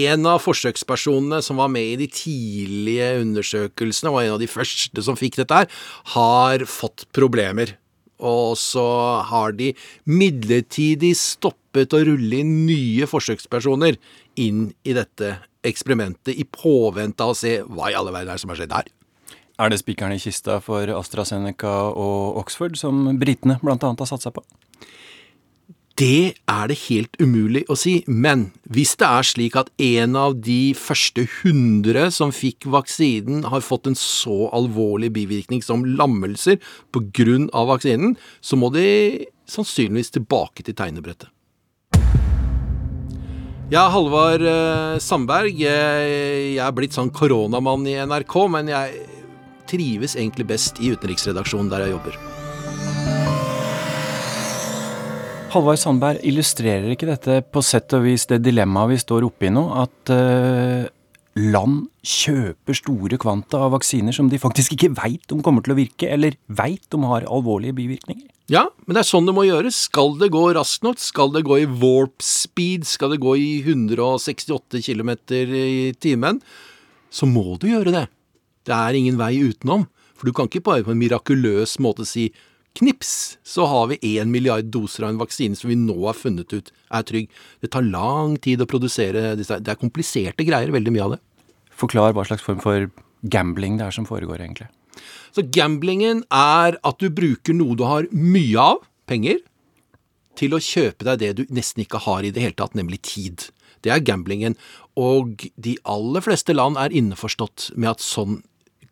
en 0.05 0.27
av 0.29 0.43
forsøkspersonene 0.45 1.41
som 1.41 1.57
var 1.57 1.73
med 1.73 1.95
i 1.95 2.01
de 2.05 2.09
tidlige 2.13 3.09
undersøkelsene, 3.25 4.13
og 4.13 4.21
en 4.21 4.35
av 4.37 4.41
de 4.45 4.47
første 4.47 5.01
som 5.01 5.17
fikk 5.17 5.41
dette 5.41 5.57
her, 5.57 5.73
har 6.13 6.67
fått 6.69 7.09
problemer. 7.17 7.79
Og 8.23 8.57
så 8.61 8.87
har 9.29 9.55
de 9.59 9.73
midlertidig 10.07 11.13
stoppet 11.19 11.95
å 11.97 12.03
rulle 12.07 12.43
inn 12.43 12.63
nye 12.69 13.09
forsøkspersoner 13.11 13.99
inn 14.41 14.69
i 14.87 14.95
dette 14.97 15.37
eksperimentet, 15.67 16.35
i 16.35 16.47
påvente 16.47 17.23
av 17.23 17.35
å 17.35 17.39
se 17.39 17.61
hva 17.67 17.91
i 17.91 17.97
alle 17.99 18.15
verden 18.15 18.35
er 18.35 18.41
som 18.41 18.51
har 18.53 18.59
skjedd 18.59 18.75
her. 18.75 18.91
Er 19.63 19.71
det 19.71 19.83
spikeren 19.83 20.17
i 20.17 20.23
kista 20.23 20.59
for 20.65 20.91
AstraZeneca 20.97 21.73
og 21.93 22.39
Oxford, 22.41 22.79
som 22.81 23.05
britene 23.21 23.59
bl.a. 23.63 23.77
har 23.79 24.09
satsa 24.09 24.33
på? 24.35 24.43
Det 26.01 26.41
er 26.49 26.71
det 26.71 26.79
helt 26.87 27.19
umulig 27.21 27.67
å 27.69 27.77
si, 27.77 27.99
men 28.09 28.47
hvis 28.73 28.95
det 29.01 29.09
er 29.09 29.27
slik 29.29 29.59
at 29.61 29.69
en 29.83 30.17
av 30.17 30.39
de 30.41 30.73
første 30.79 31.27
hundre 31.43 32.07
som 32.15 32.33
fikk 32.33 32.65
vaksinen, 32.73 33.45
har 33.53 33.61
fått 33.61 33.91
en 33.91 33.99
så 33.99 34.49
alvorlig 34.57 35.13
bivirkning 35.13 35.61
som 35.65 35.85
lammelser 35.85 36.57
på 36.97 37.05
grunn 37.13 37.51
av 37.53 37.69
vaksinen, 37.75 38.17
så 38.41 38.57
må 38.57 38.73
de 38.73 39.29
sannsynligvis 39.45 40.15
tilbake 40.17 40.65
til 40.65 40.79
tegnebrettet. 40.79 41.29
Ja, 43.73 43.87
Halvard 43.93 44.45
eh, 44.45 44.99
Sandberg. 45.01 45.61
Jeg 45.61 46.59
er 46.61 46.75
blitt 46.77 46.97
sånn 46.97 47.13
koronamann 47.13 47.87
i 47.89 47.97
NRK, 48.01 48.37
men 48.53 48.69
jeg 48.73 49.07
trives 49.69 50.17
egentlig 50.17 50.49
best 50.53 50.81
i 50.81 50.93
utenriksredaksjonen 50.93 51.73
der 51.73 51.87
jeg 51.87 51.99
jobber. 51.99 52.32
Halvard 55.53 55.77
Sandberg, 55.77 56.23
illustrerer 56.25 56.95
ikke 56.95 57.11
dette 57.11 57.43
på 57.53 57.61
sett 57.61 57.93
og 57.93 58.07
vis 58.07 58.25
det 58.31 58.39
dilemmaet 58.41 58.95
vi 58.95 59.01
står 59.03 59.27
oppe 59.27 59.51
i 59.51 59.53
nå? 59.53 59.67
At 59.83 60.13
uh, 60.15 60.87
land 61.37 61.91
kjøper 62.09 62.79
store 62.79 63.19
kvanta 63.21 63.61
av 63.67 63.75
vaksiner 63.75 64.17
som 64.17 64.31
de 64.33 64.41
faktisk 64.41 64.73
ikke 64.79 64.95
veit 64.97 65.35
om 65.35 65.43
kommer 65.45 65.65
til 65.65 65.75
å 65.75 65.77
virke, 65.77 66.09
eller 66.09 66.39
veit 66.49 66.97
om 66.97 67.05
har 67.11 67.29
alvorlige 67.29 67.77
bivirkninger? 67.77 68.31
Ja, 68.53 68.65
men 68.87 68.97
det 68.97 69.03
er 69.03 69.11
sånn 69.11 69.29
det 69.29 69.35
må 69.37 69.45
gjøres. 69.45 69.77
Skal 69.91 70.17
det 70.23 70.31
gå 70.33 70.47
raskt 70.57 70.87
nok, 70.87 71.01
skal 71.05 71.35
det 71.37 71.45
gå 71.45 71.59
i 71.61 71.69
warp 71.69 72.25
speed, 72.25 72.89
skal 72.89 73.13
det 73.13 73.21
gå 73.21 73.35
i 73.37 73.51
168 73.61 74.81
km 74.89 75.13
i 75.37 75.93
timen, 76.01 76.41
så 77.13 77.29
må 77.29 77.59
du 77.61 77.69
gjøre 77.69 77.93
det. 77.93 78.07
Det 78.65 78.73
er 78.73 78.97
ingen 78.97 79.21
vei 79.21 79.35
utenom. 79.43 79.85
For 80.17 80.31
du 80.31 80.37
kan 80.39 80.49
ikke 80.49 80.65
bare 80.65 80.87
på 80.87 80.95
en 80.95 81.01
mirakuløs 81.01 81.77
måte 81.83 82.09
si 82.09 82.31
knips, 82.79 83.39
så 83.45 83.67
har 83.69 83.89
vi 83.91 83.99
én 84.17 84.31
milliard 84.33 84.71
doser 84.73 85.05
av 85.05 85.13
en 85.13 85.21
vaksine 85.21 85.57
som 85.59 85.71
vi 85.71 85.77
nå 85.79 85.97
har 86.07 86.17
funnet 86.17 86.53
ut 86.53 86.73
er 86.73 87.07
trygg. 87.09 87.31
Det 87.61 87.73
tar 87.75 87.85
lang 87.87 88.39
tid 88.43 88.63
å 88.63 88.69
produsere 88.69 89.35
disse. 89.39 89.61
Det 89.61 89.75
er 89.75 89.81
kompliserte 89.81 90.47
greier, 90.49 90.73
veldig 90.73 90.95
mye 90.95 91.07
av 91.07 91.17
det. 91.17 91.21
Forklar 91.83 92.15
hva 92.17 92.25
slags 92.29 92.45
form 92.45 92.61
for 92.63 92.89
gambling 93.23 93.79
det 93.79 93.89
er 93.89 93.97
som 93.97 94.09
foregår, 94.09 94.41
egentlig. 94.43 94.69
Så 95.33 95.45
gamblingen 95.49 96.25
er 96.33 96.77
at 96.85 97.01
du 97.01 97.09
bruker 97.13 97.57
noe 97.57 97.77
du 97.79 97.87
har 97.89 98.09
mye 98.13 98.61
av, 98.61 98.85
penger, 99.09 99.41
til 100.39 100.55
å 100.57 100.63
kjøpe 100.63 101.05
deg 101.09 101.21
det 101.21 101.33
du 101.41 101.43
nesten 101.53 101.85
ikke 101.85 102.01
har 102.07 102.25
i 102.25 102.33
det 102.33 102.41
hele 102.45 102.57
tatt, 102.57 102.77
nemlig 102.79 103.03
tid. 103.05 103.51
Det 103.85 103.93
er 103.93 104.05
gamblingen. 104.05 104.57
Og 104.97 105.45
de 105.61 105.77
aller 105.89 106.25
fleste 106.25 106.55
land 106.57 106.79
er 106.81 106.95
innforstått 106.95 107.73
med 107.77 107.95
at 107.95 108.05
sånn 108.05 108.41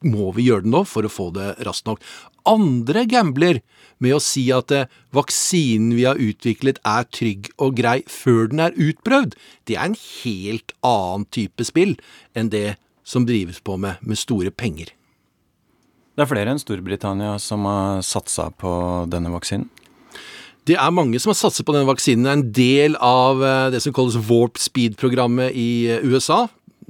må 0.07 0.31
vi 0.37 0.47
gjøre 0.49 0.65
det 0.65 0.73
nå 0.73 0.85
for 0.89 1.07
å 1.07 1.13
få 1.13 1.29
det 1.37 1.55
raskt 1.67 1.89
nok. 1.89 2.03
Andre 2.49 3.05
gambler 3.09 3.61
med 4.01 4.17
å 4.17 4.23
si 4.25 4.47
at 4.55 4.73
eh, 4.73 4.89
vaksinen 5.17 5.93
vi 5.99 6.07
har 6.09 6.21
utviklet 6.21 6.81
er 6.89 7.09
trygg 7.13 7.51
og 7.61 7.77
grei 7.81 7.99
før 8.09 8.49
den 8.53 8.65
er 8.65 8.79
utprøvd. 8.79 9.37
Det 9.69 9.77
er 9.77 9.91
en 9.91 9.99
helt 9.99 10.73
annen 10.87 11.29
type 11.35 11.67
spill 11.69 11.99
enn 12.33 12.53
det 12.55 12.79
som 13.05 13.27
drives 13.29 13.61
på 13.61 13.77
med, 13.81 14.01
med 14.01 14.19
store 14.21 14.53
penger. 14.55 14.95
Det 16.17 16.25
er 16.25 16.31
flere 16.31 16.53
enn 16.53 16.61
Storbritannia 16.61 17.37
som 17.41 17.65
har 17.69 18.03
satsa 18.05 18.51
på 18.53 18.71
denne 19.11 19.33
vaksinen? 19.33 19.69
Det 20.69 20.77
er 20.77 20.93
mange 20.93 21.19
som 21.19 21.33
har 21.33 21.39
satset 21.39 21.65
på 21.67 21.73
denne 21.75 21.89
vaksinen. 21.89 22.27
Det 22.27 22.31
er 22.31 22.37
en 22.37 22.51
del 22.57 22.97
av 23.03 23.41
eh, 23.43 23.69
det 23.73 23.81
som 23.83 23.95
kalles 23.97 24.19
Warp 24.29 24.61
Speed-programmet 24.61 25.57
i 25.57 25.89
eh, 25.91 26.05
USA. 26.05 26.45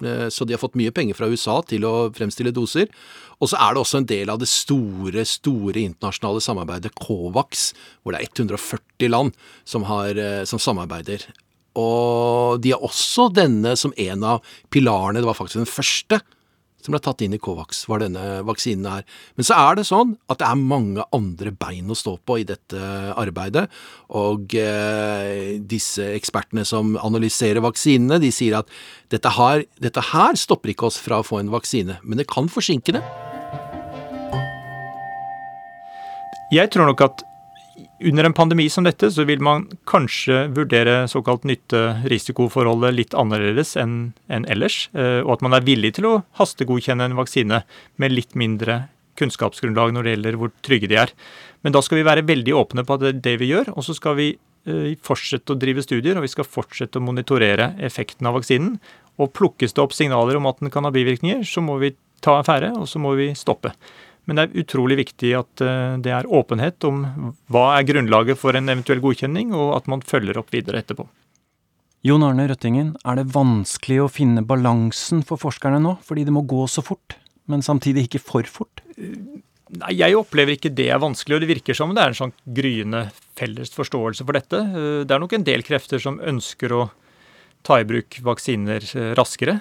Eh, 0.04 0.28
så 0.32 0.46
de 0.46 0.56
har 0.56 0.62
fått 0.62 0.78
mye 0.78 0.94
penger 0.94 1.18
fra 1.18 1.28
USA 1.30 1.60
til 1.66 1.86
å 1.88 1.94
fremstille 2.16 2.54
doser. 2.54 2.90
Og 3.40 3.50
så 3.50 3.60
er 3.60 3.74
det 3.74 3.82
også 3.82 4.00
en 4.00 4.08
del 4.10 4.32
av 4.32 4.40
det 4.40 4.48
store, 4.52 5.24
store 5.28 5.80
internasjonale 5.80 6.42
samarbeidet 6.44 6.92
COVAX, 7.00 7.70
hvor 8.02 8.14
det 8.14 8.20
er 8.20 8.32
140 8.32 9.12
land 9.12 9.36
som, 9.64 9.86
har, 9.88 10.16
eh, 10.16 10.42
som 10.48 10.60
samarbeider. 10.60 11.24
Og 11.78 12.60
de 12.60 12.74
har 12.74 12.84
også 12.84 13.30
denne 13.32 13.76
som 13.78 13.94
en 13.96 14.26
av 14.26 14.44
pilarene, 14.74 15.22
det 15.22 15.28
var 15.28 15.38
faktisk 15.38 15.62
den 15.62 15.70
første 15.70 16.20
som 16.80 16.94
ble 16.94 17.00
tatt 17.04 17.22
inn 17.24 17.36
i 17.36 17.40
Covax, 17.42 17.84
var 17.90 18.02
denne 18.02 18.40
vaksinen 18.48 18.88
her. 18.90 19.06
Men 19.38 19.46
så 19.46 19.58
er 19.58 19.78
det 19.78 19.86
sånn 19.88 20.14
at 20.32 20.40
det 20.40 20.48
er 20.48 20.60
mange 20.60 21.04
andre 21.16 21.52
bein 21.52 21.90
å 21.90 21.98
stå 21.98 22.16
på 22.26 22.40
i 22.40 22.46
dette 22.48 22.90
arbeidet. 23.20 23.66
Og 24.16 24.54
eh, 24.58 25.56
disse 25.60 26.10
ekspertene 26.16 26.66
som 26.68 26.96
analyserer 27.00 27.62
vaksinene, 27.64 28.20
de 28.22 28.32
sier 28.34 28.58
at 28.60 28.70
dette, 29.12 29.34
her, 29.36 29.64
dette 29.82 30.04
her 30.12 30.38
stopper 30.40 30.74
ikke 30.74 30.90
oss 30.90 31.00
fra 31.00 31.20
å 31.20 31.26
få 31.26 31.42
en 31.42 31.52
vaksine, 31.52 32.00
men 32.02 32.20
det 32.20 32.28
kan 32.30 32.50
forsinke 32.50 32.96
det. 32.96 33.04
Jeg 36.50 36.72
tror 36.74 36.88
nok 36.90 37.04
at 37.06 37.20
under 38.00 38.24
en 38.24 38.32
pandemi 38.32 38.68
som 38.70 38.84
dette, 38.84 39.10
så 39.12 39.24
vil 39.28 39.42
man 39.44 39.66
kanskje 39.88 40.46
vurdere 40.56 41.04
såkalt 41.10 41.44
nytte-risikoforholdet 41.48 42.96
litt 42.96 43.16
annerledes 43.18 43.74
enn 43.80 44.12
en 44.32 44.46
ellers, 44.50 44.86
eh, 44.94 45.20
og 45.20 45.36
at 45.36 45.44
man 45.44 45.56
er 45.56 45.66
villig 45.66 45.94
til 45.98 46.08
å 46.08 46.14
hastegodkjenne 46.40 47.10
en 47.10 47.18
vaksine 47.18 47.62
med 48.00 48.14
litt 48.14 48.36
mindre 48.38 48.86
kunnskapsgrunnlag 49.20 49.92
når 49.92 50.06
det 50.06 50.14
gjelder 50.14 50.40
hvor 50.40 50.52
trygge 50.64 50.90
de 50.90 51.00
er. 51.02 51.12
Men 51.64 51.76
da 51.76 51.82
skal 51.84 52.00
vi 52.00 52.08
være 52.08 52.26
veldig 52.28 52.56
åpne 52.56 52.86
på 52.86 52.96
at 52.96 53.04
det 53.04 53.12
er 53.12 53.24
det 53.26 53.36
vi 53.42 53.52
gjør, 53.52 53.74
og 53.76 53.84
så 53.84 53.96
skal 53.96 54.16
vi 54.18 54.30
eh, 54.32 54.92
fortsette 55.04 55.52
å 55.52 55.60
drive 55.60 55.84
studier, 55.84 56.16
og 56.16 56.24
vi 56.24 56.32
skal 56.32 56.48
fortsette 56.48 57.00
å 57.00 57.04
monitorere 57.04 57.74
effekten 57.84 58.28
av 58.30 58.38
vaksinen. 58.38 58.78
Og 59.20 59.34
plukkes 59.36 59.76
det 59.76 59.84
opp 59.84 59.92
signaler 59.96 60.40
om 60.40 60.48
at 60.48 60.62
den 60.62 60.72
kan 60.72 60.88
ha 60.88 60.94
bivirkninger, 60.94 61.44
så 61.44 61.60
må 61.64 61.76
vi 61.82 61.92
ta 62.24 62.38
affære, 62.40 62.72
og 62.76 62.88
så 62.88 63.00
må 63.00 63.12
vi 63.18 63.32
stoppe. 63.36 63.74
Men 64.30 64.38
det 64.38 64.44
er 64.44 64.60
utrolig 64.62 64.94
viktig 65.00 65.32
at 65.34 65.62
eh, 65.66 65.96
det 65.98 66.12
er 66.14 66.28
åpenhet 66.30 66.86
om 66.86 67.00
hva 67.50 67.64
er 67.74 67.86
grunnlaget 67.88 68.38
for 68.38 68.54
en 68.54 68.70
eventuell 68.70 69.02
godkjenning, 69.02 69.50
og 69.58 69.72
at 69.74 69.88
man 69.90 70.04
følger 70.06 70.38
opp 70.38 70.52
videre 70.54 70.84
etterpå. 70.84 71.08
Jon 72.06 72.22
Arne 72.22 72.46
Røttingen, 72.46 72.92
er 73.02 73.18
det 73.18 73.32
vanskelig 73.34 73.98
å 74.04 74.06
finne 74.08 74.44
balansen 74.46 75.24
for 75.26 75.40
forskerne 75.42 75.80
nå, 75.82 75.96
fordi 76.06 76.22
det 76.28 76.32
må 76.32 76.44
gå 76.48 76.62
så 76.70 76.84
fort, 76.86 77.18
men 77.50 77.64
samtidig 77.66 78.06
ikke 78.06 78.20
for 78.22 78.46
fort? 78.48 78.84
Nei, 78.96 79.90
Jeg 79.98 80.14
opplever 80.16 80.54
ikke 80.54 80.70
det 80.78 80.86
er 80.94 81.02
vanskelig, 81.02 81.36
og 81.36 81.42
det 81.42 81.50
virker 81.50 81.76
som 81.76 81.90
det 81.94 82.04
er 82.04 82.14
en 82.14 82.20
sånn 82.20 82.34
gryende 82.46 83.02
felles 83.38 83.74
forståelse 83.74 84.24
for 84.28 84.38
dette. 84.38 84.60
Eh, 84.62 85.00
det 85.10 85.16
er 85.16 85.24
nok 85.24 85.34
en 85.34 85.48
del 85.48 85.66
krefter 85.66 85.98
som 85.98 86.22
ønsker 86.22 86.76
å 86.76 86.84
ta 87.66 87.80
i 87.82 87.88
bruk 87.88 88.22
vaksiner 88.30 88.86
eh, 88.94 89.10
raskere, 89.18 89.58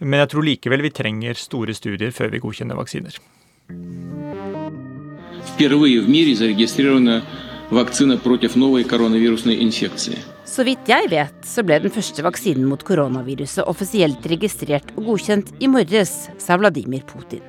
men 0.00 0.24
jeg 0.24 0.32
tror 0.32 0.48
likevel 0.48 0.88
vi 0.88 0.92
trenger 0.96 1.36
store 1.36 1.76
studier 1.76 2.16
før 2.16 2.32
vi 2.32 2.40
godkjenner 2.40 2.80
vaksiner. 2.80 3.20
Впервые 5.55 6.01
в 6.01 6.09
мире 6.09 6.35
зарегистрирована 6.35 7.23
вакцина 7.69 8.17
против 8.17 8.55
новой 8.55 8.83
коронавирусной 8.83 9.63
инфекции. 9.63 10.17
Så 10.45 10.63
vidt 10.63 10.87
jeg 10.87 11.09
vet, 11.09 11.33
så 11.43 11.63
ble 11.65 11.79
den 11.83 11.91
første 11.91 12.23
vaksinen 12.23 12.67
mot 12.69 12.83
koronaviruset 12.85 13.65
offisielt 13.67 14.23
registrert 14.29 14.93
og 14.95 15.09
godkjent 15.09 15.49
i 15.59 15.67
morges, 15.67 16.29
sa 16.37 16.55
Vladimir 16.55 17.01
Putin. 17.09 17.41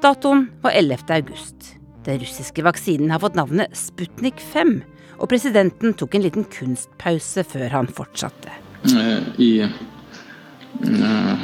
Datoen 0.00 0.46
var 0.62 0.72
11. 0.72 1.10
august. 1.10 1.74
Den 2.06 2.20
russiske 2.22 2.62
vaksinen 2.64 3.10
har 3.10 3.20
fått 3.22 3.36
navnet 3.36 3.74
Sputnik 3.76 4.40
5, 4.52 4.72
og 5.18 5.28
presidenten 5.28 5.92
tok 5.98 6.14
en 6.14 6.24
liten 6.24 6.46
kunstpause 6.48 7.44
før 7.44 7.68
han 7.74 7.86
fortsatte. 7.90 8.50
Э, 8.96 9.20
И 9.38 9.68
э, 10.80 11.36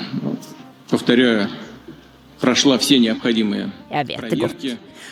повторяю, 0.90 1.48
прошла 1.48 1.48
все 1.48 1.48
необходимые 1.48 1.48
jeg 3.91 4.09
vet 4.09 4.29
det 4.29 4.39
godt, 4.41 4.65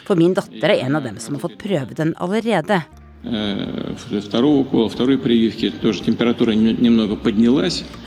for 0.08 0.20
min 0.20 0.34
datter 0.38 0.74
er 0.74 0.86
en 0.86 0.98
av 1.00 1.06
dem 1.06 1.20
som 1.24 1.38
har 1.38 1.46
fått 1.46 1.58
prøve 1.62 1.96
den 1.98 2.14
allerede. 2.20 2.82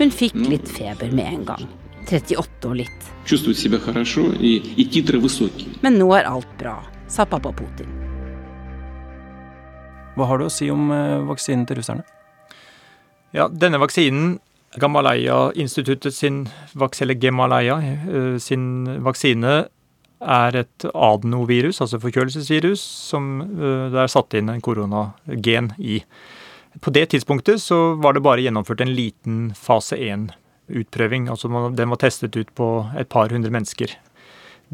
Hun 0.00 0.10
fikk 0.10 0.34
litt 0.50 0.68
feber 0.68 1.12
med 1.14 1.30
en 1.30 1.44
gang. 1.52 1.68
38 2.04 2.68
og 2.68 2.74
litt. 2.76 3.06
Men 5.86 5.96
nå 6.00 6.10
er 6.18 6.26
alt 6.28 6.50
bra, 6.60 6.74
sa 7.08 7.24
pappa 7.24 7.52
Putin. 7.56 7.88
Hva 10.14 10.28
har 10.30 10.38
du 10.38 10.46
å 10.46 10.52
si 10.52 10.68
om 10.70 10.90
eh, 10.94 11.22
vaksinen 11.26 11.64
til 11.66 11.80
russerne? 11.80 12.04
Ja, 13.34 13.48
denne 13.50 13.80
vaksinen 13.82 14.36
Gamalaya-instituttet 14.80 16.14
sin 16.14 16.44
eh, 18.08 18.36
sin 18.42 18.66
vaksine, 19.04 19.64
er 20.24 20.56
et 20.56 20.86
adenovirus, 20.94 21.82
altså 21.84 22.00
forkjølelsesvirus, 22.02 22.80
som 23.10 23.42
eh, 23.44 23.90
det 23.92 24.00
er 24.04 24.10
satt 24.10 24.34
inn 24.38 24.50
en 24.50 24.62
koronagen 24.64 25.72
i. 25.78 26.00
På 26.82 26.90
det 26.90 27.10
tidspunktet 27.12 27.62
så 27.62 27.94
var 28.02 28.16
det 28.16 28.24
bare 28.24 28.42
gjennomført 28.42 28.82
en 28.82 28.94
liten 28.96 29.52
fase 29.54 29.96
1-utprøving. 30.00 31.28
Altså 31.30 31.50
den 31.70 31.92
var 31.92 32.02
testet 32.02 32.36
ut 32.36 32.50
på 32.56 32.70
et 32.98 33.08
par 33.08 33.30
hundre 33.30 33.52
mennesker. 33.54 33.94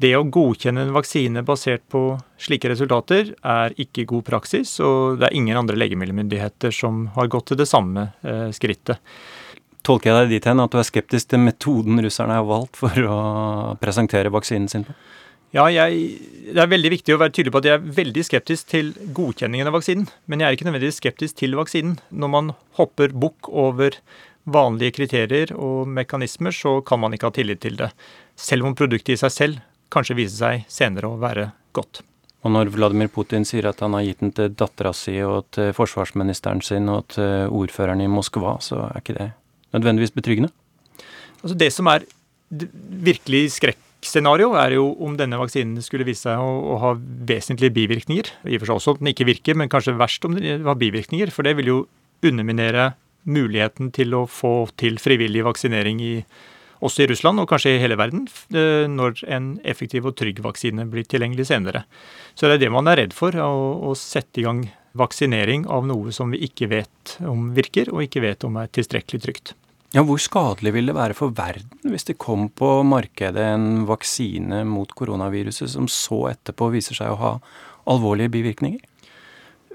Det 0.00 0.14
å 0.16 0.24
godkjenne 0.24 0.86
en 0.86 0.94
vaksine 0.94 1.42
basert 1.44 1.82
på 1.92 2.14
slike 2.40 2.70
resultater 2.70 3.34
er 3.42 3.74
ikke 3.82 4.06
god 4.08 4.24
praksis, 4.30 4.78
og 4.80 5.18
det 5.20 5.28
er 5.28 5.36
ingen 5.36 5.58
andre 5.60 5.76
legemiddelmyndigheter 5.76 6.72
som 6.72 7.08
har 7.18 7.28
gått 7.28 7.50
til 7.50 7.60
det 7.60 7.68
samme 7.68 8.06
eh, 8.22 8.48
skrittet. 8.56 9.02
Tolker 9.90 10.12
jeg 10.12 10.22
deg 10.22 10.36
dit 10.36 10.44
hen 10.46 10.62
at 10.62 10.70
du 10.70 10.78
er 10.78 10.86
skeptisk 10.86 11.32
til 11.32 11.40
metoden 11.42 11.98
russerne 12.04 12.36
har 12.38 12.44
valgt 12.46 12.78
for 12.78 12.94
å 13.10 13.16
presentere 13.82 14.30
vaksinen 14.30 14.68
sin 14.70 14.84
på? 14.86 14.94
Ja, 15.50 15.64
jeg, 15.66 16.20
Det 16.54 16.62
er 16.62 16.70
veldig 16.70 16.92
viktig 16.92 17.14
å 17.16 17.18
være 17.18 17.34
tydelig 17.34 17.50
på 17.56 17.58
at 17.58 17.66
jeg 17.66 17.74
er 17.74 17.88
veldig 17.96 18.22
skeptisk 18.22 18.68
til 18.70 18.92
godkjenningen 19.16 19.66
av 19.66 19.74
vaksinen. 19.74 20.06
Men 20.30 20.44
jeg 20.44 20.46
er 20.46 20.54
ikke 20.54 20.68
nødvendigvis 20.68 21.00
skeptisk 21.02 21.40
til 21.40 21.56
vaksinen. 21.58 21.96
Når 22.14 22.30
man 22.30 22.52
hopper 22.78 23.10
bukk 23.10 23.50
over 23.50 23.98
vanlige 24.46 24.94
kriterier 25.00 25.50
og 25.56 25.90
mekanismer, 25.90 26.54
så 26.54 26.78
kan 26.86 27.02
man 27.02 27.16
ikke 27.16 27.32
ha 27.32 27.34
tillit 27.34 27.62
til 27.66 27.74
det. 27.80 27.90
Selv 28.38 28.70
om 28.70 28.78
produktet 28.78 29.16
i 29.16 29.18
seg 29.24 29.34
selv 29.34 29.66
kanskje 29.90 30.20
viser 30.22 30.38
seg 30.38 30.70
senere 30.70 31.10
å 31.10 31.18
være 31.18 31.50
godt. 31.74 32.04
Og 32.46 32.54
når 32.54 32.70
Vladimir 32.72 33.10
Putin 33.10 33.42
sier 33.44 33.66
at 33.68 33.82
han 33.82 33.98
har 33.98 34.06
gitt 34.06 34.22
den 34.22 34.30
til 34.38 34.54
dattera 34.54 34.94
si 34.94 35.18
og 35.26 35.50
til 35.58 35.74
forsvarsministeren 35.74 36.62
sin 36.62 36.86
og 36.88 37.10
til 37.16 37.50
ordføreren 37.50 38.06
i 38.06 38.08
Moskva, 38.08 38.54
så 38.62 38.84
er 38.86 39.02
ikke 39.02 39.18
det 39.18 39.32
nødvendigvis 39.74 40.14
betryggende? 40.16 40.52
Altså 41.40 41.56
Det 41.56 41.70
som 41.72 41.88
er 41.88 42.04
virkelig 42.50 43.52
skrekkscenario, 43.56 44.52
er 44.58 44.74
jo 44.76 44.90
om 45.04 45.16
denne 45.16 45.38
vaksinen 45.40 45.82
skulle 45.84 46.06
vise 46.08 46.26
seg 46.26 46.40
å, 46.42 46.50
å 46.74 46.78
ha 46.82 46.94
vesentlige 46.98 47.74
bivirkninger. 47.76 48.32
I 48.48 48.58
og 48.58 48.64
for 48.64 48.70
seg 48.70 48.80
også 48.80 48.94
at 48.96 49.02
den 49.02 49.12
ikke 49.12 49.28
virker, 49.28 49.58
men 49.58 49.70
kanskje 49.72 49.98
verst 50.00 50.24
om 50.26 50.36
den 50.36 50.66
har 50.66 50.80
bivirkninger. 50.80 51.32
For 51.34 51.46
det 51.46 51.56
vil 51.60 51.70
jo 51.70 51.80
underminere 52.26 52.92
muligheten 53.28 53.92
til 53.94 54.16
å 54.16 54.24
få 54.30 54.70
til 54.80 54.98
frivillig 55.00 55.44
vaksinering 55.44 56.00
i, 56.02 56.14
også 56.80 57.04
i 57.04 57.10
Russland, 57.10 57.40
og 57.40 57.48
kanskje 57.50 57.76
i 57.76 57.80
hele 57.82 57.98
verden, 58.00 58.26
når 58.96 59.24
en 59.28 59.52
effektiv 59.68 60.08
og 60.08 60.16
trygg 60.20 60.40
vaksine 60.44 60.88
blir 60.90 61.06
tilgjengelig 61.08 61.50
senere. 61.52 61.84
Så 62.34 62.48
det 62.48 62.58
er 62.58 62.66
det 62.66 62.74
man 62.74 62.88
er 62.90 63.02
redd 63.02 63.16
for, 63.16 63.36
å, 63.36 63.90
å 63.90 63.96
sette 63.98 64.40
i 64.40 64.46
gang 64.48 64.66
vaksinering 64.98 65.68
av 65.70 65.86
noe 65.86 66.12
som 66.14 66.32
vi 66.32 66.40
ikke 66.48 66.70
vet 66.72 67.16
om 67.22 67.52
virker, 67.56 67.92
og 67.92 68.06
ikke 68.06 68.24
vet 68.24 68.46
om 68.48 68.58
er 68.58 68.72
tilstrekkelig 68.74 69.22
trygt. 69.26 69.52
Ja, 69.90 70.04
Hvor 70.06 70.20
skadelig 70.22 70.70
vil 70.76 70.86
det 70.86 70.94
være 70.94 71.16
for 71.18 71.34
verden 71.34 71.90
hvis 71.90 72.06
det 72.06 72.20
kom 72.22 72.46
på 72.54 72.84
markedet 72.86 73.42
en 73.56 73.88
vaksine 73.88 74.62
mot 74.68 74.92
koronaviruset 74.94 75.72
som 75.72 75.88
så 75.90 76.28
etterpå 76.30 76.68
viser 76.70 76.94
seg 76.94 77.10
å 77.10 77.18
ha 77.18 77.32
alvorlige 77.90 78.30
bivirkninger? 78.36 78.84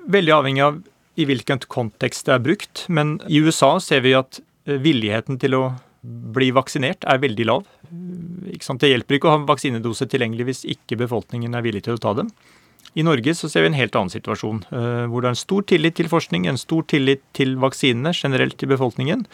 Veldig 0.08 0.36
avhengig 0.38 0.64
av 0.64 0.78
i 1.20 1.26
hvilken 1.28 1.60
kontekst 1.68 2.30
det 2.30 2.36
er 2.36 2.46
brukt. 2.46 2.86
Men 2.88 3.18
i 3.28 3.42
USA 3.44 3.76
ser 3.84 4.06
vi 4.06 4.14
at 4.16 4.40
eh, 4.68 4.80
villigheten 4.80 5.40
til 5.42 5.58
å 5.58 5.64
bli 6.06 6.52
vaksinert 6.56 7.04
er 7.10 7.20
veldig 7.20 7.48
lav. 7.50 7.68
Det 7.90 8.92
hjelper 8.92 9.18
ikke 9.18 9.28
å 9.28 9.36
ha 9.36 9.44
vaksinedose 9.50 10.08
tilgjengelig 10.12 10.48
hvis 10.48 10.64
ikke 10.76 11.00
befolkningen 11.02 11.58
er 11.58 11.66
villig 11.66 11.86
til 11.88 11.98
å 11.98 12.02
ta 12.02 12.14
dem. 12.16 12.32
I 12.96 13.04
Norge 13.04 13.34
så 13.36 13.50
ser 13.52 13.66
vi 13.66 13.74
en 13.74 13.76
helt 13.76 13.96
annen 14.00 14.14
situasjon, 14.14 14.64
eh, 14.72 15.04
hvor 15.12 15.24
det 15.24 15.32
er 15.32 15.36
en 15.36 15.44
stor 15.44 15.68
tillit 15.68 15.98
til 16.00 16.08
forskning, 16.08 16.48
en 16.48 16.62
stor 16.62 16.86
tillit 16.88 17.24
til 17.36 17.58
vaksinene 17.60 18.16
generelt 18.16 18.64
i 18.64 18.72
befolkningen. 18.72 19.26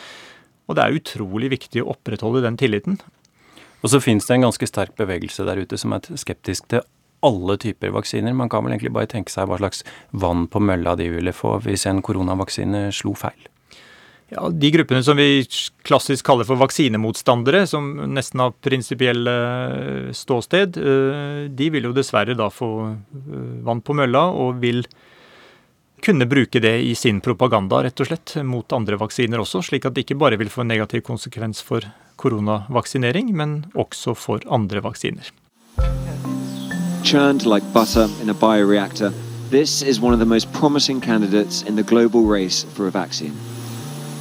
Og 0.69 0.77
det 0.77 0.83
er 0.83 0.97
utrolig 0.99 1.51
viktig 1.55 1.83
å 1.83 1.91
opprettholde 1.95 2.43
den 2.45 2.59
tilliten. 2.59 2.99
Og 3.81 3.93
så 3.93 4.01
finnes 4.03 4.27
det 4.27 4.37
en 4.37 4.47
ganske 4.47 4.67
sterk 4.69 4.93
bevegelse 4.99 5.45
der 5.47 5.61
ute 5.63 5.79
som 5.79 5.95
er 5.95 6.05
skeptisk 6.19 6.69
til 6.71 6.83
alle 7.25 7.57
typer 7.61 7.93
vaksiner. 7.93 8.33
Man 8.33 8.49
kan 8.49 8.65
vel 8.65 8.75
egentlig 8.75 8.93
bare 8.95 9.09
tenke 9.09 9.33
seg 9.33 9.49
hva 9.49 9.59
slags 9.61 9.83
vann 10.11 10.47
på 10.49 10.61
mølla 10.61 10.95
de 10.97 11.09
ville 11.13 11.33
få 11.35 11.57
hvis 11.65 11.87
en 11.89 12.01
koronavaksine 12.05 12.87
slo 12.95 13.13
feil. 13.17 13.49
Ja, 14.31 14.47
De 14.47 14.69
gruppene 14.71 15.03
som 15.03 15.19
vi 15.19 15.43
klassisk 15.83 16.23
kaller 16.25 16.47
for 16.47 16.59
vaksinemotstandere, 16.61 17.65
som 17.67 17.89
nesten 18.15 18.39
har 18.39 18.53
prinsipiell 18.63 19.27
ståsted, 20.15 20.79
eh, 20.79 21.41
de 21.51 21.67
vil 21.73 21.89
jo 21.89 21.95
dessverre 21.95 22.37
da 22.39 22.47
få 22.47 22.69
eh, 22.87 23.49
vann 23.67 23.83
på 23.83 23.95
mølla, 23.97 24.29
og 24.31 24.61
vil 24.63 24.85
kunne 26.01 26.25
bruke 26.25 26.59
det 26.59 26.75
i 26.81 26.95
sin 26.95 27.21
propaganda, 27.21 27.83
rett 27.85 27.99
og 28.01 28.09
slett, 28.09 28.35
mot 28.43 28.73
andre 28.73 28.97
vaksiner 28.99 29.41
også, 29.41 29.61
slik 29.69 29.85
at 29.85 29.95
det 29.95 30.05
ikke 30.05 30.19
bare 30.21 30.39
vil 30.41 30.49
få 30.51 30.65
en 30.65 30.71
negativ 30.73 31.05
konsekvens 31.07 31.61
for 31.65 31.85
koronavaksinering, 32.21 33.31
men 33.35 33.65
også 33.73 34.15
for 34.17 34.43
andre 34.49 34.83
vaksiner. 34.83 35.31
Churned 37.03 37.45
like 37.45 37.65
butter 37.73 38.09
in 38.21 38.29
a 38.29 38.33
bioreactor, 38.33 39.13
this 39.49 39.81
is 39.81 39.99
one 39.99 40.13
of 40.13 40.19
the 40.19 40.25
most 40.25 40.51
promising 40.53 41.01
candidates 41.01 41.63
in 41.63 41.75
the 41.75 41.83
global 41.83 42.25
race 42.25 42.65
for 42.75 42.87
a 42.87 42.91
vaccine. 42.91 43.33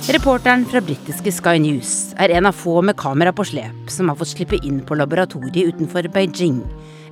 Reporteren 0.09 0.65
fra 0.65 0.81
britiske 0.81 1.33
Sky 1.33 1.59
News 1.61 2.15
er 2.17 2.33
en 2.33 2.49
av 2.49 2.57
få 2.57 2.81
med 2.83 2.97
kamera 2.97 3.35
på 3.37 3.45
slep 3.45 3.93
som 3.93 4.09
har 4.09 4.17
fått 4.17 4.33
slippe 4.33 4.59
inn 4.65 4.81
på 4.81 4.97
laboratoriet 4.97 5.75
utenfor 5.75 6.09
Beijing, 6.09 6.63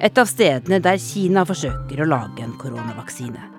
et 0.00 0.18
av 0.18 0.26
stedene 0.30 0.80
der 0.80 0.96
Kina 1.02 1.44
forsøker 1.44 2.00
å 2.00 2.08
lage 2.08 2.42
en 2.46 2.56
koronavaksine. 2.58 3.57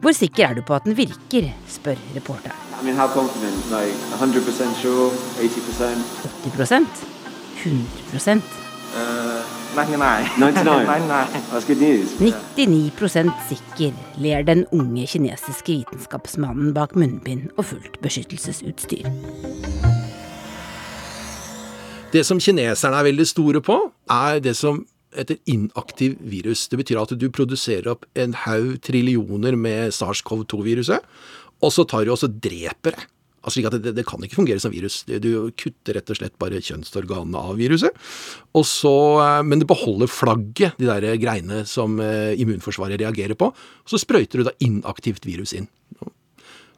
Hvor 0.00 0.12
sikker 0.16 0.46
er 0.46 0.54
du 0.54 0.62
på 0.64 0.74
at 0.74 0.84
den 0.84 0.96
virker, 0.96 1.50
spør 1.68 1.98
reporteren. 2.16 2.56
I 2.80 2.84
mean. 2.84 2.96
Like 2.96 3.96
100% 4.16 4.82
sure, 4.82 5.10
80%? 5.36 6.00
80% 6.44 6.86
100 7.64 8.42
Uh, 8.90 8.96
99. 9.76 10.28
99. 10.38 11.28
That's 11.52 11.64
good 11.66 11.80
news. 11.80 12.08
99% 12.18 13.30
sikker, 13.48 13.92
ler 14.18 14.42
den 14.42 14.66
unge 14.72 15.06
kinesiske 15.06 15.72
vitenskapsmannen 15.72 16.74
bak 16.74 16.96
munnbind 16.96 17.50
og 17.56 17.64
fullt 17.64 18.00
beskyttelsesutstyr. 18.02 19.06
Det 22.12 22.26
som 22.26 22.40
kineserne 22.40 22.96
er 22.96 23.02
veldig 23.02 23.26
store 23.26 23.62
på, 23.62 23.78
er 24.10 24.40
det 24.42 24.56
som 24.56 24.86
heter 25.16 25.38
inaktiv 25.50 26.18
virus. 26.22 26.66
Det 26.70 26.78
betyr 26.80 27.00
at 27.00 27.14
du 27.18 27.28
produserer 27.34 27.90
opp 27.92 28.06
en 28.18 28.34
haug 28.46 28.76
trillioner 28.86 29.56
med 29.58 29.94
SARS-CoV-2-viruset, 29.96 31.06
og 31.60 31.74
så 31.74 31.86
tar 31.88 32.06
du 32.06 32.14
også 32.14 32.30
dreper 32.30 32.96
det. 32.96 33.08
Altså 33.40 33.56
slik 33.56 33.70
at 33.70 33.76
det, 33.80 33.94
det 33.96 34.04
kan 34.04 34.20
ikke 34.20 34.36
fungere 34.36 34.60
som 34.60 34.72
virus. 34.72 35.00
Du 35.08 35.48
kutter 35.56 35.96
rett 35.96 36.10
og 36.12 36.18
slett 36.18 36.34
bare 36.40 36.60
kjønnsorganene 36.60 37.40
av 37.40 37.56
viruset. 37.56 37.96
Så, 38.68 38.92
eh, 39.24 39.40
men 39.48 39.62
det 39.62 39.68
beholder 39.70 40.10
flagget, 40.12 40.76
de 40.76 40.88
der 40.90 41.16
greiene 41.20 41.62
som 41.68 41.96
eh, 42.04 42.36
immunforsvaret 42.36 43.00
reagerer 43.00 43.38
på. 43.40 43.48
Så 43.88 44.00
sprøyter 44.02 44.42
du 44.42 44.50
da 44.50 44.56
inaktivt 44.60 45.24
virus 45.28 45.56
inn. 45.56 45.70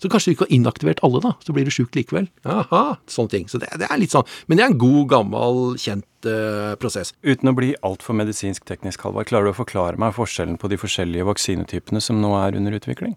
Så 0.03 0.11
kanskje 0.11 0.33
du 0.33 0.35
ikke 0.35 0.49
har 0.49 0.57
inaktivert 0.57 1.03
alle, 1.07 1.21
da. 1.23 1.31
Så 1.47 1.55
blir 1.55 1.69
du 1.69 1.71
sjuk 1.75 1.95
likevel. 1.95 2.27
Aha, 2.43 2.97
sånne 3.11 3.35
ting. 3.37 3.45
Så 3.51 3.61
det, 3.63 3.71
det 3.79 3.87
er 3.87 4.01
litt 4.03 4.15
sånn. 4.15 4.27
Men 4.51 4.59
det 4.59 4.65
er 4.65 4.73
en 4.73 4.81
god, 4.83 5.05
gammel, 5.13 5.61
kjent 5.79 6.27
uh, 6.27 6.75
prosess. 6.83 7.15
Uten 7.23 7.53
å 7.53 7.55
bli 7.55 7.71
altfor 7.87 8.19
medisinsk 8.19 8.67
teknisk, 8.67 9.07
Halvard, 9.07 9.31
klarer 9.31 9.47
du 9.47 9.55
å 9.55 9.61
forklare 9.63 10.01
meg 10.03 10.17
forskjellen 10.19 10.59
på 10.59 10.73
de 10.73 10.81
forskjellige 10.83 11.29
vaksinetypene 11.31 12.03
som 12.03 12.19
nå 12.23 12.35
er 12.41 12.59
under 12.59 12.75
utvikling? 12.81 13.15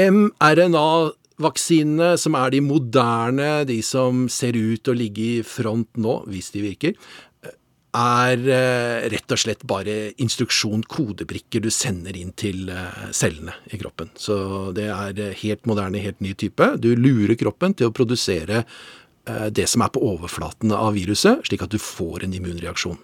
mRNA-vaksinene, 0.00 2.14
som 2.20 2.36
er 2.38 2.52
de 2.54 2.60
moderne, 2.64 3.50
de 3.68 3.80
som 3.84 4.28
ser 4.32 4.56
ut 4.56 4.84
til 4.84 4.94
å 4.94 4.98
ligge 4.98 5.26
i 5.26 5.42
front 5.46 5.88
nå, 6.00 6.14
hvis 6.30 6.50
de 6.54 6.60
virker, 6.64 6.92
er 7.96 8.42
eh, 8.46 9.08
rett 9.10 9.34
og 9.34 9.40
slett 9.40 9.64
bare 9.68 10.12
instruksjon, 10.22 10.84
kodebrikker 10.90 11.62
du 11.64 11.70
sender 11.74 12.16
inn 12.16 12.32
til 12.38 12.70
eh, 12.70 13.10
cellene 13.16 13.56
i 13.70 13.80
kroppen. 13.80 14.12
Så 14.14 14.70
det 14.76 14.88
er 14.94 15.18
eh, 15.18 15.36
helt 15.42 15.66
moderne, 15.70 16.02
helt 16.02 16.22
ny 16.22 16.34
type. 16.38 16.72
Du 16.78 16.92
lurer 16.94 17.36
kroppen 17.40 17.74
til 17.74 17.90
å 17.90 17.94
produsere 17.94 18.64
det 19.52 19.66
som 19.68 19.82
er 19.84 19.90
på 19.92 20.00
overflaten 20.02 20.72
av 20.74 20.94
viruset, 20.96 21.44
slik 21.46 21.60
at 21.62 21.70
du 21.70 21.78
får 21.78 22.24
en 22.24 22.32
immunreaksjon. 22.34 22.96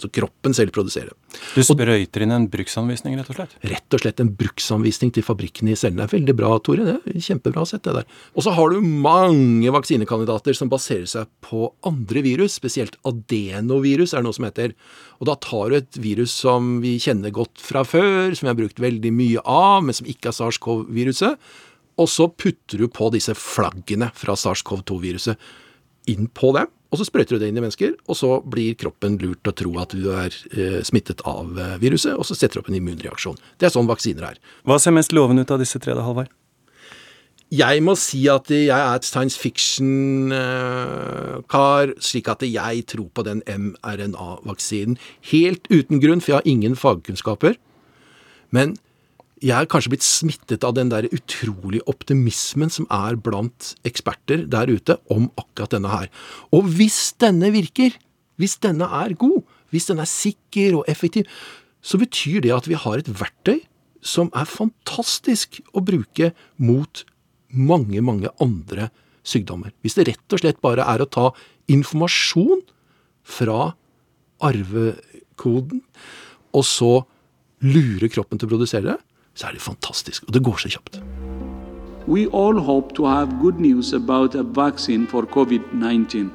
Så 0.00 0.10
kroppen 0.10 0.54
selv 0.56 0.72
produserer 0.74 1.12
det. 1.12 1.40
Du 1.54 1.62
sprøyter 1.66 2.24
inn 2.24 2.34
en 2.34 2.46
bruksanvisning, 2.50 3.16
rett 3.18 3.30
og 3.30 3.38
slett? 3.38 3.54
Rett 3.70 3.96
og 3.96 4.02
slett 4.02 4.22
en 4.22 4.32
bruksanvisning 4.38 5.12
til 5.14 5.26
fabrikkene 5.26 5.74
i 5.74 5.78
cellene. 5.78 6.08
Veldig 6.10 6.34
bra, 6.38 6.50
Tore. 6.62 6.86
Det 6.86 7.14
er 7.14 7.26
Kjempebra 7.28 7.64
sett, 7.68 7.84
det 7.86 7.94
der. 8.00 8.08
Og 8.34 8.46
så 8.46 8.54
har 8.56 8.74
du 8.74 8.80
mange 8.82 9.70
vaksinekandidater 9.74 10.56
som 10.58 10.70
baserer 10.72 11.06
seg 11.10 11.30
på 11.44 11.68
andre 11.86 12.24
virus, 12.26 12.58
spesielt 12.58 12.98
adenovirus 13.06 14.14
er 14.14 14.22
det 14.22 14.28
noe 14.28 14.36
som 14.36 14.48
heter. 14.48 14.74
Og 15.20 15.30
da 15.30 15.38
tar 15.42 15.70
du 15.70 15.78
et 15.78 16.00
virus 16.02 16.34
som 16.44 16.78
vi 16.84 16.96
kjenner 17.02 17.34
godt 17.34 17.62
fra 17.62 17.84
før, 17.86 18.34
som 18.34 18.48
vi 18.48 18.52
har 18.52 18.58
brukt 18.58 18.82
veldig 18.82 19.14
mye 19.14 19.44
av, 19.46 19.84
men 19.86 19.96
som 19.96 20.10
ikke 20.10 20.32
er 20.32 20.38
SARS-CoV-viruset. 20.38 21.52
Og 22.02 22.10
så 22.10 22.26
putter 22.30 22.82
du 22.82 22.88
på 22.90 23.10
disse 23.14 23.36
flaggene 23.38 24.10
fra 24.18 24.34
SARS-CoV-2-viruset 24.38 25.38
inn 26.10 26.26
på 26.34 26.50
dem, 26.56 26.68
og 26.94 27.00
så 27.00 27.08
sprøyter 27.08 27.34
du 27.34 27.42
det 27.42 27.48
inn 27.50 27.58
i 27.58 27.64
mennesker, 27.64 27.96
og 28.06 28.14
så 28.18 28.36
blir 28.46 28.76
kroppen 28.78 29.18
lurt 29.18 29.40
til 29.42 29.50
å 29.50 29.58
tro 29.58 29.72
at 29.82 29.90
du 29.98 30.06
er 30.14 30.30
eh, 30.54 30.78
smittet 30.86 31.24
av 31.26 31.58
eh, 31.58 31.74
viruset, 31.82 32.14
og 32.14 32.22
så 32.28 32.34
setter 32.38 32.54
du 32.54 32.60
opp 32.62 32.70
en 32.70 32.78
immunreaksjon. 32.78 33.40
Det 33.58 33.66
er 33.66 33.74
sånn 33.74 33.90
vaksiner 33.90 34.24
er. 34.30 34.36
Hva 34.62 34.78
ser 34.78 34.94
mest 34.94 35.12
lovende 35.16 35.42
ut 35.42 35.50
av 35.50 35.58
disse 35.62 35.78
tre, 35.82 35.92
da, 35.98 36.06
Halvard? 36.06 36.30
Jeg 37.54 37.82
må 37.86 37.92
si 37.98 38.28
at 38.30 38.48
jeg 38.50 38.70
er 38.70 38.94
et 38.94 39.04
science 39.06 39.38
fiction-kar, 39.38 40.34
slik 42.02 42.28
at 42.30 42.42
jeg 42.46 42.86
tror 42.90 43.10
på 43.14 43.22
den 43.26 43.42
mRNA-vaksinen. 43.46 44.96
Helt 45.30 45.66
uten 45.70 46.00
grunn, 46.02 46.22
for 46.22 46.30
jeg 46.32 46.38
har 46.40 46.50
ingen 46.50 46.74
fagkunnskaper. 46.78 47.54
Men 48.54 48.76
jeg 49.44 49.52
er 49.60 49.68
kanskje 49.68 49.92
blitt 49.92 50.06
smittet 50.06 50.64
av 50.64 50.72
den 50.76 50.88
der 50.92 51.06
utrolige 51.12 51.84
optimismen 51.90 52.70
som 52.72 52.86
er 52.92 53.18
blant 53.20 53.74
eksperter 53.84 54.46
der 54.48 54.72
ute 54.72 54.96
om 55.12 55.28
akkurat 55.40 55.74
denne 55.76 55.92
her. 55.92 56.08
Og 56.54 56.70
hvis 56.78 57.12
denne 57.20 57.50
virker, 57.52 57.92
hvis 58.40 58.56
denne 58.64 58.88
er 59.02 59.12
god, 59.20 59.42
hvis 59.74 59.90
den 59.90 60.00
er 60.00 60.08
sikker 60.08 60.80
og 60.80 60.88
effektiv, 60.88 61.28
så 61.84 62.00
betyr 62.00 62.40
det 62.44 62.54
at 62.56 62.68
vi 62.70 62.78
har 62.80 63.00
et 63.00 63.10
verktøy 63.12 63.60
som 64.04 64.30
er 64.36 64.48
fantastisk 64.48 65.60
å 65.76 65.84
bruke 65.84 66.32
mot 66.56 67.04
mange, 67.52 68.00
mange 68.00 68.32
andre 68.40 68.88
sykdommer. 69.24 69.72
Hvis 69.84 69.96
det 69.98 70.08
rett 70.08 70.36
og 70.36 70.40
slett 70.40 70.60
bare 70.64 70.88
er 70.88 71.04
å 71.04 71.08
ta 71.08 71.30
informasjon 71.72 72.64
fra 73.24 73.74
arvekoden, 74.44 75.84
og 76.54 76.64
så 76.68 76.94
lure 77.64 78.08
kroppen 78.12 78.40
til 78.40 78.48
å 78.48 78.52
produsere 78.56 78.92
det, 78.92 79.00
så 79.34 79.48
er 79.48 79.56
det 79.56 79.62
fantastisk. 79.64 80.24
Og 80.28 80.34
det 80.36 80.42
går 80.46 80.62
så 80.62 80.70
kjapt. 80.76 81.00
We 82.06 82.26
all 82.36 82.58
hope 82.60 82.94
to 82.94 83.06
have 83.08 83.40
good 83.40 83.60
news 83.60 83.94
about 83.94 84.34
a 84.34 84.42
vaccine 84.42 85.06
for 85.06 85.22
COVID-19. 85.22 86.30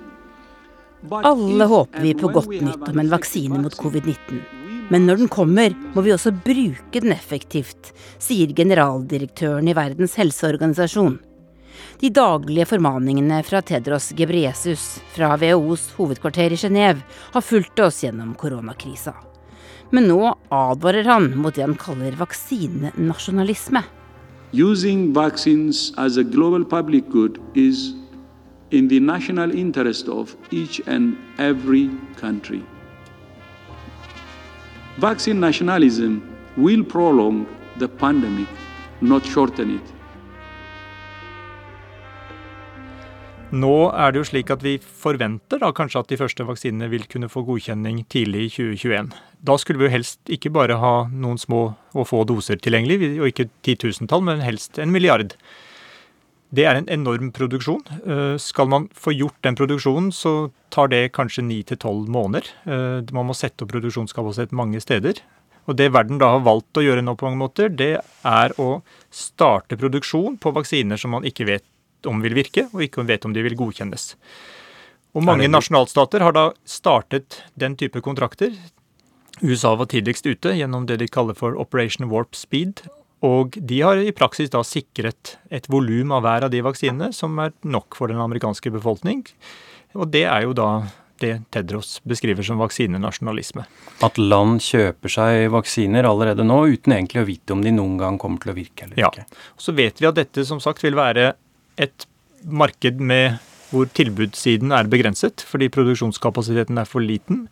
Alle 1.23 1.65
håper 1.65 2.01
vi 2.01 2.13
på 2.17 2.31
godt 2.33 2.49
nytt 2.49 2.89
om 2.89 2.99
en 2.99 3.11
vaksine 3.11 3.61
mot 3.61 3.75
covid-19. 3.77 4.41
Men 4.89 5.05
når 5.05 5.21
den 5.21 5.29
kommer, 5.29 5.75
må 5.93 6.01
vi 6.01 6.11
også 6.11 6.33
bruke 6.33 6.99
den 6.99 7.13
effektivt, 7.13 7.93
sier 8.17 8.51
generaldirektøren 8.57 9.69
i 9.69 9.75
Verdens 9.77 10.17
helseorganisasjon. 10.17 11.19
De 12.01 12.09
daglige 12.09 12.65
formaningene 12.67 13.39
fra 13.45 13.61
Tedros 13.61 14.09
Gebreyesus 14.17 14.97
fra 15.13 15.35
WHOs 15.37 15.91
hovedkvarter 15.99 16.55
i 16.55 16.59
Genéve 16.59 17.05
har 17.35 17.45
fulgt 17.45 17.79
oss 17.85 18.01
gjennom 18.03 18.33
koronakrisa. 18.39 19.13
Men 19.91 20.07
nå 20.07 20.35
advarer 20.53 21.07
han 21.09 21.31
mot 21.37 21.55
det 21.55 21.65
han 21.65 21.77
kaller 21.79 22.17
vaksinenasjonalisme. 22.19 23.81
Using 24.53 25.13
vaccines 25.13 25.93
as 25.97 26.17
a 26.17 26.23
global 26.23 26.65
public 26.65 27.09
good 27.09 27.39
is 27.55 27.93
in 28.71 28.87
the 28.87 28.99
national 28.99 29.51
interest 29.51 30.07
of 30.09 30.35
each 30.51 30.81
and 30.87 31.17
every 31.37 31.89
country. 32.19 32.61
Vaccine 34.97 35.39
nationalism 35.39 36.21
will 36.57 36.83
prolong 36.83 37.45
the 37.77 37.87
pandemic, 37.87 38.47
not 39.01 39.25
shorten 39.25 39.75
it. 39.75 39.98
Nå 43.49 43.89
er 43.97 44.11
det 44.13 44.19
jo 44.19 44.27
slik 44.29 44.51
at 44.53 44.61
vi 44.61 44.75
forventer 44.77 45.57
da 45.63 45.71
kanskje 45.73 46.03
at 46.03 46.11
de 46.11 46.17
første 46.19 46.45
vaksinene 46.45 46.85
vil 46.91 47.07
kunne 47.09 47.31
få 47.33 47.41
godkjenning 47.47 48.03
tidlig 48.05 48.43
i 48.43 48.49
2021. 48.53 49.07
Da 49.41 49.55
skulle 49.57 49.81
vi 49.81 49.87
jo 49.87 49.93
helst 49.95 50.29
ikke 50.29 50.51
bare 50.53 50.77
ha 50.77 50.91
noen 51.09 51.39
små 51.41 51.63
og 51.97 52.05
få 52.05 52.21
doser 52.29 52.61
tilgjengelig, 52.61 53.15
og 53.17 53.31
ikke 53.31 53.47
titusentall, 53.65 54.21
men 54.27 54.43
helst 54.45 54.77
en 54.77 54.93
milliard. 54.93 55.33
Det 56.53 56.67
er 56.69 56.77
en 56.77 56.91
enorm 56.93 57.31
produksjon. 57.33 57.81
Eh, 58.05 58.35
skal 58.37 58.69
man 58.69 58.85
få 58.93 59.15
gjort 59.17 59.41
den 59.45 59.57
produksjonen, 59.57 60.11
så 60.13 60.51
tar 60.69 60.93
det 60.93 61.15
kanskje 61.17 61.47
ni 61.49 61.63
til 61.65 61.81
tolv 61.81 62.05
måneder. 62.05 62.53
Eh, 62.69 63.01
man 63.17 63.31
må 63.31 63.37
sette 63.37 63.65
opp 63.65 63.73
produksjonskapasitet 63.73 64.53
mange 64.53 64.81
steder. 64.81 65.23
Og 65.65 65.77
det 65.77 65.89
verden 65.93 66.21
da 66.21 66.35
har 66.35 66.45
valgt 66.45 66.77
å 66.77 66.85
gjøre 66.85 67.01
nå 67.01 67.17
på 67.17 67.25
mange 67.25 67.41
måter, 67.41 67.73
det 67.73 67.95
er 67.97 68.57
å 68.61 68.83
starte 69.09 69.77
produksjon 69.77 70.37
på 70.37 70.53
vaksiner 70.53 71.01
som 71.01 71.17
man 71.17 71.25
ikke 71.25 71.49
vet 71.49 71.65
om 72.07 72.21
vil 72.23 72.37
virke, 72.37 72.67
og 72.71 72.85
ikke 72.85 73.07
vet 73.07 73.25
om 73.27 73.35
de 73.35 73.43
vil 73.45 73.57
godkjennes. 73.59 74.13
Og 75.17 75.25
mange 75.25 75.49
nasjonalstater 75.49 76.21
har 76.21 76.35
da 76.37 76.45
startet 76.69 77.41
den 77.59 77.75
type 77.79 78.01
kontrakter. 78.05 78.53
USA 79.41 79.73
var 79.79 79.89
tidligst 79.89 80.27
ute 80.27 80.53
gjennom 80.53 80.85
det 80.85 80.99
de 81.01 81.09
kaller 81.09 81.37
for 81.37 81.57
Operation 81.57 82.09
Warp 82.11 82.37
Speed. 82.37 82.83
Og 83.25 83.57
de 83.57 83.81
har 83.83 83.99
i 83.99 84.13
praksis 84.15 84.51
da 84.53 84.61
sikret 84.63 85.35
et 85.51 85.67
volum 85.71 86.13
av 86.15 86.23
hver 86.23 86.45
av 86.47 86.53
de 86.53 86.61
vaksinene 86.63 87.11
som 87.15 87.35
er 87.43 87.51
nok 87.67 87.97
for 87.97 88.11
den 88.11 88.21
amerikanske 88.21 88.71
befolkning. 88.71 89.25
Og 89.97 90.07
det 90.13 90.23
er 90.29 90.45
jo 90.45 90.55
da 90.55 90.69
det 91.19 91.33
Tedros 91.51 91.97
beskriver 92.07 92.45
som 92.47 92.61
vaksinenasjonalisme. 92.61 93.65
At 94.05 94.17
land 94.21 94.61
kjøper 94.63 95.11
seg 95.11 95.49
vaksiner 95.51 96.07
allerede 96.07 96.45
nå 96.47 96.61
uten 96.71 96.95
egentlig 96.95 97.23
å 97.23 97.27
vite 97.27 97.55
om 97.55 97.63
de 97.65 97.73
noen 97.75 97.97
gang 97.99 98.19
kommer 98.21 98.39
til 98.39 98.53
å 98.53 98.55
virke 98.55 98.87
eller 98.87 99.01
ja. 99.01 99.09
ikke. 99.11 99.25
Så 99.59 99.75
vet 99.75 99.99
vi 99.99 100.07
at 100.07 100.15
dette 100.19 100.45
som 100.47 100.61
sagt 100.63 100.85
vil 100.85 100.95
være 100.95 101.33
et 101.79 102.07
marked 102.43 102.99
med 102.99 103.39
hvor 103.69 103.89
tilbudssiden 103.93 104.73
er 104.73 104.89
begrenset 104.89 105.43
fordi 105.45 105.69
produksjonskapasiteten 105.73 106.79
er 106.81 106.87
for 106.89 107.05
liten, 107.05 107.47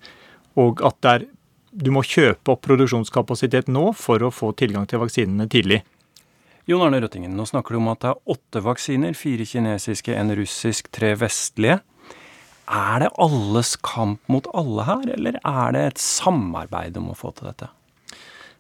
og 0.58 0.82
at 0.86 1.10
er, 1.10 1.28
du 1.72 1.92
må 1.94 2.02
kjøpe 2.06 2.56
opp 2.56 2.64
produksjonskapasitet 2.66 3.70
nå 3.70 3.92
for 3.98 4.24
å 4.26 4.34
få 4.34 4.54
tilgang 4.58 4.88
til 4.90 5.04
vaksinene 5.04 5.46
tidlig. 5.52 5.84
Jon 6.68 6.84
Arne 6.84 7.00
Røttingen, 7.00 7.36
nå 7.38 7.46
snakker 7.48 7.76
du 7.76 7.80
om 7.80 7.92
at 7.94 8.02
det 8.04 8.10
er 8.12 8.34
åtte 8.34 8.64
vaksiner, 8.66 9.14
fire 9.16 9.46
kinesiske, 9.48 10.16
en 10.18 10.34
russisk, 10.36 10.90
tre 10.92 11.14
vestlige. 11.16 11.78
Er 12.68 13.06
det 13.06 13.14
alles 13.24 13.78
kamp 13.80 14.20
mot 14.28 14.50
alle 14.58 14.84
her, 14.90 15.06
eller 15.14 15.38
er 15.40 15.78
det 15.78 15.84
et 15.94 16.02
samarbeid 16.04 16.98
om 17.00 17.14
å 17.14 17.16
få 17.16 17.32
til 17.38 17.48
dette? 17.48 17.70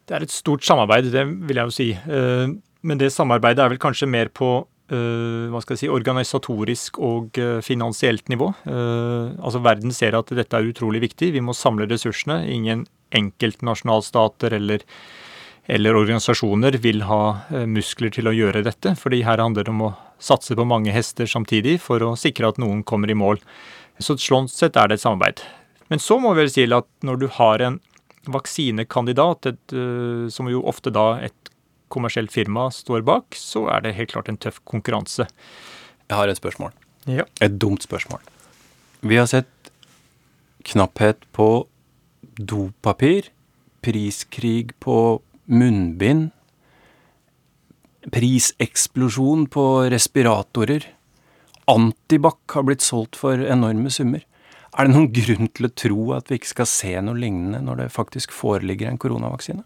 Det 0.07 0.15
er 0.15 0.23
et 0.23 0.31
stort 0.31 0.63
samarbeid, 0.63 1.09
det 1.11 1.25
vil 1.49 1.59
jeg 1.59 1.67
jo 1.67 1.75
si. 1.75 1.89
Eh, 1.91 2.53
men 2.87 3.01
det 3.01 3.11
samarbeidet 3.11 3.65
er 3.65 3.73
vel 3.73 3.81
kanskje 3.81 4.07
mer 4.07 4.31
på 4.31 4.61
hva 4.87 5.59
skal 5.63 5.75
jeg 5.75 5.81
si, 5.81 5.89
organisatorisk 5.91 6.99
og 7.03 7.37
uh, 7.41 7.59
finansielt 7.65 8.29
nivå. 8.31 8.53
Uh, 8.63 9.35
altså 9.43 9.59
Verden 9.63 9.91
ser 9.95 10.15
at 10.15 10.31
dette 10.31 10.55
er 10.55 10.69
utrolig 10.69 11.01
viktig. 11.03 11.33
Vi 11.35 11.43
må 11.43 11.55
samle 11.57 11.89
ressursene. 11.89 12.39
Ingen 12.47 12.85
enkeltnasjonalstater 13.15 14.55
eller, 14.55 14.85
eller 15.67 15.99
organisasjoner 15.99 16.79
vil 16.83 17.03
ha 17.07 17.21
muskler 17.67 18.11
til 18.15 18.27
å 18.27 18.35
gjøre 18.35 18.63
dette. 18.67 18.95
fordi 18.99 19.21
her 19.27 19.43
handler 19.43 19.67
det 19.67 19.71
om 19.75 19.85
å 19.89 19.95
satse 20.19 20.55
på 20.55 20.65
mange 20.67 20.91
hester 20.91 21.27
samtidig 21.29 21.77
for 21.83 22.03
å 22.03 22.15
sikre 22.19 22.49
at 22.49 22.59
noen 22.59 22.83
kommer 22.83 23.11
i 23.11 23.15
mål. 23.15 23.39
Så 23.99 24.17
sånn 24.19 24.47
sett 24.51 24.75
er 24.75 24.87
det 24.87 24.99
et 24.99 25.05
samarbeid. 25.05 25.43
Men 25.87 26.03
så 26.03 26.19
må 26.19 26.33
vi 26.33 26.43
vel 26.43 26.51
si 26.51 26.67
at 26.67 26.87
når 27.03 27.21
du 27.21 27.27
har 27.39 27.63
en 27.63 27.79
vaksinekandidat, 28.27 29.53
et, 29.53 29.75
som 30.35 30.51
jo 30.51 30.65
ofte 30.67 30.91
da 30.91 31.13
et 31.23 31.51
kommersielt 31.93 32.33
firma 32.33 32.67
står 32.73 33.05
bak, 33.07 33.37
så 33.37 33.67
er 33.73 33.83
det 33.83 33.95
helt 33.97 34.13
klart 34.13 34.29
en 34.31 34.39
tøff 34.39 34.59
konkurranse. 34.67 35.27
Jeg 36.07 36.15
har 36.15 36.31
et 36.31 36.39
spørsmål. 36.39 36.73
Ja. 37.07 37.25
Et 37.41 37.59
dumt 37.59 37.83
spørsmål. 37.83 38.21
Vi 39.01 39.19
har 39.19 39.27
sett 39.29 39.71
knapphet 40.67 41.23
på 41.35 41.67
dopapir, 42.37 43.29
priskrig 43.85 44.73
på 44.83 45.21
munnbind, 45.47 46.31
priseksplosjon 48.11 49.47
på 49.51 49.65
respiratorer. 49.91 50.87
Antibac 51.67 52.39
har 52.55 52.67
blitt 52.67 52.83
solgt 52.83 53.19
for 53.19 53.39
enorme 53.43 53.91
summer. 53.91 54.23
Er 54.77 54.87
det 54.87 54.93
noen 54.93 55.09
grunn 55.11 55.49
til 55.55 55.67
å 55.67 55.73
tro 55.73 56.01
at 56.15 56.29
vi 56.29 56.37
ikke 56.39 56.53
skal 56.53 56.69
se 56.69 56.93
noe 57.03 57.17
lignende 57.17 57.63
når 57.65 57.81
det 57.81 57.95
faktisk 57.95 58.35
foreligger 58.35 58.91
en 58.91 58.99
koronavaksine? 59.01 59.63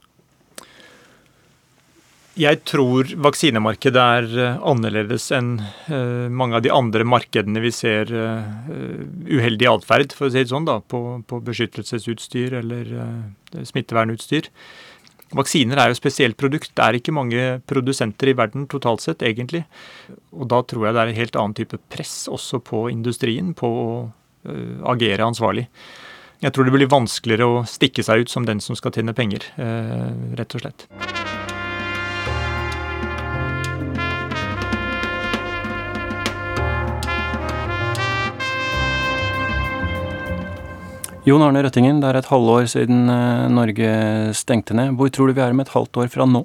Jeg 2.42 2.62
tror 2.66 3.10
vaksinemarkedet 3.22 4.02
er 4.02 4.28
eh, 4.40 4.62
annerledes 4.66 5.28
enn 5.36 5.58
uh, 5.62 6.26
mange 6.32 6.58
av 6.58 6.64
de 6.66 6.72
andre 6.74 7.06
markedene 7.06 7.62
vi 7.62 7.70
ser 7.76 8.10
uh, 8.10 8.48
uheldig 9.28 9.68
atferd, 9.70 10.16
for 10.18 10.30
å 10.30 10.34
si 10.34 10.42
det 10.42 10.50
sånn, 10.50 10.66
da, 10.66 10.80
på, 10.82 11.20
på 11.28 11.42
beskyttelsesutstyr 11.46 12.56
eller 12.64 12.90
smittevernutstyr. 13.68 14.50
Vaksiner 15.38 15.80
er 15.80 15.92
jo 15.92 15.96
et 15.96 16.02
spesielt 16.02 16.40
produkt. 16.40 16.74
Det 16.76 16.88
er 16.88 16.98
ikke 16.98 17.14
mange 17.16 17.46
produsenter 17.70 18.32
i 18.32 18.36
verden 18.40 18.66
totalt 18.72 19.04
sett, 19.04 19.22
egentlig. 19.28 19.64
Og 20.34 20.50
da 20.52 20.64
tror 20.66 20.88
jeg 20.88 20.98
det 20.98 21.04
er 21.04 21.14
en 21.14 21.22
helt 21.22 21.40
annen 21.40 21.58
type 21.62 21.80
press 21.94 22.26
også 22.32 22.60
på 22.68 22.88
industrien 22.92 23.54
på 23.56 23.70
å 23.70 23.90
agere 24.90 25.28
ansvarlig. 25.28 25.68
jeg 26.42 26.52
tror 26.52 26.66
det 26.66 26.74
blir 26.74 26.90
vanskeligere 26.90 27.46
å 27.48 27.66
stikke 27.70 28.04
seg 28.04 28.26
ut 28.26 28.34
som 28.34 28.48
den 28.50 28.60
som 28.60 28.76
skal 28.76 28.96
tjene 28.96 29.14
penger, 29.14 29.46
rett 30.40 30.58
og 30.58 30.66
slett. 30.66 30.88
Jon 41.22 41.44
Arne 41.46 41.62
Røttingen, 41.62 42.00
det 42.02 42.08
er 42.10 42.18
et 42.18 42.32
halvår 42.32 42.66
siden 42.72 43.06
eh, 43.14 43.46
Norge 43.54 43.90
stengte 44.34 44.74
ned. 44.74 44.96
Hvor 44.98 45.12
tror 45.14 45.30
du 45.30 45.36
vi 45.38 45.44
er 45.46 45.54
om 45.54 45.62
et 45.62 45.70
halvt 45.70 46.00
år 46.02 46.10
fra 46.10 46.26
nå? 46.26 46.42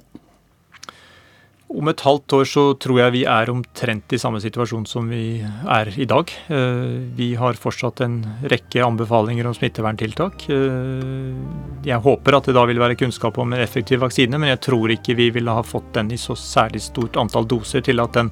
Om 1.67 1.89
et 1.89 2.03
halvt 2.05 2.35
år 2.37 2.45
så 2.47 2.65
tror 2.79 2.99
jeg 3.01 3.15
vi 3.15 3.23
er 3.27 3.49
omtrent 3.51 4.13
i 4.13 4.19
samme 4.21 4.37
situasjon 4.39 4.85
som 4.87 5.09
vi 5.09 5.41
er 5.41 5.89
i 5.97 6.05
dag. 6.07 6.29
Eh, 6.53 6.93
vi 7.17 7.31
har 7.41 7.57
fortsatt 7.57 8.05
en 8.05 8.19
rekke 8.53 8.85
anbefalinger 8.85 9.49
om 9.49 9.57
smitteverntiltak. 9.57 10.45
Eh, 10.53 11.41
jeg 11.89 12.05
håper 12.05 12.37
at 12.37 12.51
det 12.51 12.55
da 12.59 12.69
vil 12.69 12.85
være 12.85 13.01
kunnskap 13.01 13.41
om 13.41 13.57
en 13.57 13.65
effektiv 13.65 14.05
vaksine, 14.05 14.37
men 14.37 14.53
jeg 14.53 14.61
tror 14.69 14.93
ikke 14.93 15.17
vi 15.17 15.31
ville 15.39 15.57
ha 15.57 15.65
fått 15.65 15.89
den 15.97 16.13
i 16.13 16.21
så 16.21 16.37
særlig 16.37 16.85
stort 16.85 17.17
antall 17.17 17.49
doser 17.49 17.81
til 17.81 18.05
at 18.05 18.13
den 18.13 18.29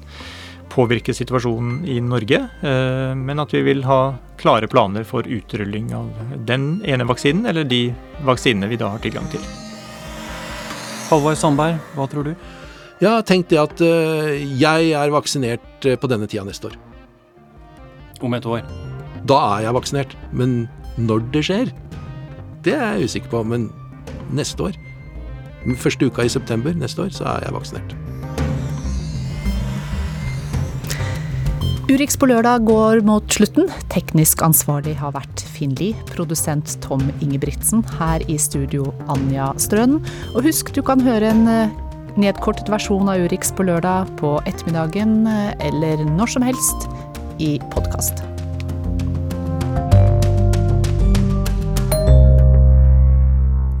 påvirke 0.76 1.14
situasjonen 1.16 1.80
i 1.88 1.96
Norge, 2.04 2.42
eh, 2.60 3.12
men 3.16 3.40
at 3.40 3.52
vi 3.54 3.62
vil 3.64 3.84
ha 3.88 4.16
klare 4.40 4.68
planer 4.68 5.06
for 5.08 5.24
utrulling 5.24 5.92
av 5.96 6.10
den 6.48 6.82
ene 6.84 7.06
vaksinen, 7.08 7.46
eller 7.48 7.64
de 7.64 7.88
vaksinene 8.26 8.68
vi 8.68 8.78
da 8.80 8.92
har 8.92 9.02
tilgang 9.04 9.28
til. 9.32 9.42
Halvard 11.08 11.38
Sandberg, 11.40 11.80
hva 11.94 12.08
tror 12.10 12.28
du? 12.28 12.34
Ja, 13.00 13.20
tenk 13.22 13.48
det 13.52 13.60
at 13.60 13.80
eh, 13.84 14.36
jeg 14.56 14.92
er 14.96 15.12
vaksinert 15.12 15.84
eh, 15.84 15.98
på 16.00 16.08
denne 16.10 16.28
tida 16.28 16.46
neste 16.48 16.70
år. 16.70 16.78
Om 18.24 18.36
et 18.36 18.48
år? 18.48 18.64
Da 19.28 19.40
er 19.56 19.66
jeg 19.66 19.76
vaksinert. 19.76 20.16
Men 20.32 20.56
når 20.96 21.28
det 21.34 21.44
skjer, 21.44 21.72
det 22.64 22.74
er 22.74 22.96
jeg 22.96 23.12
usikker 23.12 23.34
på. 23.36 23.44
Men 23.44 23.68
neste 24.32 24.70
år. 24.70 24.80
Første 25.76 26.08
uka 26.08 26.24
i 26.24 26.32
september 26.32 26.76
neste 26.78 27.04
år, 27.04 27.12
så 27.12 27.28
er 27.36 27.48
jeg 27.48 27.58
vaksinert. 27.58 28.05
Urix 31.86 32.16
på 32.18 32.26
lørdag 32.26 32.64
går 32.66 33.04
mot 33.06 33.22
slutten. 33.30 33.68
Teknisk 33.92 34.40
ansvarlig 34.42 34.96
har 34.98 35.12
vært 35.14 35.42
Finn 35.54 35.76
Lie, 35.78 35.94
produsent 36.08 36.72
Tom 36.82 37.04
Ingebrigtsen, 37.22 37.84
her 38.00 38.24
i 38.26 38.34
studio 38.42 38.88
Anja 39.06 39.52
Strønen. 39.62 40.00
Og 40.32 40.48
husk, 40.48 40.72
du 40.74 40.80
kan 40.82 40.98
høre 40.98 41.30
en 41.30 41.44
eh, 41.46 41.76
nedkortet 42.18 42.66
versjon 42.74 43.06
av 43.06 43.22
Urix 43.22 43.54
på 43.54 43.68
lørdag 43.68 44.10
på 44.18 44.32
ettermiddagen 44.50 45.30
eh, 45.30 45.52
eller 45.68 46.02
når 46.10 46.34
som 46.34 46.48
helst 46.48 46.88
i 47.38 47.52
podkast. 47.70 48.18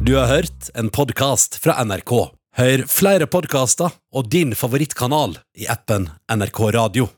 Du 0.06 0.14
har 0.14 0.30
hørt 0.30 0.70
en 0.78 0.94
podkast 0.94 1.58
fra 1.58 1.80
NRK. 1.82 2.14
Hør 2.62 2.86
flere 2.86 3.26
podkaster 3.26 3.98
og 4.14 4.30
din 4.30 4.54
favorittkanal 4.54 5.40
i 5.58 5.66
appen 5.66 6.12
NRK 6.30 6.68
Radio. 6.78 7.16